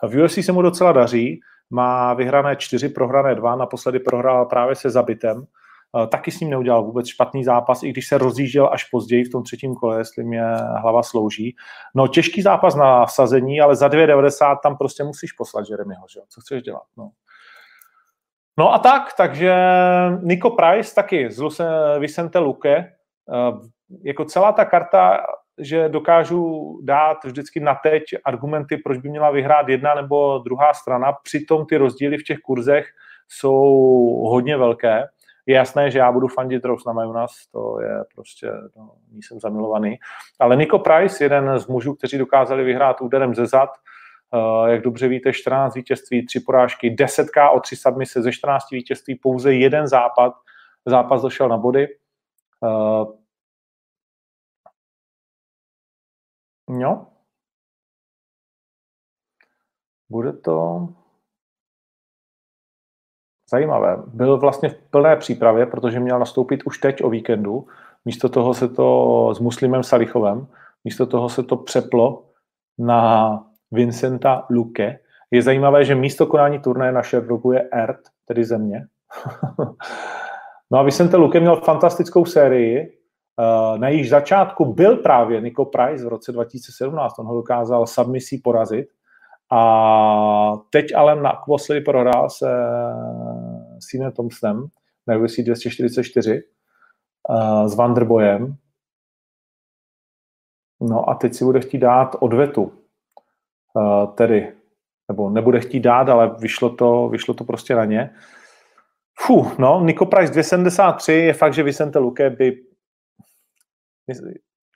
V 0.04 0.24
UFC 0.24 0.46
se 0.46 0.52
mu 0.52 0.62
docela 0.62 0.92
daří, 0.92 1.40
má 1.70 2.14
vyhrané 2.14 2.56
čtyři, 2.56 2.90
prohrané 2.90 3.36
dva, 3.36 3.56
naposledy 3.56 4.00
prohrál 4.00 4.46
právě 4.46 4.76
se 4.76 4.90
Zabitem, 4.90 5.46
Eh, 5.46 5.65
taky 6.08 6.32
s 6.32 6.40
ním 6.40 6.50
neudělal 6.50 6.84
vůbec 6.84 7.08
špatný 7.08 7.44
zápas, 7.44 7.84
i 7.84 7.90
když 7.90 8.08
se 8.08 8.18
rozjížděl 8.18 8.70
až 8.72 8.84
později 8.84 9.24
v 9.24 9.32
tom 9.32 9.44
třetím 9.44 9.76
kole, 9.76 9.98
jestli 9.98 10.24
mě 10.24 10.44
hlava 10.82 11.04
slouží. 11.04 11.56
No 11.96 12.08
těžký 12.08 12.42
zápas 12.42 12.76
na 12.76 13.08
sazení, 13.08 13.62
ale 13.62 13.76
za 13.76 13.88
2,90 13.88 14.58
tam 14.64 14.78
prostě 14.78 15.04
musíš 15.04 15.32
poslat 15.32 15.66
Jeremyho, 15.70 16.06
že? 16.14 16.20
co 16.30 16.42
chceš 16.42 16.64
dělat? 16.64 16.84
No. 16.98 17.12
No 18.58 18.74
a 18.74 18.80
tak, 18.80 19.14
takže 19.18 19.56
Nico 20.22 20.50
Price 20.50 20.96
taky 20.96 21.32
z 21.32 21.44
Vicente 22.00 22.40
Luque, 22.40 22.78
eh, 22.78 22.92
jako 24.04 24.26
celá 24.26 24.52
ta 24.52 24.66
karta, 24.66 25.26
že 25.58 25.90
dokážu 25.90 26.80
dát 26.84 27.24
vždycky 27.24 27.60
na 27.60 27.76
teď 27.76 28.04
argumenty, 28.26 28.78
proč 28.78 28.98
by 28.98 29.10
měla 29.10 29.32
vyhrát 29.32 29.70
jedna 29.70 29.96
nebo 29.96 30.38
druhá 30.38 30.74
strana, 30.74 31.14
přitom 31.24 31.66
ty 31.66 31.78
rozdíly 31.78 32.18
v 32.18 32.24
těch 32.24 32.40
kurzech 32.40 32.86
jsou 33.28 33.64
hodně 34.30 34.58
velké 34.58 35.04
je 35.46 35.56
jasné, 35.56 35.92
že 35.92 36.00
já 36.00 36.12
budu 36.12 36.28
fandit 36.28 36.66
Rose 36.66 36.84
na 36.88 36.94
Majunas, 36.94 37.32
to 37.52 37.82
je 37.82 38.04
prostě, 38.16 38.52
no, 38.76 38.92
jsem 39.12 39.40
zamilovaný. 39.40 40.00
Ale 40.40 40.56
Nico 40.56 40.80
Price, 40.80 41.24
jeden 41.24 41.60
z 41.60 41.68
mužů, 41.68 41.96
kteří 41.96 42.18
dokázali 42.18 42.64
vyhrát 42.64 43.02
úderem 43.02 43.36
ze 43.36 43.46
zad, 43.46 43.70
eh, 44.34 44.72
jak 44.72 44.82
dobře 44.82 45.08
víte, 45.08 45.34
14 45.34 45.76
vítězství, 45.76 46.26
3 46.26 46.40
porážky, 46.40 46.90
10k 46.90 47.52
o 47.52 47.60
3 47.60 47.76
submise, 47.76 48.22
ze 48.22 48.32
14 48.32 48.72
vítězství 48.72 49.16
pouze 49.16 49.54
jeden 49.54 49.88
západ, 49.88 50.34
zápas 50.86 51.22
došel 51.22 51.50
na 51.50 51.58
body. 51.58 51.88
Eh, 52.64 53.06
no. 56.70 57.08
Bude 60.10 60.34
to 60.34 60.88
zajímavé. 63.52 63.98
Byl 64.08 64.38
vlastně 64.38 64.70
v 64.70 64.78
plné 64.90 65.16
přípravě, 65.16 65.66
protože 65.66 66.00
měl 66.00 66.20
nastoupit 66.20 66.64
už 66.66 66.78
teď 66.78 67.04
o 67.04 67.10
víkendu. 67.10 67.68
Místo 68.06 68.30
toho 68.30 68.54
se 68.54 68.68
to 68.68 69.34
s 69.36 69.40
Muslimem 69.40 69.84
Salichovem, 69.84 70.48
místo 70.84 71.06
toho 71.06 71.30
se 71.30 71.44
to 71.44 71.56
přeplo 71.56 72.24
na 72.80 73.44
Vincenta 73.72 74.46
Luke. 74.50 75.00
Je 75.32 75.42
zajímavé, 75.42 75.86
že 75.86 75.96
místo 75.96 76.28
konání 76.28 76.60
turnaje 76.60 76.92
na 76.92 77.04
Sherbrooku 77.04 77.52
je 77.52 77.70
Erd, 77.72 78.00
tedy 78.26 78.44
země. 78.44 78.86
no 80.72 80.80
a 80.80 80.84
Vicente 80.84 81.18
Luke 81.18 81.40
měl 81.40 81.56
fantastickou 81.56 82.26
sérii, 82.26 82.78
eh, 82.80 83.78
na 83.78 83.90
jejich 83.90 84.10
začátku 84.10 84.74
byl 84.74 84.98
právě 84.98 85.42
Nico 85.42 85.66
Price 85.66 86.06
v 86.06 86.08
roce 86.08 86.32
2017, 86.32 87.20
on 87.20 87.26
ho 87.26 87.36
dokázal 87.36 87.88
submisí 87.88 88.38
porazit 88.38 88.88
a 89.52 90.58
teď 90.70 90.96
ale 90.96 91.22
naposledy 91.22 91.82
prohrál 91.82 92.30
se 92.30 92.48
Sinem 93.80 94.12
Thompsonem 94.12 94.68
na 95.08 95.18
UFC 95.18 95.40
244 95.40 96.44
uh, 97.30 97.68
s 97.68 97.76
Vanderbojem. 97.76 98.56
No 100.82 101.10
a 101.10 101.16
teď 101.16 101.34
si 101.34 101.46
bude 101.46 101.60
chtít 101.60 101.78
dát 101.78 102.16
odvetu. 102.20 102.72
Uh, 103.74 104.14
tedy, 104.16 104.54
nebo 105.08 105.30
nebude 105.30 105.60
chtít 105.60 105.80
dát, 105.80 106.10
ale 106.10 106.36
vyšlo 106.40 106.76
to, 106.76 107.10
vyšlo 107.10 107.34
to 107.34 107.44
prostě 107.44 107.76
na 107.76 107.86
ně. 107.86 108.16
Fuh, 109.20 109.58
no, 109.58 109.82
Nico 109.86 110.06
Price 110.06 110.32
273 110.32 111.14
je 111.14 111.34
fakt, 111.34 111.54
že 111.54 111.64
Vicente 111.64 112.00
Luque 112.00 112.30
by 112.30 112.64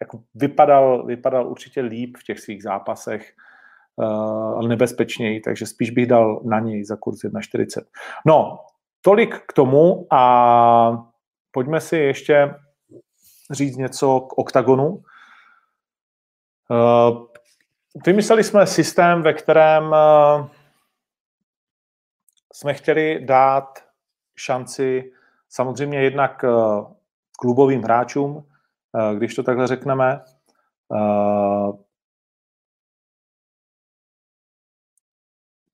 jako 0.01 0.24
vypadal, 0.36 1.05
vypadal 1.05 1.47
určitě 1.47 1.82
líp 1.82 2.17
v 2.17 2.24
těch 2.24 2.39
svých 2.39 2.63
zápasech 2.63 3.34
ale 4.56 4.68
nebezpečněji, 4.70 5.41
takže 5.41 5.66
spíš 5.66 5.89
bych 5.89 6.08
dal 6.08 6.41
na 6.43 6.60
něj 6.60 6.84
za 6.84 6.95
kurz 6.95 7.20
1,40. 7.20 7.82
No, 8.26 8.60
tolik 9.02 9.36
k 9.47 9.54
tomu 9.54 10.08
a 10.14 11.08
pojďme 11.52 11.82
si 11.82 11.97
ještě 11.97 12.56
říct 13.52 13.78
něco 13.78 14.20
k 14.20 14.38
OKTAGONu. 14.38 15.02
Vymysleli 18.06 18.43
jsme 18.43 18.68
systém, 18.68 19.22
ve 19.22 19.34
kterém 19.34 19.95
jsme 22.54 22.74
chtěli 22.74 23.26
dát 23.26 23.80
šanci 24.36 25.12
samozřejmě 25.50 26.02
jednak 26.02 26.45
klubovým 27.39 27.82
hráčům, 27.82 28.47
když 29.18 29.36
to 29.36 29.43
takhle 29.43 29.68
řekneme, 29.68 30.22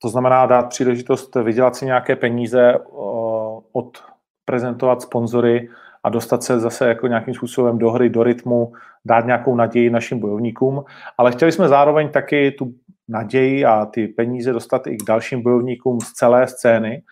To 0.06 0.10
znamená 0.10 0.46
dát 0.46 0.70
příležitost 0.70 1.36
vydělat 1.36 1.76
si 1.76 1.86
nějaké 1.86 2.16
peníze, 2.16 2.74
od 3.72 3.98
prezentovat 4.46 5.02
sponzory 5.02 5.70
a 6.04 6.10
dostat 6.10 6.44
se 6.44 6.60
zase 6.60 6.88
jako 6.88 7.08
nějakým 7.08 7.34
způsobem 7.34 7.78
do 7.78 7.92
hry, 7.92 8.10
do 8.10 8.24
rytmu, 8.24 8.74
dát 9.06 9.26
nějakou 9.26 9.56
naději 9.56 9.90
našim 9.90 10.20
bojovníkům. 10.20 10.84
Ale 11.18 11.32
chtěli 11.32 11.52
jsme 11.52 11.68
zároveň 11.68 12.10
taky 12.10 12.52
tu 12.52 12.74
naději 13.08 13.66
a 13.66 13.86
ty 13.86 14.08
peníze 14.08 14.54
dostat 14.54 14.88
i 14.88 14.98
k 14.98 15.04
dalším 15.04 15.44
bojovníkům 15.44 16.02
z 16.02 16.12
celé 16.12 16.48
scény. 16.48 17.04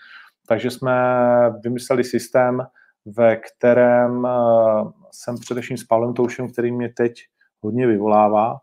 Takže 0.47 0.71
jsme 0.71 0.93
vymysleli 1.63 2.03
systém, 2.03 2.65
ve 3.05 3.35
kterém 3.35 4.27
jsem 5.11 5.35
především 5.39 5.77
s 5.77 5.83
Pavlem 5.83 6.13
Toušem, 6.13 6.51
který 6.51 6.71
mě 6.71 6.89
teď 6.89 7.13
hodně 7.61 7.87
vyvolává, 7.87 8.57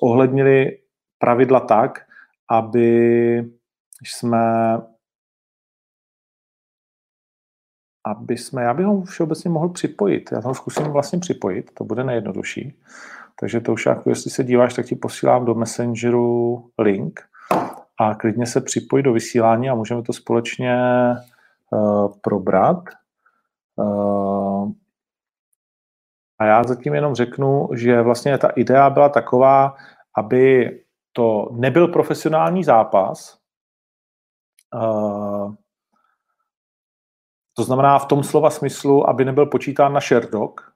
zohlednili 0.00 0.78
pravidla 1.18 1.60
tak, 1.60 2.11
aby 2.52 3.50
jsme 4.04 4.78
aby 8.06 8.38
jsme, 8.38 8.62
já 8.62 8.74
bych 8.74 8.86
ho 8.86 9.02
všeobecně 9.02 9.50
mohl 9.50 9.68
připojit. 9.68 10.32
Já 10.32 10.40
ho 10.44 10.54
zkusím 10.54 10.84
vlastně 10.84 11.18
připojit, 11.18 11.70
to 11.74 11.84
bude 11.84 12.04
nejjednodušší. 12.04 12.80
Takže 13.40 13.60
to 13.60 13.72
už 13.72 13.86
jako, 13.86 14.10
jestli 14.10 14.30
se 14.30 14.44
díváš, 14.44 14.74
tak 14.74 14.86
ti 14.86 14.96
posílám 14.96 15.44
do 15.44 15.54
Messengeru 15.54 16.70
link 16.78 17.20
a 18.00 18.14
klidně 18.14 18.46
se 18.46 18.60
připojit 18.60 19.02
do 19.02 19.12
vysílání 19.12 19.70
a 19.70 19.74
můžeme 19.74 20.02
to 20.02 20.12
společně 20.12 20.76
uh, 21.70 22.12
probrat. 22.20 22.84
Uh, 23.76 24.70
a 26.38 26.44
já 26.44 26.64
zatím 26.64 26.94
jenom 26.94 27.14
řeknu, 27.14 27.68
že 27.74 28.02
vlastně 28.02 28.38
ta 28.38 28.48
idea 28.48 28.90
byla 28.90 29.08
taková, 29.08 29.76
aby 30.16 30.70
to 31.12 31.48
nebyl 31.52 31.88
profesionální 31.88 32.64
zápas. 32.64 33.38
Uh, 34.74 35.54
to 37.54 37.64
znamená 37.64 37.98
v 37.98 38.06
tom 38.06 38.24
slova 38.24 38.50
smyslu, 38.50 39.08
aby 39.08 39.24
nebyl 39.24 39.46
počítán 39.46 39.92
na 39.92 40.00
Sherdog. 40.00 40.72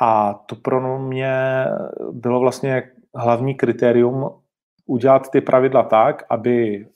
A 0.00 0.34
to 0.34 0.56
pro 0.56 0.98
mě 0.98 1.64
bylo 2.12 2.40
vlastně 2.40 2.92
hlavní 3.14 3.54
kritérium 3.54 4.42
udělat 4.86 5.30
ty 5.30 5.40
pravidla 5.40 5.82
tak, 5.82 6.22
aby 6.30 6.86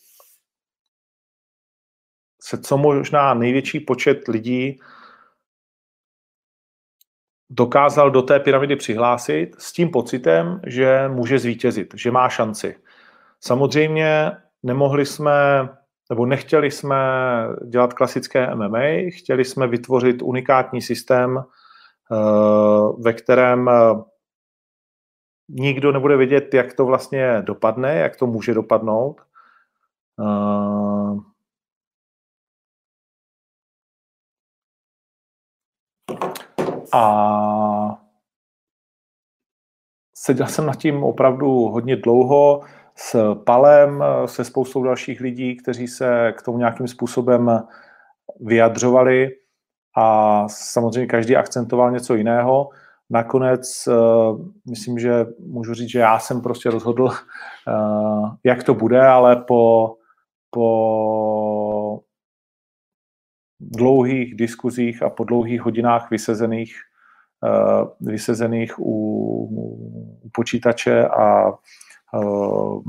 se 2.43 2.59
co 2.59 2.79
možná 2.79 3.35
největší 3.35 3.81
počet 3.81 4.29
lidí 4.29 4.81
dokázal 7.51 8.11
do 8.11 8.23
té 8.23 8.41
pyramidy 8.41 8.77
přihlásit 8.77 9.57
s 9.59 9.73
tím 9.73 9.91
pocitem, 9.91 10.61
že 10.67 11.09
může 11.09 11.39
zvítězit, 11.39 11.95
že 11.97 12.11
má 12.11 12.29
šanci. 12.29 12.77
Samozřejmě 13.41 14.33
nemohli 14.63 15.07
jsme, 15.07 15.69
nebo 16.11 16.27
nechtěli 16.27 16.71
jsme 16.71 16.97
dělat 17.67 17.95
klasické 17.95 18.55
MMA, 18.55 19.11
chtěli 19.19 19.45
jsme 19.45 19.67
vytvořit 19.67 20.23
unikátní 20.23 20.83
systém, 20.83 21.39
eh, 21.39 21.45
ve 22.99 23.13
kterém 23.13 23.69
eh, 23.69 23.73
nikdo 25.49 25.93
nebude 25.93 26.17
vědět, 26.17 26.55
jak 26.55 26.75
to 26.75 26.85
vlastně 26.85 27.43
dopadne, 27.47 27.95
jak 27.95 28.17
to 28.17 28.27
může 28.27 28.55
dopadnout. 28.55 29.21
A 36.93 38.03
seděl 40.15 40.47
jsem 40.47 40.67
nad 40.67 40.77
tím 40.77 41.05
opravdu 41.05 41.51
hodně 41.51 41.97
dlouho 41.97 42.61
s 42.97 43.35
Palem, 43.35 44.05
se 44.27 44.45
spoustou 44.45 44.83
dalších 44.83 45.21
lidí, 45.21 45.57
kteří 45.57 45.89
se 45.89 46.33
k 46.39 46.43
tomu 46.43 46.59
nějakým 46.59 46.89
způsobem 46.89 47.63
vyjadřovali 48.41 49.31
a 49.97 50.45
samozřejmě 50.49 51.07
každý 51.07 51.37
akcentoval 51.37 51.91
něco 51.91 52.15
jiného. 52.15 52.69
Nakonec 53.11 53.89
eh, 53.89 53.93
myslím, 54.71 54.99
že 54.99 55.27
můžu 55.39 55.75
říct, 55.75 55.91
že 55.91 55.99
já 55.99 56.19
jsem 56.19 56.41
prostě 56.41 56.71
rozhodl, 56.71 57.09
eh, 57.11 57.73
jak 58.45 58.63
to 58.63 58.75
bude, 58.75 59.07
ale 59.07 59.37
po, 59.37 59.95
po 60.51 62.01
dlouhých 63.61 64.35
diskuzích 64.35 65.03
a 65.03 65.11
po 65.11 65.25
dlouhých 65.25 65.61
hodinách 65.61 66.11
vysezených, 66.11 66.77
uh, 67.43 67.89
vysezených 68.01 68.79
u, 68.79 68.95
u 70.23 70.31
počítače 70.33 71.09
a 71.09 71.53
uh, 72.15 72.83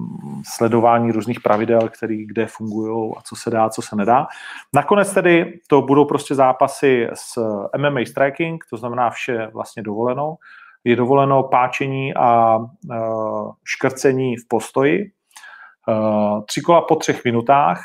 sledování 0.56 1.12
různých 1.12 1.40
pravidel, 1.40 1.90
který 1.90 2.26
kde 2.26 2.48
fungují 2.48 3.14
a 3.18 3.22
co 3.22 3.36
se 3.36 3.50
dá, 3.50 3.70
co 3.70 3.82
se 3.82 3.96
nedá. 3.96 4.28
Nakonec 4.74 5.14
tedy 5.14 5.60
to 5.68 5.82
budou 5.82 6.06
prostě 6.06 6.36
zápasy 6.36 7.08
s 7.14 7.38
MMA 7.78 8.00
striking, 8.08 8.64
to 8.70 8.78
znamená 8.78 9.10
vše 9.10 9.48
vlastně 9.54 9.84
dovoleno. 9.84 10.36
Je 10.84 10.96
dovoleno 10.96 11.44
páčení 11.44 12.14
a 12.14 12.58
uh, 12.58 13.52
škrcení 13.64 14.38
v 14.38 14.48
postoji. 14.48 15.12
Tři 16.46 16.62
kola 16.62 16.82
po 16.82 16.96
třech 16.96 17.26
minutách 17.26 17.80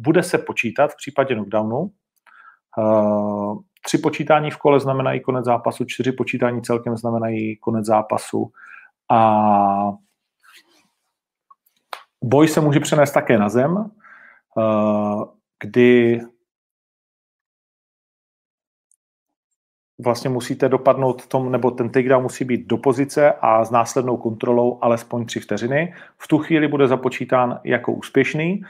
bude 0.00 0.22
se 0.22 0.38
počítat 0.38 0.92
v 0.92 0.96
případě 0.96 1.34
knockdownu, 1.34 1.90
Eh, 1.90 2.03
tři 3.84 3.98
počítání 3.98 4.50
v 4.50 4.56
kole 4.56 4.80
znamenají 4.80 5.20
konec 5.20 5.44
zápasu, 5.44 5.84
čtyři 5.84 6.12
počítání 6.12 6.62
celkem 6.62 6.96
znamenají 6.96 7.56
konec 7.56 7.86
zápasu 7.86 8.52
a 9.10 9.92
boj 12.24 12.48
se 12.48 12.60
může 12.60 12.80
přenést 12.80 13.12
také 13.12 13.38
na 13.38 13.48
zem, 13.48 13.90
eh, 14.58 15.24
kdy 15.60 16.20
vlastně 20.04 20.30
musíte 20.30 20.68
dopadnout 20.68 21.26
tom, 21.26 21.52
nebo 21.52 21.70
ten 21.70 21.90
takedown 21.90 22.22
musí 22.22 22.44
být 22.44 22.66
do 22.66 22.76
pozice 22.76 23.32
a 23.32 23.64
s 23.64 23.70
následnou 23.70 24.16
kontrolou 24.16 24.78
alespoň 24.82 25.26
tři 25.26 25.40
vteřiny. 25.40 25.94
V 26.18 26.28
tu 26.28 26.38
chvíli 26.38 26.68
bude 26.68 26.88
započítán 26.88 27.60
jako 27.64 27.92
úspěšný. 27.92 28.62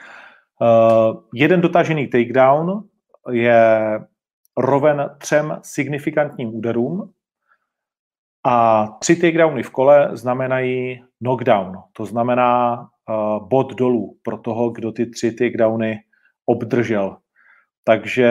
Uh, 0.60 1.22
jeden 1.34 1.60
dotažený 1.60 2.06
takedown 2.06 2.84
je 3.30 4.00
roven 4.56 5.16
třem 5.18 5.60
signifikantním 5.62 6.54
úderům. 6.54 7.12
A 8.46 8.86
tři 8.86 9.16
takedowny 9.16 9.62
v 9.62 9.70
kole 9.70 10.16
znamenají 10.16 11.04
knockdown. 11.22 11.82
To 11.92 12.06
znamená 12.06 12.80
uh, 12.82 13.48
bod 13.48 13.74
dolů 13.74 14.18
pro 14.22 14.38
toho, 14.38 14.70
kdo 14.70 14.92
ty 14.92 15.06
tři 15.06 15.32
takedowny 15.32 16.04
obdržel. 16.46 17.16
Takže 17.84 18.28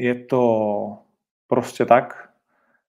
je 0.00 0.24
to 0.24 0.98
prostě 1.46 1.84
tak, 1.84 2.30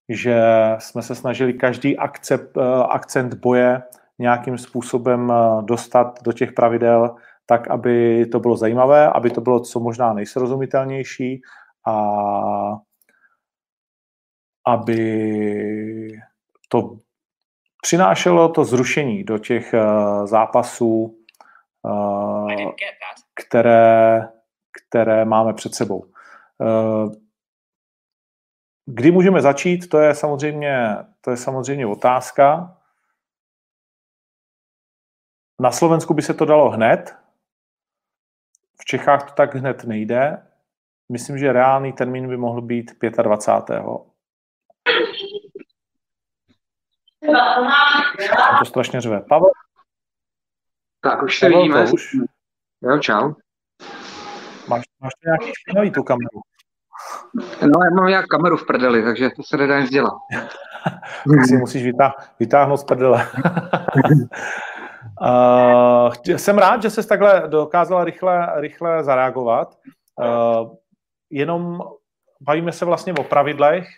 že 0.08 0.40
jsme 0.78 1.02
se 1.02 1.14
snažili 1.14 1.52
každý 1.52 1.98
akcept, 1.98 2.56
uh, 2.56 2.64
akcent 2.90 3.34
boje 3.34 3.82
nějakým 4.18 4.58
způsobem 4.58 5.30
uh, 5.30 5.64
dostat 5.64 6.22
do 6.22 6.32
těch 6.32 6.52
pravidel, 6.52 7.16
tak, 7.46 7.70
aby 7.70 8.26
to 8.26 8.40
bylo 8.40 8.56
zajímavé, 8.56 9.08
aby 9.08 9.30
to 9.30 9.40
bylo 9.40 9.60
co 9.60 9.80
možná 9.80 10.12
nejsrozumitelnější 10.12 11.42
a 11.86 11.96
aby 14.66 16.22
to 16.68 16.96
přinášelo 17.82 18.48
to 18.48 18.64
zrušení 18.64 19.24
do 19.24 19.38
těch 19.38 19.74
uh, 19.74 20.26
zápasů, 20.26 21.18
uh, 21.82 22.52
které, 23.34 24.28
které 24.72 25.24
máme 25.24 25.52
před 25.54 25.74
sebou. 25.74 25.98
Uh, 26.58 27.12
kdy 28.86 29.10
můžeme 29.10 29.40
začít, 29.40 29.88
to 29.88 29.98
je 29.98 30.14
samozřejmě, 30.14 30.96
to 31.20 31.30
je 31.30 31.36
samozřejmě 31.36 31.86
otázka. 31.86 32.76
Na 35.60 35.70
Slovensku 35.70 36.14
by 36.14 36.22
se 36.22 36.34
to 36.34 36.44
dalo 36.44 36.70
hned, 36.70 37.23
v 38.80 38.84
Čechách 38.84 39.22
to 39.30 39.34
tak 39.34 39.54
hned 39.54 39.84
nejde. 39.84 40.46
Myslím, 41.12 41.38
že 41.38 41.52
reálný 41.52 41.92
termín 41.92 42.28
by 42.28 42.36
mohl 42.36 42.62
být 42.62 42.90
25. 43.22 43.82
A 48.38 48.58
to 48.58 48.64
strašně 48.64 49.00
řve. 49.00 49.20
Pavel? 49.20 49.50
Tak, 51.00 51.22
už 51.22 51.38
se 51.38 51.48
vidíme. 51.48 51.92
Už. 51.92 52.16
Jo, 52.82 52.98
čau. 52.98 53.32
Máš, 54.68 54.84
máš 55.00 55.12
nějaký 55.24 55.52
špinavý 55.60 55.90
tu 55.90 56.02
kameru? 56.02 56.40
No, 57.62 57.84
já 57.84 57.90
mám 57.94 58.08
jak 58.08 58.26
kameru 58.26 58.56
v 58.56 58.66
prdeli, 58.66 59.02
takže 59.02 59.30
to 59.36 59.42
se 59.42 59.56
nedá 59.56 59.80
nic 59.80 59.90
dělat. 59.90 60.14
tak 61.36 61.46
si 61.46 61.56
musíš 61.56 61.82
vytáh- 61.82 62.34
vytáhnout 62.40 62.76
z 62.76 62.84
prdele. 62.84 63.28
uh, 65.20 66.36
jsem 66.36 66.58
rád, 66.58 66.82
že 66.82 66.90
jsi 66.90 67.08
takhle 67.08 67.42
dokázala 67.48 68.04
rychle, 68.04 68.52
rychle 68.60 69.04
zareagovat. 69.04 69.74
Uh, 70.22 70.74
jenom 71.30 71.80
bavíme 72.40 72.72
se 72.72 72.84
vlastně 72.84 73.12
o 73.14 73.24
pravidlech. 73.24 73.88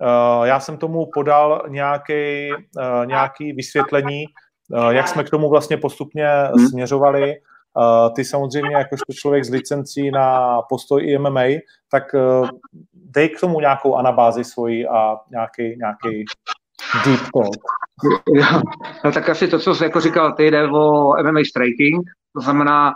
Uh, 0.00 0.44
já 0.44 0.60
jsem 0.60 0.76
tomu 0.76 1.06
podal 1.14 1.62
nějaký, 1.68 2.50
uh, 2.52 3.06
nějaký 3.06 3.52
vysvětlení, 3.52 4.24
uh, 4.72 4.88
jak 4.88 5.08
jsme 5.08 5.24
k 5.24 5.30
tomu 5.30 5.50
vlastně 5.50 5.76
postupně 5.76 6.28
směřovali. 6.68 7.34
Ty 8.14 8.24
samozřejmě, 8.24 8.76
jakožto 8.76 9.12
člověk 9.12 9.44
s 9.44 9.50
licencí 9.50 10.10
na 10.10 10.62
postoj 10.62 11.10
i 11.10 11.18
MMA, 11.18 11.44
tak 11.90 12.04
dej 12.92 13.28
k 13.28 13.40
tomu 13.40 13.60
nějakou 13.60 13.94
anabázi 13.94 14.44
svoji 14.44 14.86
a 14.86 15.16
nějaký, 15.30 15.62
nějaký 15.62 16.24
deep 17.04 17.20
talk. 17.34 17.56
Jo, 18.34 18.60
no 19.04 19.12
tak 19.12 19.28
asi 19.28 19.48
to, 19.48 19.58
co 19.58 19.74
jsi 19.74 19.84
jako 19.84 20.00
říkal, 20.00 20.32
ty 20.32 20.50
jde 20.50 20.68
o 20.68 21.14
MMA 21.22 21.40
striking, 21.50 22.04
to 22.34 22.40
znamená 22.40 22.94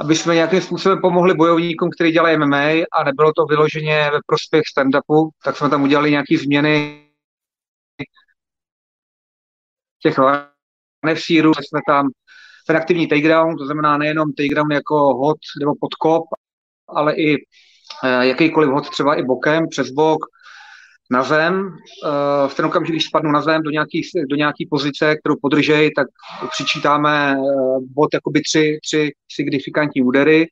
aby 0.00 0.16
jsme 0.16 0.34
nějakým 0.34 0.60
způsobem 0.60 1.00
pomohli 1.00 1.34
bojovníkům, 1.34 1.90
kteří 1.90 2.12
dělají 2.12 2.38
MMA 2.38 2.84
a 2.92 3.04
nebylo 3.04 3.32
to 3.36 3.44
vyloženě 3.44 4.10
ve 4.12 4.18
prospěch 4.26 4.62
stand-upu, 4.76 5.28
tak 5.44 5.56
jsme 5.56 5.70
tam 5.70 5.82
udělali 5.82 6.10
nějaké 6.10 6.38
změny 6.38 7.06
těch 10.02 10.16
sírů, 11.14 11.52
jsme 11.54 11.80
tam 11.88 12.08
ten 12.66 12.76
aktivní 12.76 13.08
takedown, 13.08 13.56
to 13.56 13.64
znamená 13.64 13.98
nejenom 13.98 14.32
takedown 14.32 14.72
jako 14.72 14.96
hod 14.96 15.38
nebo 15.60 15.72
podkop, 15.80 16.24
ale 16.88 17.14
i 17.14 17.36
eh, 18.04 18.26
jakýkoliv 18.26 18.70
hod 18.70 18.90
třeba 18.90 19.14
i 19.14 19.22
bokem, 19.22 19.68
přes 19.68 19.90
bok, 19.90 20.18
na 21.10 21.22
zem. 21.22 21.76
Eh, 22.06 22.48
v 22.48 22.54
ten 22.54 22.64
okamžik, 22.66 22.94
když 22.94 23.04
spadnu 23.04 23.30
na 23.30 23.42
zem 23.42 23.62
do 23.62 23.70
nějaký, 23.70 24.02
do 24.30 24.36
nějaký 24.36 24.66
pozice, 24.66 25.16
kterou 25.16 25.36
podržej, 25.42 25.90
tak 25.96 26.06
přičítáme 26.50 27.36
eh, 27.36 27.42
bod 27.94 28.14
jakoby 28.14 28.40
tři, 28.40 28.78
tři 28.82 29.12
signifikantní 29.32 30.02
údery 30.02 30.48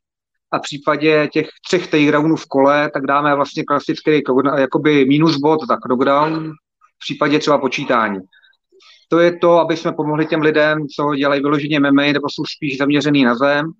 a 0.51 0.57
v 0.57 0.61
případě 0.61 1.29
těch 1.33 1.47
třech 1.67 1.87
takedownů 1.87 2.35
v 2.35 2.45
kole, 2.45 2.91
tak 2.93 3.05
dáme 3.05 3.35
vlastně 3.35 3.63
klasický 3.63 4.21
jakoby 4.57 5.05
minus 5.05 5.37
bod, 5.37 5.59
tak 5.67 5.79
knockdown, 5.79 6.51
v 6.51 6.99
případě 6.99 7.39
třeba 7.39 7.57
počítání. 7.57 8.19
To 9.09 9.19
je 9.19 9.37
to, 9.37 9.59
aby 9.59 9.77
jsme 9.77 9.91
pomohli 9.91 10.25
těm 10.25 10.41
lidem, 10.41 10.87
co 10.95 11.15
dělají 11.15 11.41
vyloženě 11.41 11.79
MMA, 11.79 12.03
nebo 12.03 12.29
jsou 12.29 12.43
spíš 12.45 12.77
zaměřený 12.77 13.23
na 13.23 13.35
zem. 13.35 13.71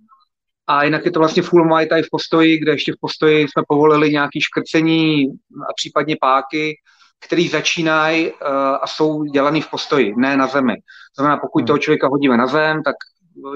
A 0.69 0.83
jinak 0.83 1.05
je 1.05 1.11
to 1.11 1.19
vlastně 1.19 1.43
full 1.43 1.65
Muay 1.65 1.85
Thai 1.85 2.03
v 2.03 2.09
postoji, 2.11 2.57
kde 2.57 2.71
ještě 2.71 2.91
v 2.91 2.99
postoji 3.01 3.47
jsme 3.47 3.63
povolili 3.67 4.11
nějaké 4.11 4.39
škrcení 4.41 5.25
a 5.69 5.73
případně 5.75 6.15
páky, 6.21 6.75
který 7.19 7.47
začínají 7.47 8.31
uh, 8.31 8.37
a 8.81 8.87
jsou 8.87 9.23
dělaný 9.23 9.61
v 9.61 9.69
postoji, 9.69 10.13
ne 10.17 10.37
na 10.37 10.47
zemi. 10.47 10.75
To 10.75 11.21
znamená, 11.21 11.37
pokud 11.37 11.67
toho 11.67 11.79
člověka 11.79 12.07
hodíme 12.07 12.37
na 12.37 12.47
zem, 12.47 12.83
tak 12.83 12.95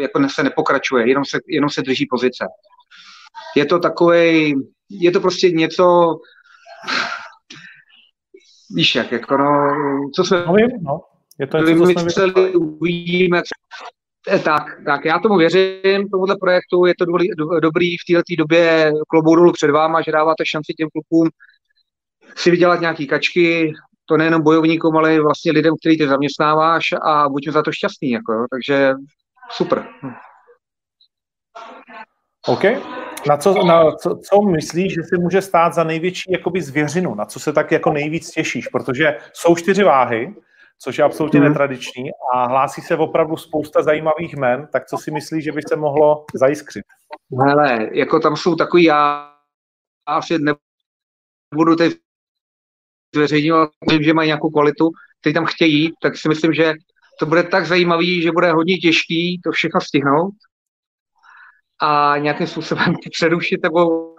jako 0.02 0.30
se 0.30 0.44
nepokračuje, 0.44 1.10
jenom 1.10 1.26
se, 1.26 1.40
jenom 1.48 1.70
se 1.70 1.82
drží 1.82 2.06
pozice. 2.10 2.46
Je 3.56 3.66
to 3.66 3.80
takový, 3.80 4.56
je 4.90 5.12
to 5.12 5.20
prostě 5.20 5.52
něco, 5.52 6.16
víš 8.76 8.96
jak, 8.96 9.12
jako 9.12 9.38
no, 9.38 9.76
co 10.16 10.24
jsme... 10.24 10.44
No, 10.46 10.54
vím, 10.54 10.70
no. 10.82 11.00
Je 11.40 11.48
to 11.48 11.58
něco, 11.58 12.04
co 12.04 12.10
jsme 12.10 12.34
uvidíme, 12.52 13.38
jak 13.38 13.46
Eh, 13.46 14.03
tak, 14.44 14.64
tak 14.86 15.06
já 15.06 15.20
tomu 15.20 15.38
věřím, 15.38 16.10
tomuhle 16.12 16.36
projektu, 16.42 16.86
je 16.86 16.94
to 17.00 17.06
dobrý, 17.06 17.28
do, 17.38 17.60
dobrý 17.60 17.98
v 17.98 18.14
této 18.14 18.36
době 18.38 18.94
klobou 19.10 19.36
dolů 19.36 19.52
před 19.52 19.72
váma, 19.72 20.02
že 20.02 20.12
dáváte 20.12 20.44
šanci 20.46 20.74
těm 20.74 20.90
klukům 20.90 21.30
si 22.36 22.52
vydělat 22.52 22.82
nějaký 22.82 23.08
kačky, 23.08 23.74
to 24.06 24.18
nejenom 24.18 24.42
bojovníkům, 24.42 24.98
ale 24.98 25.22
vlastně 25.22 25.52
lidem, 25.52 25.74
který 25.80 25.98
ty 25.98 26.08
zaměstnáváš 26.08 26.84
a 27.02 27.30
buďme 27.30 27.52
za 27.52 27.62
to 27.64 27.72
šťastný, 27.72 28.10
jako, 28.10 28.46
takže 28.52 28.94
super. 29.52 29.88
OK. 32.48 32.64
Na 33.28 33.38
co, 33.38 33.66
na 33.66 33.92
co, 33.92 34.20
co 34.30 34.42
myslíš, 34.42 34.94
že 34.94 35.04
se 35.04 35.18
může 35.18 35.42
stát 35.42 35.74
za 35.74 35.84
největší 35.84 36.32
jakoby 36.32 36.62
zvěřinu? 36.62 37.16
Na 37.16 37.26
co 37.26 37.40
se 37.40 37.54
tak 37.54 37.72
jako 37.72 37.92
nejvíc 37.92 38.32
těšíš? 38.32 38.68
Protože 38.68 39.18
jsou 39.34 39.56
čtyři 39.56 39.84
váhy, 39.84 40.36
což 40.84 40.98
je 40.98 41.04
absolutně 41.04 41.40
hmm. 41.40 41.50
netradiční 41.50 42.10
a 42.34 42.48
hlásí 42.48 42.82
se 42.82 42.98
opravdu 42.98 43.38
spousta 43.38 43.84
zajímavých 43.84 44.36
men, 44.36 44.68
tak 44.72 44.86
co 44.86 44.98
si 44.98 45.12
myslíš, 45.12 45.44
že 45.44 45.52
by 45.52 45.62
se 45.68 45.76
mohlo 45.76 46.26
zajiskřit? 46.34 46.86
Hele, 47.48 47.90
jako 47.94 48.20
tam 48.20 48.36
jsou 48.36 48.56
takový, 48.56 48.84
já 48.84 49.34
asi 50.06 50.38
nebudu 50.40 51.76
teď 51.76 51.94
zveřejňovat, 53.16 53.70
že 54.02 54.14
mají 54.14 54.28
nějakou 54.28 54.50
kvalitu, 54.50 54.90
který 55.20 55.34
tam 55.34 55.46
chtějí, 55.46 55.94
tak 56.02 56.18
si 56.18 56.30
myslím, 56.30 56.54
že 56.54 56.74
to 57.20 57.26
bude 57.26 57.44
tak 57.44 57.66
zajímavý, 57.66 58.22
že 58.22 58.32
bude 58.32 58.52
hodně 58.52 58.78
těžký 58.78 59.42
to 59.44 59.52
všechno 59.52 59.82
stihnout 59.82 60.34
a 61.80 62.18
nějakým 62.18 62.48
způsobem 62.48 62.96
přerušit 63.12 63.64
nebo 63.64 64.14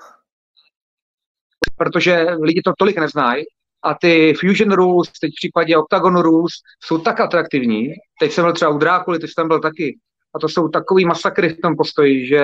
protože 1.76 2.26
lidi 2.42 2.62
to 2.64 2.72
tolik 2.78 2.98
neznají 2.98 3.44
a 3.84 3.94
ty 3.94 4.34
Fusion 4.40 4.72
Rules, 4.72 5.08
teď 5.20 5.30
v 5.30 5.40
případě 5.40 5.76
Octagon 5.76 6.16
Rules, 6.16 6.52
jsou 6.84 6.98
tak 6.98 7.20
atraktivní. 7.20 7.92
Teď 8.20 8.32
jsem 8.32 8.44
byl 8.44 8.52
třeba 8.52 8.70
u 8.70 8.78
Drákuly, 8.78 9.18
ty 9.18 9.28
jsi 9.28 9.34
tam 9.34 9.48
byl 9.48 9.60
taky. 9.60 9.98
A 10.34 10.38
to 10.38 10.48
jsou 10.48 10.68
takový 10.68 11.04
masakry 11.04 11.48
v 11.48 11.60
tom 11.60 11.76
postoji, 11.76 12.26
že 12.26 12.40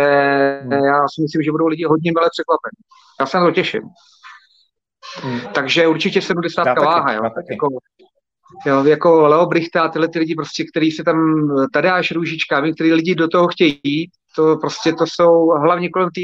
hmm. 0.63 0.73
já 0.73 1.09
si 1.15 1.23
myslím, 1.23 1.43
že 1.43 1.51
budou 1.51 1.67
lidi 1.67 1.85
hodně 1.85 2.13
milé 2.13 2.29
překvapení. 2.31 2.81
Já 3.21 3.27
se 3.27 3.37
na 3.37 3.45
to 3.45 3.51
těším. 3.53 3.83
Hmm. 5.23 5.41
Takže 5.55 5.87
určitě 5.87 6.23
70 6.23 6.65
váha, 6.65 7.13
jo. 7.13 7.23
Jako, 7.51 7.69
jo. 8.67 8.85
jako 8.85 9.29
Leo 9.29 9.47
Brichta 9.47 9.83
a 9.83 9.89
tyhle 9.89 10.09
ty 10.09 10.19
lidi, 10.19 10.35
prostě, 10.35 10.65
který 10.65 10.91
se 10.91 11.05
tam, 11.05 11.49
Tadáš 11.73 12.11
Růžička, 12.11 12.73
který 12.75 12.93
lidi 12.93 13.15
do 13.15 13.29
toho 13.29 13.49
chtějí 13.49 13.81
jít, 13.85 14.11
to 14.37 14.57
prostě 14.57 14.93
to 14.93 15.05
jsou, 15.07 15.47
hlavně 15.47 15.91
kolem 15.91 16.09
té 16.09 16.21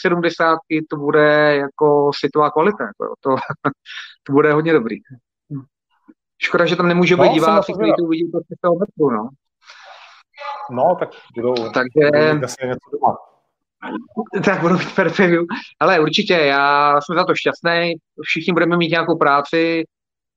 sedmdesátky, 0.00 0.86
to 0.90 0.96
bude 0.96 1.56
jako 1.56 2.10
světová 2.18 2.50
kvalita. 2.50 2.84
Jako, 2.84 3.14
to, 3.20 3.30
to 4.22 4.32
bude 4.32 4.52
hodně 4.52 4.72
dobrý. 4.72 4.96
Škoda, 6.38 6.66
že 6.66 6.76
tam 6.76 6.88
nemůže 6.88 7.16
být 7.16 7.28
no, 7.28 7.34
diváci, 7.34 7.72
kteří 7.72 7.92
to 7.98 8.04
uvidí 8.04 8.30
prostě 8.30 8.54
toho 8.60 8.74
metru, 8.74 9.10
no. 9.10 9.28
No, 10.70 10.96
tak 10.98 11.08
budou, 11.34 11.54
Takže, 11.54 12.10
budou 12.90 13.16
tak 14.44 14.60
budou 14.60 14.78
mít 14.78 14.94
perfektu. 14.94 15.46
Ale 15.80 16.00
určitě, 16.00 16.34
já 16.34 16.94
jsem 17.00 17.16
za 17.16 17.24
to 17.24 17.34
šťastný, 17.34 17.94
všichni 18.22 18.52
budeme 18.52 18.76
mít 18.76 18.90
nějakou 18.90 19.18
práci, 19.18 19.84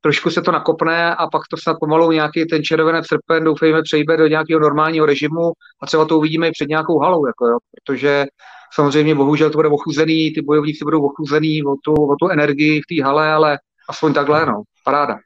trošku 0.05 0.29
se 0.29 0.41
to 0.41 0.51
nakopne 0.51 1.15
a 1.15 1.27
pak 1.27 1.41
to 1.49 1.57
snad 1.57 1.77
pomalu 1.79 2.11
nějaký 2.11 2.45
ten 2.45 2.63
červenec, 2.63 3.05
srpen, 3.07 3.43
doufejme, 3.43 3.81
přejde 3.81 4.17
do 4.17 4.27
nějakého 4.27 4.59
normálního 4.59 5.05
režimu 5.05 5.51
a 5.81 5.85
třeba 5.85 6.05
to 6.05 6.17
uvidíme 6.17 6.47
i 6.47 6.51
před 6.51 6.69
nějakou 6.69 6.99
halou, 6.99 7.27
jako 7.27 7.47
jo, 7.47 7.57
protože 7.71 8.25
samozřejmě 8.73 9.15
bohužel 9.15 9.49
to 9.49 9.57
bude 9.57 9.69
ochuzený, 9.69 10.33
ty 10.33 10.41
bojovníci 10.41 10.83
budou 10.83 11.05
ochuzený 11.05 11.63
o 11.63 11.75
tu, 11.83 11.93
o 11.93 12.15
tu 12.15 12.29
energii 12.29 12.81
v 12.81 12.95
té 12.95 13.03
hale, 13.03 13.31
ale 13.31 13.57
aspoň 13.89 14.13
takhle, 14.13 14.45
no, 14.45 14.61
paráda. 14.83 15.17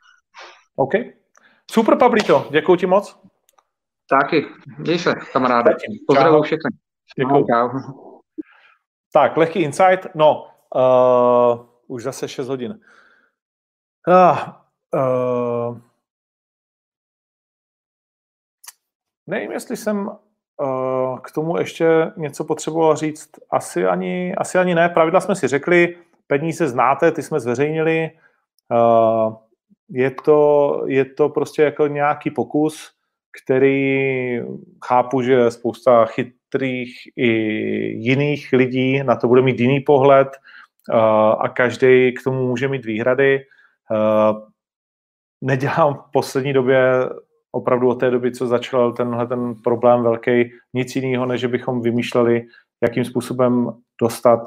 OK. 0.76 0.94
Super, 1.72 1.98
Pablito, 1.98 2.48
děkuji 2.52 2.76
ti 2.76 2.86
moc. 2.86 3.20
Taky, 4.10 4.46
měj 4.78 5.00
se, 5.00 5.14
kamaráde. 5.34 5.76
Pozdravuji 6.08 6.42
všechny. 6.42 6.70
Děkuji. 7.18 7.46
Čau. 7.54 7.70
Tak, 9.14 9.38
lehký 9.38 9.60
insight. 9.60 10.08
No, 10.16 10.48
uh, 10.76 11.66
už 11.88 12.04
zase 12.04 12.28
6 12.28 12.48
hodin. 12.48 12.80
Uh, 14.08 14.60
uh, 14.94 15.78
nevím, 19.28 19.52
jestli 19.52 19.78
jsem 19.78 20.08
uh, 20.08 21.20
k 21.20 21.32
tomu 21.32 21.58
ještě 21.58 22.12
něco 22.18 22.44
potřeboval 22.44 22.96
říct. 22.96 23.30
Asi 23.50 23.86
ani, 23.86 24.36
asi 24.36 24.58
ani 24.58 24.76
ne. 24.76 24.90
Pravidla 24.90 25.22
jsme 25.22 25.36
si 25.36 25.48
řekli, 25.48 25.98
peníze 26.28 26.68
znáte, 26.68 27.12
ty 27.12 27.24
jsme 27.24 27.40
zveřejnili. 27.40 28.12
Uh, 28.72 29.36
je, 29.90 30.12
to, 30.12 30.82
je 30.86 31.06
to 31.06 31.30
prostě 31.30 31.62
jako 31.62 31.88
nějaký 31.88 32.32
pokus, 32.32 32.92
který 33.44 34.40
chápu, 34.86 35.22
že 35.22 35.52
spousta 35.52 36.06
chytrých 36.06 36.96
i 37.16 37.28
jiných 37.98 38.50
lidí 38.54 39.04
na 39.04 39.16
to 39.16 39.28
bude 39.28 39.42
mít 39.42 39.60
jiný 39.60 39.80
pohled 39.80 40.28
a 41.40 41.50
každý 41.50 42.14
k 42.14 42.24
tomu 42.24 42.48
může 42.48 42.68
mít 42.68 42.86
výhrady. 42.86 43.46
Nedělám 45.42 45.94
v 45.94 46.12
poslední 46.14 46.54
době 46.54 47.10
opravdu 47.52 47.90
od 47.90 47.96
té 47.96 48.12
doby, 48.12 48.32
co 48.32 48.48
začal 48.48 48.94
tenhle 48.94 49.28
ten 49.28 49.56
problém 49.64 50.04
velký, 50.04 50.52
nic 50.74 50.96
jiného, 50.96 51.26
než 51.26 51.46
bychom 51.46 51.82
vymýšleli, 51.82 52.46
jakým 52.84 53.06
způsobem 53.06 53.72
dostat 54.02 54.40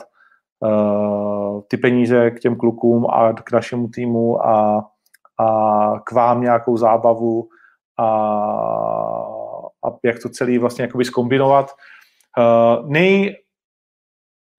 uh, 0.60 1.60
ty 1.68 1.76
peníze 1.76 2.30
k 2.30 2.40
těm 2.40 2.56
klukům 2.56 3.06
a 3.10 3.32
k 3.32 3.52
našemu 3.52 3.88
týmu 3.88 4.46
a, 4.46 4.86
a 5.38 6.00
k 6.04 6.12
vám 6.12 6.40
nějakou 6.40 6.76
zábavu 6.76 7.48
a, 7.98 8.06
a 9.84 9.96
jak 10.04 10.22
to 10.22 10.28
celé 10.28 10.58
vlastně 10.58 10.82
jakoby 10.82 11.04
skombinovat. 11.04 11.70
Uh, 12.38 12.90
nej, 12.90 13.36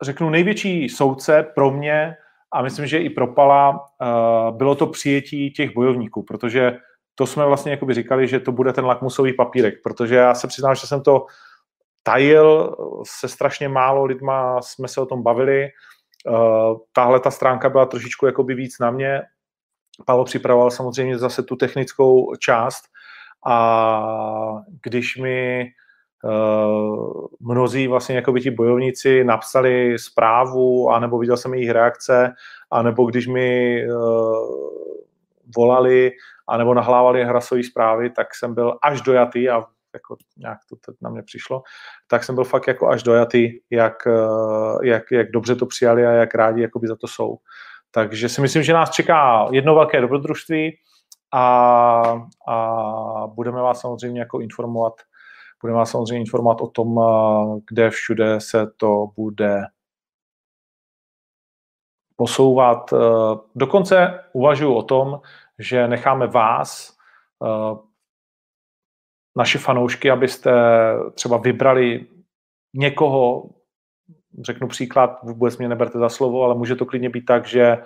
řeknu, 0.03 0.29
největší 0.29 0.89
soudce 0.89 1.43
pro 1.55 1.71
mě 1.71 2.15
a 2.53 2.61
myslím, 2.61 2.87
že 2.87 2.97
i 2.97 3.09
pro 3.09 3.27
Pala 3.27 3.69
uh, 3.69 4.57
bylo 4.57 4.75
to 4.75 4.87
přijetí 4.87 5.51
těch 5.51 5.73
bojovníků, 5.73 6.23
protože 6.23 6.77
to 7.15 7.27
jsme 7.27 7.45
vlastně 7.45 7.71
jakoby 7.71 7.93
říkali, 7.93 8.27
že 8.27 8.39
to 8.39 8.51
bude 8.51 8.73
ten 8.73 8.85
lakmusový 8.85 9.33
papírek, 9.33 9.73
protože 9.83 10.15
já 10.15 10.35
se 10.35 10.47
přiznám, 10.47 10.75
že 10.75 10.87
jsem 10.87 11.01
to 11.01 11.25
tajil 12.03 12.75
se 13.03 13.27
strašně 13.27 13.69
málo 13.69 14.05
lidma, 14.05 14.61
jsme 14.61 14.87
se 14.87 15.01
o 15.01 15.05
tom 15.05 15.23
bavili. 15.23 15.67
Uh, 16.29 16.77
tahle 16.93 17.19
ta 17.19 17.31
stránka 17.31 17.69
byla 17.69 17.85
trošičku 17.85 18.25
jakoby 18.25 18.55
víc 18.55 18.79
na 18.79 18.91
mě. 18.91 19.21
Pavel 20.05 20.25
připravoval 20.25 20.71
samozřejmě 20.71 21.17
zase 21.17 21.43
tu 21.43 21.55
technickou 21.55 22.35
část 22.35 22.83
a 23.47 24.63
když 24.83 25.17
mi 25.17 25.67
mnozí 27.39 27.87
vlastně 27.87 28.15
jako 28.15 28.31
by 28.31 28.41
ti 28.41 28.51
bojovníci 28.51 29.23
napsali 29.23 29.99
zprávu, 29.99 30.89
anebo 30.89 31.19
viděl 31.19 31.37
jsem 31.37 31.53
jejich 31.53 31.69
reakce, 31.69 32.33
anebo 32.71 33.05
když 33.05 33.27
mi 33.27 33.81
uh, 33.87 34.47
volali, 35.57 36.11
anebo 36.47 36.73
nahlávali 36.73 37.23
hrasové 37.23 37.63
zprávy, 37.63 38.09
tak 38.09 38.35
jsem 38.35 38.53
byl 38.53 38.77
až 38.81 39.01
dojatý 39.01 39.49
a 39.49 39.63
jako 39.93 40.15
nějak 40.37 40.57
to 40.69 40.75
teď 40.75 40.95
na 41.01 41.09
mě 41.09 41.23
přišlo, 41.23 41.61
tak 42.07 42.23
jsem 42.23 42.35
byl 42.35 42.43
fakt 42.43 42.67
jako 42.67 42.87
až 42.87 43.03
dojatý, 43.03 43.51
jak, 43.69 43.93
jak, 44.83 45.03
jak 45.11 45.31
dobře 45.31 45.55
to 45.55 45.65
přijali 45.65 46.05
a 46.05 46.11
jak 46.11 46.35
rádi 46.35 46.61
jakoby 46.61 46.87
za 46.87 46.95
to 46.95 47.07
jsou. 47.07 47.37
Takže 47.91 48.29
si 48.29 48.41
myslím, 48.41 48.63
že 48.63 48.73
nás 48.73 48.89
čeká 48.89 49.47
jedno 49.51 49.75
velké 49.75 50.01
dobrodružství, 50.01 50.77
a, 51.33 52.27
a 52.47 53.27
budeme 53.27 53.61
vás 53.61 53.81
samozřejmě 53.81 54.19
jako 54.19 54.39
informovat, 54.39 54.93
budeme 55.63 55.79
vás 55.79 55.91
samozřejmě 55.91 56.19
informovat 56.19 56.61
o 56.61 56.67
tom, 56.67 56.99
kde 57.69 57.89
všude 57.89 58.39
se 58.39 58.67
to 58.77 59.07
bude 59.15 59.63
posouvat. 62.15 62.93
Dokonce 63.55 64.23
uvažuji 64.33 64.75
o 64.75 64.83
tom, 64.83 65.21
že 65.59 65.87
necháme 65.87 66.27
vás, 66.27 66.97
naše 69.37 69.59
fanoušky, 69.59 70.11
abyste 70.11 70.51
třeba 71.13 71.37
vybrali 71.37 72.05
někoho, 72.73 73.49
řeknu 74.41 74.67
příklad, 74.67 75.19
vůbec 75.23 75.57
mě 75.57 75.69
neberte 75.69 75.99
za 75.99 76.09
slovo, 76.09 76.43
ale 76.43 76.55
může 76.55 76.75
to 76.75 76.85
klidně 76.85 77.09
být 77.09 77.25
tak, 77.25 77.47
že 77.47 77.77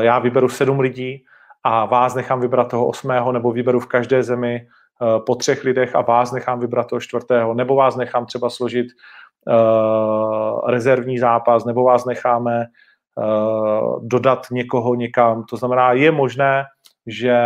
já 0.00 0.18
vyberu 0.18 0.48
sedm 0.48 0.80
lidí, 0.80 1.24
a 1.64 1.84
vás 1.84 2.14
nechám 2.14 2.40
vybrat 2.40 2.70
toho 2.70 2.86
osmého, 2.86 3.32
nebo 3.32 3.52
vyberu 3.52 3.80
v 3.80 3.86
každé 3.86 4.22
zemi 4.22 4.60
eh, 4.60 4.83
po 5.26 5.34
třech 5.34 5.64
lidech 5.64 5.94
a 5.94 6.00
vás 6.00 6.32
nechám 6.32 6.60
vybrat 6.60 6.86
toho 6.86 7.00
čtvrtého, 7.00 7.54
nebo 7.54 7.74
vás 7.74 7.96
nechám 7.96 8.26
třeba 8.26 8.50
složit 8.50 8.86
uh, 9.46 10.70
rezervní 10.70 11.18
zápas, 11.18 11.64
nebo 11.64 11.84
vás 11.84 12.04
necháme 12.04 12.64
uh, 13.14 14.08
dodat 14.08 14.46
někoho 14.50 14.94
někam. 14.94 15.44
To 15.44 15.56
znamená, 15.56 15.92
je 15.92 16.10
možné, 16.10 16.64
že 17.06 17.36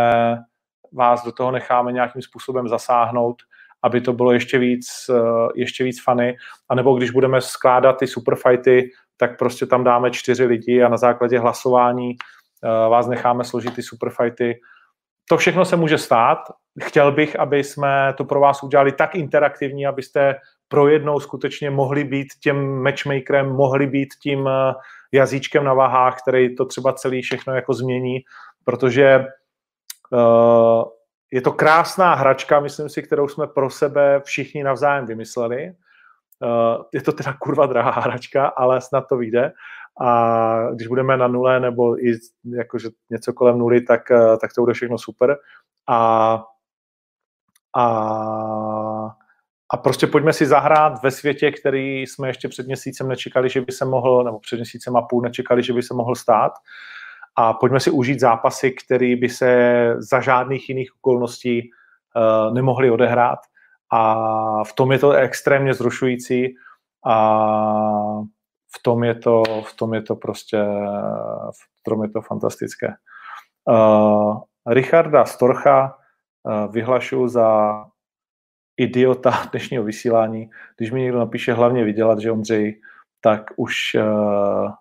vás 0.93 1.25
do 1.25 1.31
toho 1.31 1.51
necháme 1.51 1.91
nějakým 1.91 2.21
způsobem 2.21 2.67
zasáhnout, 2.67 3.35
aby 3.83 4.01
to 4.01 4.13
bylo 4.13 4.31
ještě 4.31 4.57
víc, 4.57 4.87
ještě 5.55 5.83
víc 5.83 6.03
fany, 6.03 6.37
a 6.69 6.75
nebo 6.75 6.97
když 6.97 7.11
budeme 7.11 7.41
skládat 7.41 7.93
ty 7.93 8.07
superfighty, 8.07 8.91
tak 9.17 9.37
prostě 9.39 9.65
tam 9.65 9.83
dáme 9.83 10.11
čtyři 10.11 10.45
lidi 10.45 10.83
a 10.83 10.89
na 10.89 10.97
základě 10.97 11.39
hlasování 11.39 12.15
Eh, 12.63 12.89
vás 12.89 13.07
necháme 13.07 13.43
složit 13.43 13.75
ty 13.75 13.83
superfighty. 13.83 14.59
To 15.29 15.37
všechno 15.37 15.65
se 15.65 15.75
může 15.75 15.97
stát. 15.97 16.37
Chtěl 16.83 17.11
bych, 17.11 17.39
aby 17.39 17.63
jsme 17.63 18.13
to 18.17 18.25
pro 18.25 18.39
vás 18.39 18.63
udělali 18.63 18.91
tak 18.91 19.15
interaktivní, 19.15 19.87
abyste 19.87 20.35
pro 20.67 20.87
jednou 20.87 21.19
skutečně 21.19 21.69
mohli 21.69 22.03
být 22.03 22.27
tím 22.43 22.81
matchmakerem, 22.83 23.49
mohli 23.49 23.87
být 23.87 24.09
tím 24.23 24.47
eh, 24.47 24.73
jazyčkem 25.11 25.63
na 25.63 25.73
váhách, 25.73 26.21
který 26.21 26.55
to 26.55 26.65
třeba 26.65 26.93
celý 26.93 27.21
všechno 27.21 27.55
jako 27.55 27.73
změní, 27.73 28.19
protože 28.63 29.25
uh, 30.11 30.83
je 31.31 31.41
to 31.41 31.51
krásná 31.51 32.13
hračka, 32.13 32.59
myslím 32.59 32.89
si, 32.89 33.03
kterou 33.03 33.27
jsme 33.27 33.47
pro 33.47 33.69
sebe 33.69 34.21
všichni 34.23 34.63
navzájem 34.63 35.05
vymysleli. 35.05 35.71
Uh, 36.39 36.83
je 36.93 37.01
to 37.01 37.11
teda 37.11 37.33
kurva 37.33 37.65
drahá 37.65 37.91
hračka, 37.91 38.47
ale 38.47 38.81
snad 38.81 39.05
to 39.09 39.17
vyjde 39.17 39.51
a 40.01 40.71
když 40.73 40.87
budeme 40.87 41.17
na 41.17 41.27
nule 41.27 41.59
nebo 41.59 42.05
i 42.05 42.17
jakože 42.57 42.89
něco 43.09 43.33
kolem 43.33 43.57
nuly, 43.57 43.81
tak, 43.81 44.11
eh, 44.11 44.37
tak 44.41 44.53
to 44.53 44.61
bude 44.61 44.73
všechno 44.73 44.97
super. 44.97 45.37
A, 45.87 46.43
a, 47.77 47.85
a 49.73 49.77
prostě 49.77 50.07
pojďme 50.07 50.33
si 50.33 50.45
zahrát 50.45 51.03
ve 51.03 51.11
světě, 51.11 51.51
který 51.51 52.01
jsme 52.01 52.29
ještě 52.29 52.47
před 52.47 52.67
měsícem 52.67 53.07
nečekali, 53.07 53.49
že 53.49 53.61
by 53.61 53.71
se 53.71 53.85
mohl, 53.85 54.23
nebo 54.23 54.39
před 54.39 54.55
měsícem 54.55 54.95
a 54.97 55.01
půl 55.01 55.21
nečekali, 55.21 55.63
že 55.63 55.73
by 55.73 55.83
se 55.83 55.93
mohl 55.93 56.15
stát. 56.15 56.51
A 57.35 57.53
pojďme 57.53 57.79
si 57.79 57.91
užít 57.91 58.19
zápasy, 58.19 58.71
které 58.71 59.15
by 59.15 59.29
se 59.29 59.93
za 59.97 60.21
žádných 60.21 60.69
jiných 60.69 60.89
okolností 60.95 61.61
uh, 61.61 62.53
nemohly 62.53 62.91
odehrát. 62.91 63.39
A 63.91 64.63
v 64.63 64.73
tom 64.73 64.91
je 64.91 64.99
to 64.99 65.11
extrémně 65.11 65.73
zrušující. 65.73 66.55
A 67.05 68.21
v 68.77 68.83
tom 68.83 69.03
je 69.03 69.15
to, 69.15 69.43
v 69.43 69.73
tom 69.73 69.93
je 69.93 70.01
to 70.01 70.15
prostě, 70.15 70.57
v 71.51 71.83
tom 71.83 72.03
je 72.03 72.09
to 72.09 72.21
fantastické. 72.21 72.87
Uh, 73.65 74.37
Richarda 74.67 75.25
Storcha 75.25 75.97
uh, 76.43 76.71
vyhlašuji 76.71 77.27
za 77.27 77.85
idiota 78.77 79.31
dnešního 79.51 79.83
vysílání. 79.83 80.49
Když 80.77 80.91
mi 80.91 81.01
někdo 81.01 81.19
napíše 81.19 81.53
hlavně 81.53 81.83
vydělat, 81.83 82.19
že 82.19 82.31
Ondřej, 82.31 82.81
tak 83.21 83.43
už 83.55 83.75
uh, 83.95 84.71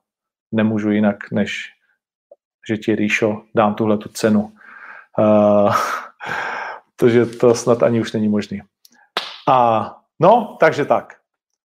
nemůžu 0.52 0.90
jinak, 0.90 1.30
než 1.32 1.72
že 2.68 2.76
ti, 2.76 2.94
Ríšo, 2.94 3.42
dám 3.54 3.74
tuhle 3.74 3.98
tu 3.98 4.08
cenu. 4.08 4.52
Uh, 5.18 5.74
protože 6.96 7.26
to 7.26 7.54
snad 7.54 7.82
ani 7.82 8.00
už 8.00 8.12
není 8.12 8.28
možný. 8.28 8.62
A 9.48 9.96
no, 10.20 10.56
takže 10.60 10.84
tak. 10.84 11.16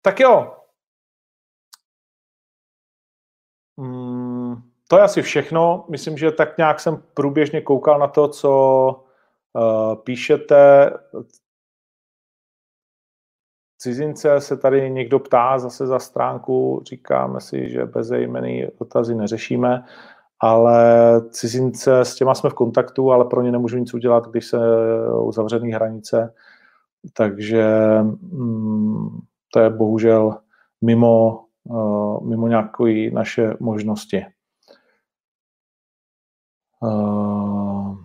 Tak 0.02 0.20
jo, 0.20 0.61
to 4.92 4.98
je 4.98 5.04
asi 5.04 5.22
všechno. 5.22 5.86
Myslím, 5.90 6.18
že 6.18 6.32
tak 6.32 6.58
nějak 6.58 6.80
jsem 6.80 7.04
průběžně 7.14 7.62
koukal 7.62 8.00
na 8.00 8.08
to, 8.08 8.28
co 8.28 8.52
uh, 9.54 9.96
píšete. 9.96 10.92
Cizince 13.78 14.42
se 14.42 14.58
tady 14.58 14.92
někdo 14.92 15.20
ptá 15.20 15.60
zase 15.60 15.88
za 15.88 16.00
stránku, 16.00 16.82
říkáme 16.86 17.42
si, 17.42 17.70
že 17.70 17.86
bezejmený 17.86 18.68
dotazy 18.80 19.16
neřešíme, 19.16 19.84
ale 20.40 20.86
cizince, 21.30 22.00
s 22.00 22.16
těma 22.16 22.36
jsme 22.36 22.50
v 22.50 22.54
kontaktu, 22.54 23.12
ale 23.12 23.26
pro 23.26 23.42
ně 23.42 23.52
nemůžu 23.52 23.78
nic 23.78 23.94
udělat, 23.94 24.28
když 24.28 24.46
se 24.46 24.58
uzavřený 25.22 25.72
hranice, 25.72 26.34
takže 27.14 27.66
mm, 28.02 29.20
to 29.54 29.60
je 29.60 29.70
bohužel 29.70 30.38
mimo, 30.82 31.46
uh, 31.64 32.28
mimo 32.28 32.48
nějaké 32.48 33.12
naše 33.12 33.54
možnosti. 33.60 34.26
Uh, 36.84 37.96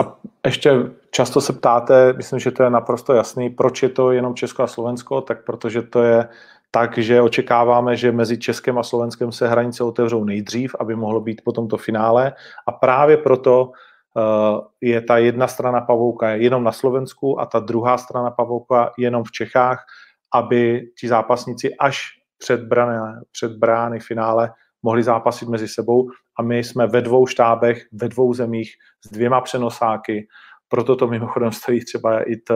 a 0.00 0.18
ještě 0.46 0.70
často 1.10 1.40
se 1.40 1.52
ptáte, 1.52 2.12
myslím, 2.12 2.38
že 2.38 2.50
to 2.50 2.62
je 2.62 2.70
naprosto 2.70 3.12
jasný, 3.12 3.50
proč 3.50 3.82
je 3.82 3.88
to 3.88 4.12
jenom 4.12 4.34
Česko 4.34 4.62
a 4.62 4.66
Slovensko, 4.66 5.20
tak 5.20 5.44
protože 5.44 5.82
to 5.82 6.02
je 6.02 6.28
tak, 6.70 6.98
že 6.98 7.20
očekáváme, 7.20 7.96
že 7.96 8.12
mezi 8.12 8.38
Českem 8.38 8.78
a 8.78 8.82
Slovenskem 8.82 9.32
se 9.32 9.48
hranice 9.48 9.84
otevřou 9.84 10.24
nejdřív, 10.24 10.74
aby 10.80 10.96
mohlo 10.96 11.20
být 11.20 11.42
potom 11.44 11.68
to 11.68 11.76
finále. 11.76 12.32
A 12.66 12.72
právě 12.72 13.16
proto 13.16 13.64
uh, 13.64 14.60
je 14.80 15.00
ta 15.00 15.18
jedna 15.18 15.48
strana 15.48 15.80
pavouka 15.80 16.30
jenom 16.30 16.64
na 16.64 16.72
Slovensku 16.72 17.40
a 17.40 17.46
ta 17.46 17.60
druhá 17.60 17.98
strana 17.98 18.30
pavouka 18.30 18.92
jenom 18.98 19.24
v 19.24 19.32
Čechách, 19.32 19.84
aby 20.34 20.90
ti 21.00 21.08
zápasníci 21.08 21.76
až 21.76 22.08
před 22.38 22.60
brány, 22.60 23.20
před 23.32 23.52
brány 23.52 24.00
finále 24.00 24.50
mohli 24.82 25.02
zápasit 25.02 25.48
mezi 25.48 25.68
sebou 25.68 26.08
a 26.38 26.42
my 26.42 26.58
jsme 26.58 26.86
ve 26.86 27.00
dvou 27.00 27.26
štábech, 27.26 27.86
ve 27.92 28.08
dvou 28.08 28.34
zemích 28.34 28.72
s 29.06 29.10
dvěma 29.10 29.40
přenosáky, 29.40 30.26
proto 30.68 30.96
to 30.96 31.06
mimochodem 31.06 31.52
stojí 31.52 31.84
třeba 31.84 32.22
i 32.22 32.36
t, 32.36 32.54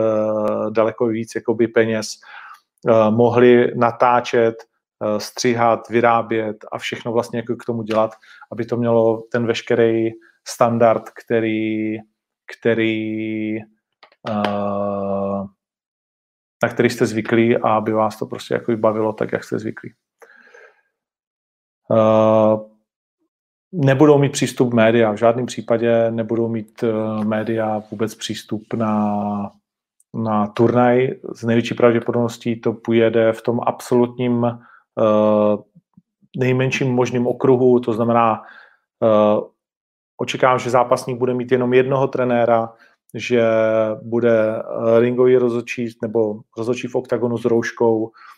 daleko 0.71 1.07
víc 1.07 1.35
jakoby 1.35 1.69
peněz, 1.69 2.09
uh, 2.89 3.11
mohli 3.11 3.73
natáčet, 3.77 4.55
uh, 5.05 5.19
stříhat, 5.19 5.89
vyrábět 5.89 6.57
a 6.73 6.79
všechno 6.79 7.13
vlastně 7.13 7.39
jako 7.39 7.57
k 7.57 7.65
tomu 7.65 7.83
dělat, 7.83 8.11
aby 8.53 8.65
to 8.65 8.77
mělo 8.77 9.23
ten 9.33 9.47
veškerý 9.47 10.11
standard, 10.49 11.03
který, 11.11 11.97
který 12.59 13.57
uh, 14.29 15.47
na 16.63 16.69
který 16.69 16.91
jste 16.91 17.07
zvyklí 17.07 17.57
a 17.57 17.69
aby 17.69 17.93
vás 17.93 18.19
to 18.19 18.27
prostě 18.27 18.55
jako 18.55 18.77
bavilo 18.77 19.13
tak, 19.13 19.33
jak 19.33 19.45
jste 19.45 19.59
zvyklí. 19.59 19.93
Uh, 21.91 22.61
nebudou 23.73 24.19
mít 24.19 24.33
přístup 24.33 24.75
média, 24.75 25.13
v 25.13 25.17
žádném 25.17 25.47
případě 25.47 26.11
nebudou 26.11 26.49
mít 26.49 26.83
uh, 26.83 27.25
média 27.25 27.83
vůbec 27.91 28.15
přístup 28.15 28.75
na, 28.75 29.51
na 30.15 30.47
turnaj. 30.47 31.11
Z 31.35 31.45
největší 31.45 31.75
pravděpodobností 31.75 32.61
to 32.61 32.73
půjde 32.73 33.33
v 33.33 33.43
tom 33.43 33.61
absolutním 33.67 34.43
uh, 34.43 35.63
nejmenším 36.39 36.93
možným 36.93 37.27
okruhu, 37.27 37.81
to 37.81 37.93
znamená, 37.93 38.43
očekávám, 40.21 40.59
že 40.59 40.71
zápasník 40.71 41.19
bude 41.19 41.35
mít 41.35 41.53
jenom 41.53 41.75
jednoho 41.75 42.09
trenéra, 42.09 42.73
že 43.15 43.43
bude 44.03 44.63
ringový 44.99 45.37
rozhodčí 45.37 45.89
nebo 46.03 46.41
rozhodčí 46.59 46.89
v 46.89 46.95
oktagonu 46.95 47.39
s 47.39 47.45
rouškou, 47.45 48.11
Eh, 48.11 48.36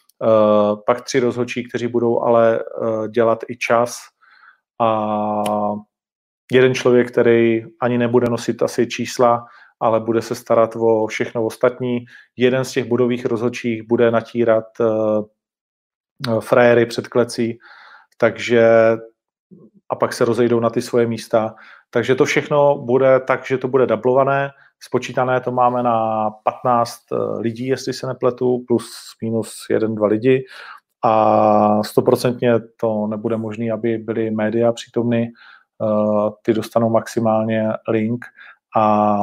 pak 0.87 1.01
tři 1.01 1.21
rozhodčí, 1.21 1.69
kteří 1.69 1.87
budou 1.87 2.23
ale 2.23 2.59
eh, 2.59 3.09
dělat 3.09 3.39
i 3.49 3.57
čas 3.57 3.99
a 4.81 5.43
jeden 6.53 6.75
člověk, 6.75 7.13
který 7.13 7.65
ani 7.83 7.99
nebude 7.99 8.31
nosit 8.31 8.63
asi 8.63 8.87
čísla, 8.87 9.45
ale 9.81 10.01
bude 10.01 10.23
se 10.23 10.35
starat 10.35 10.77
o 10.77 11.07
všechno 11.07 11.45
ostatní. 11.45 11.99
Jeden 12.37 12.65
z 12.65 12.73
těch 12.73 12.85
budových 12.85 13.27
rozhodčích 13.27 13.83
bude 13.83 14.11
natírat 14.11 14.65
uh, 14.81 16.41
frajery 16.41 16.87
před 16.87 17.09
klecí, 17.09 17.59
takže 18.19 18.69
a 19.91 19.97
pak 19.97 20.13
se 20.13 20.25
rozejdou 20.25 20.61
na 20.61 20.71
ty 20.71 20.83
svoje 20.83 21.07
místa. 21.07 21.55
Takže 21.91 22.15
to 22.15 22.25
všechno 22.25 22.79
bude 22.79 23.21
tak, 23.21 23.47
že 23.47 23.59
to 23.59 23.69
bude 23.69 23.87
dublované, 23.87 24.51
Spočítané 24.81 25.41
to 25.41 25.53
máme 25.53 25.83
na 25.83 26.31
15 26.31 26.99
eh, 27.13 27.17
lidí, 27.41 27.67
jestli 27.67 27.93
se 27.93 28.07
nepletu, 28.07 28.65
plus 28.67 28.91
minus 29.23 29.67
jeden, 29.71 29.95
dva 29.95 30.07
lidi. 30.07 30.45
A 31.05 31.83
stoprocentně 31.83 32.55
to 32.81 33.07
nebude 33.07 33.37
možné, 33.37 33.73
aby 33.73 33.99
byly 33.99 34.31
média 34.31 34.73
přítomny. 34.73 35.33
Eh, 35.83 36.31
ty 36.43 36.55
dostanou 36.55 36.91
maximálně 36.91 37.69
link 37.89 38.25
a 38.77 39.17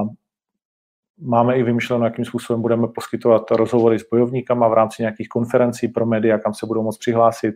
máme 1.22 1.58
i 1.58 1.64
vymyšleno, 1.64 2.06
jakým 2.06 2.26
způsobem 2.26 2.62
budeme 2.62 2.88
poskytovat 2.88 3.52
rozhovory 3.52 4.00
s 4.00 4.10
bojovníkama 4.10 4.68
v 4.68 4.74
rámci 4.74 5.02
nějakých 5.02 5.30
konferencí 5.30 5.88
pro 5.88 6.06
média, 6.06 6.40
kam 6.40 6.54
se 6.54 6.66
budou 6.66 6.84
moct 6.84 6.98
přihlásit 6.98 7.56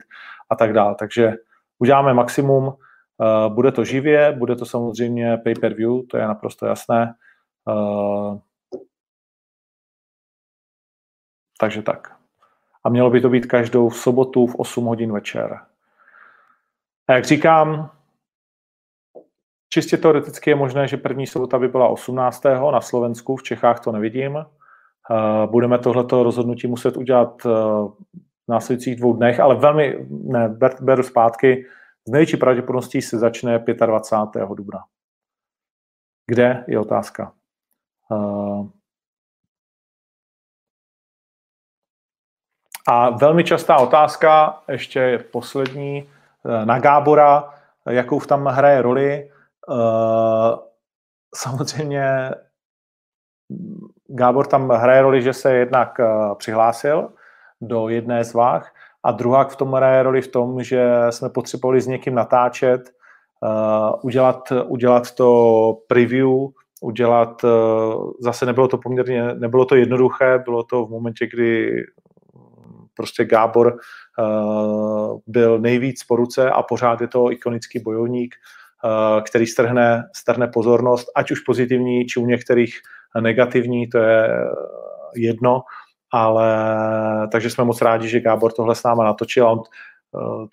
a 0.50 0.56
tak 0.56 0.74
dále. 0.74 0.96
Takže 1.00 1.34
uděláme 1.80 2.14
maximum, 2.14 2.74
eh, 2.74 3.50
bude 3.50 3.72
to 3.72 3.84
živě, 3.84 4.32
bude 4.32 4.56
to 4.56 4.66
samozřejmě 4.66 5.38
pay-per-view, 5.38 6.08
to 6.10 6.18
je 6.18 6.28
naprosto 6.28 6.66
jasné, 6.66 7.14
Uh, 7.68 8.40
takže 11.60 11.82
tak. 11.82 12.16
A 12.84 12.90
mělo 12.90 13.10
by 13.10 13.22
to 13.22 13.30
být 13.30 13.46
každou 13.46 13.90
v 13.90 13.98
sobotu 13.98 14.48
v 14.48 14.56
8 14.56 14.86
hodin 14.86 15.14
večer. 15.14 15.60
A 17.08 17.14
jak 17.14 17.26
říkám, 17.26 17.92
čistě 19.70 19.98
teoreticky 19.98 20.50
je 20.50 20.56
možné, 20.56 20.88
že 20.88 20.98
první 20.98 21.28
sobota 21.28 21.60
by 21.60 21.68
byla 21.68 21.88
18. 21.88 22.44
na 22.44 22.82
Slovensku, 22.82 23.36
v 23.36 23.44
Čechách 23.44 23.80
to 23.80 23.92
nevidím. 23.92 24.36
Uh, 24.36 25.52
budeme 25.52 25.80
tohleto 25.80 26.24
rozhodnutí 26.24 26.68
muset 26.68 26.98
udělat 26.98 27.46
uh, 27.46 27.52
v 27.52 28.48
následujících 28.48 28.96
dvou 28.96 29.14
dnech, 29.14 29.40
ale 29.40 29.56
velmi, 29.56 30.08
ne, 30.10 30.50
ber, 30.50 30.76
beru 30.82 31.04
zpátky, 31.04 31.66
z 32.08 32.12
největší 32.12 32.38
pravděpodobností 32.38 33.02
se 33.02 33.18
začne 33.18 33.60
25. 33.60 34.50
dubna. 34.50 34.80
Kde 36.28 36.66
je 36.68 36.80
otázka. 36.80 37.34
A 42.88 43.10
velmi 43.10 43.44
častá 43.44 43.78
otázka, 43.78 44.62
ještě 44.70 45.26
poslední, 45.32 46.10
eh, 46.46 46.66
na 46.66 46.80
Gábora, 46.80 47.54
jakou 47.90 48.20
tam 48.20 48.46
hraje 48.46 48.82
roli. 48.82 49.32
Eh, 49.72 50.58
samozřejmě 51.36 52.32
Gábor 54.08 54.48
tam 54.48 54.70
hraje 54.70 55.02
roli, 55.02 55.22
že 55.22 55.34
se 55.34 55.54
jednak 55.54 56.00
eh, 56.00 56.06
přihlásil 56.36 57.10
do 57.62 57.90
jedné 57.90 58.24
z 58.24 58.34
váh 58.34 58.74
a 59.04 59.12
druhá 59.12 59.44
v 59.44 59.56
tom 59.56 59.74
hraje 59.74 60.04
roli 60.04 60.22
v 60.22 60.28
tom, 60.28 60.64
že 60.64 60.92
jsme 61.10 61.30
potřebovali 61.30 61.82
s 61.82 61.88
někým 61.88 62.16
natáčet, 62.16 62.90
udělat, 64.02 64.52
udělat 64.66 65.12
to 65.12 65.78
preview 65.88 66.30
udělat, 66.82 67.44
eh, 67.44 67.48
zase 68.20 68.46
nebylo 68.46 68.68
to 68.68 68.78
poměrně, 68.78 69.24
nebylo 69.34 69.66
to 69.66 69.76
jednoduché, 69.76 70.40
bylo 70.40 70.64
to 70.64 70.86
v 70.86 70.90
momentě, 70.90 71.28
kdy 71.28 71.72
mm, 72.36 72.86
prostě 72.96 73.26
Gábor 73.26 73.78
uh, 74.20 75.20
byl 75.28 75.60
nejvíc 75.60 76.04
po 76.04 76.16
ruce 76.16 76.50
a 76.50 76.64
pořád 76.64 77.02
je 77.02 77.08
to 77.08 77.32
ikonický 77.32 77.80
bojovník, 77.80 78.36
uh, 78.84 79.24
který 79.24 79.48
strhne, 79.48 80.04
strhne 80.16 80.48
pozornost, 80.48 81.12
ať 81.16 81.32
už 81.32 81.40
pozitivní, 81.40 82.06
či 82.06 82.20
u 82.20 82.26
některých 82.26 82.80
negativní, 83.22 83.88
to 83.88 83.98
je 83.98 84.30
jedno, 85.16 85.62
ale 86.12 86.48
takže 87.32 87.50
jsme 87.50 87.64
moc 87.64 87.82
rádi, 87.82 88.08
že 88.08 88.20
Gábor 88.20 88.52
tohle 88.52 88.76
s 88.76 88.84
náma 88.84 89.04
natočil 89.04 89.48
a 89.48 89.52
on 89.52 89.62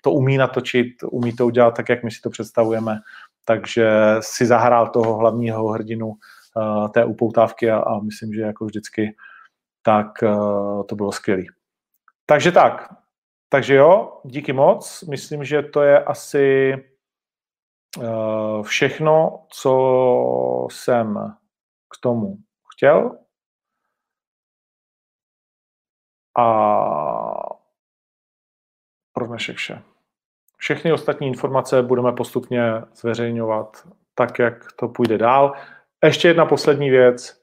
to 0.01 0.11
umí 0.11 0.37
natočit, 0.37 0.87
umí 1.11 1.33
to 1.33 1.45
udělat 1.45 1.75
tak, 1.75 1.89
jak 1.89 2.03
my 2.03 2.11
si 2.11 2.21
to 2.21 2.29
představujeme 2.29 2.99
takže 3.47 3.89
si 4.19 4.45
zahrál 4.45 4.87
toho 4.89 5.15
hlavního 5.15 5.67
hrdinu 5.67 6.07
uh, 6.07 6.91
té 6.91 7.05
upoutávky 7.05 7.71
a, 7.71 7.77
a 7.79 7.99
myslím, 7.99 8.33
že 8.33 8.41
jako 8.41 8.65
vždycky 8.65 9.15
tak 9.81 10.07
uh, 10.23 10.83
to 10.85 10.95
bylo 10.95 11.11
skvělé. 11.11 11.43
Takže 12.25 12.51
tak, 12.51 12.93
takže 13.49 13.75
jo, 13.75 14.21
díky 14.25 14.53
moc. 14.53 15.03
Myslím, 15.03 15.43
že 15.43 15.61
to 15.61 15.81
je 15.81 16.03
asi 16.03 16.73
uh, 17.97 18.63
všechno, 18.63 19.45
co 19.49 20.67
jsem 20.71 21.15
k 21.93 22.01
tomu 22.01 22.37
chtěl. 22.73 23.19
A 26.37 26.47
pro 29.13 29.27
dnešek 29.27 29.57
vše. 29.57 29.81
Všechny 30.57 30.93
ostatní 30.93 31.27
informace 31.27 31.81
budeme 31.81 32.11
postupně 32.11 32.73
zveřejňovat 32.95 33.87
tak, 34.15 34.39
jak 34.39 34.65
to 34.79 34.87
půjde 34.87 35.17
dál. 35.17 35.53
Ještě 36.03 36.27
jedna 36.27 36.45
poslední 36.45 36.89
věc. 36.89 37.41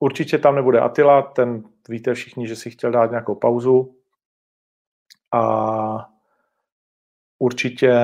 Určitě 0.00 0.38
tam 0.38 0.54
nebude 0.54 0.80
Atila, 0.80 1.22
ten 1.22 1.62
víte 1.88 2.14
všichni, 2.14 2.48
že 2.48 2.56
si 2.56 2.70
chtěl 2.70 2.90
dát 2.90 3.10
nějakou 3.10 3.34
pauzu. 3.34 3.94
A 5.34 6.08
určitě 7.38 7.94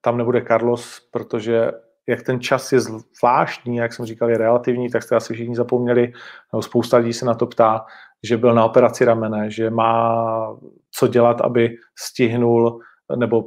tam 0.00 0.18
nebude 0.18 0.44
Carlos, 0.48 1.00
protože 1.10 1.70
jak 2.08 2.22
ten 2.22 2.40
čas 2.40 2.72
je 2.72 2.80
zvláštní, 2.80 3.76
jak 3.76 3.92
jsem 3.92 4.06
říkal, 4.06 4.30
je 4.30 4.38
relativní, 4.38 4.90
tak 4.90 5.02
jste 5.02 5.16
asi 5.16 5.34
všichni 5.34 5.56
zapomněli, 5.56 6.12
nebo 6.52 6.62
spousta 6.62 6.96
lidí 6.96 7.12
se 7.12 7.24
na 7.24 7.34
to 7.34 7.46
ptá, 7.46 7.86
že 8.22 8.36
byl 8.36 8.54
na 8.54 8.64
operaci 8.64 9.04
ramene, 9.04 9.50
že 9.50 9.70
má 9.70 10.56
co 10.90 11.08
dělat, 11.08 11.40
aby 11.40 11.76
stihnul 11.98 12.80
nebo 13.16 13.44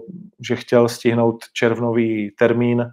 že 0.48 0.56
chtěl 0.56 0.90
stihnout 0.90 1.36
červnový 1.54 2.32
termín 2.40 2.92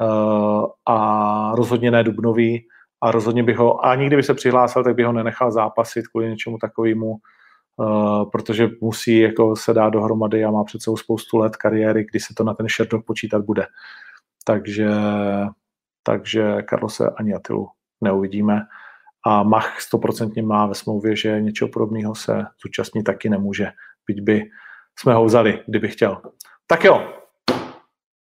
uh, 0.00 0.66
a 0.86 1.52
rozhodně 1.54 1.90
ne 1.90 2.04
dubnový 2.04 2.66
a 3.02 3.10
rozhodně 3.10 3.42
bych 3.42 3.56
ho, 3.56 3.84
a 3.84 3.94
nikdy 3.94 4.16
by 4.16 4.22
se 4.22 4.34
přihlásil, 4.34 4.84
tak 4.84 4.94
by 4.94 5.02
ho 5.02 5.12
nenechal 5.12 5.52
zápasit 5.52 6.08
kvůli 6.08 6.30
něčemu 6.30 6.58
takovému, 6.58 7.16
uh, 7.76 8.30
protože 8.30 8.68
musí 8.80 9.18
jako 9.18 9.56
se 9.56 9.74
dát 9.74 9.90
dohromady 9.90 10.44
a 10.44 10.50
má 10.50 10.64
před 10.64 10.82
sebou 10.82 10.96
spoustu 10.96 11.38
let 11.38 11.56
kariéry, 11.56 12.06
kdy 12.10 12.20
se 12.20 12.34
to 12.36 12.44
na 12.44 12.54
ten 12.54 12.68
Sherdog 12.68 13.04
počítat 13.04 13.44
bude. 13.44 13.66
Takže, 14.44 14.90
takže 16.02 16.62
Karlose 16.62 17.10
ani 17.16 17.34
Atilu 17.34 17.68
neuvidíme 18.00 18.62
a 19.26 19.42
Mach 19.42 19.80
stoprocentně 19.80 20.42
má 20.42 20.66
ve 20.66 20.74
smlouvě, 20.74 21.16
že 21.16 21.40
něčeho 21.40 21.68
podobného 21.68 22.14
se 22.14 22.44
zúčastnit 22.62 23.02
taky 23.02 23.28
nemůže, 23.28 23.70
byť 24.06 24.20
by 24.20 24.42
jsme 24.98 25.14
ho 25.14 25.24
vzali, 25.24 25.64
kdyby 25.66 25.88
chtěl. 25.88 26.22
Tak 26.66 26.84
jo, 26.84 27.12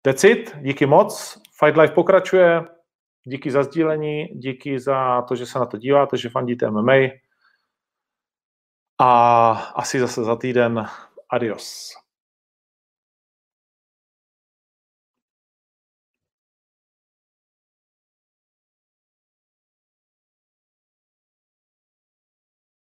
decit, 0.06 0.56
díky 0.60 0.86
moc, 0.86 1.38
Fight 1.58 1.76
Life 1.76 1.94
pokračuje, 1.94 2.64
díky 3.24 3.50
za 3.50 3.62
sdílení, 3.62 4.24
díky 4.24 4.80
za 4.80 5.22
to, 5.22 5.36
že 5.36 5.46
se 5.46 5.58
na 5.58 5.66
to 5.66 5.76
díváte, 5.76 6.16
že 6.16 6.28
fandíte 6.28 6.70
MMA 6.70 6.94
a 9.00 9.50
asi 9.52 10.00
zase 10.00 10.24
za 10.24 10.36
týden. 10.36 10.86
Adios. 11.30 11.94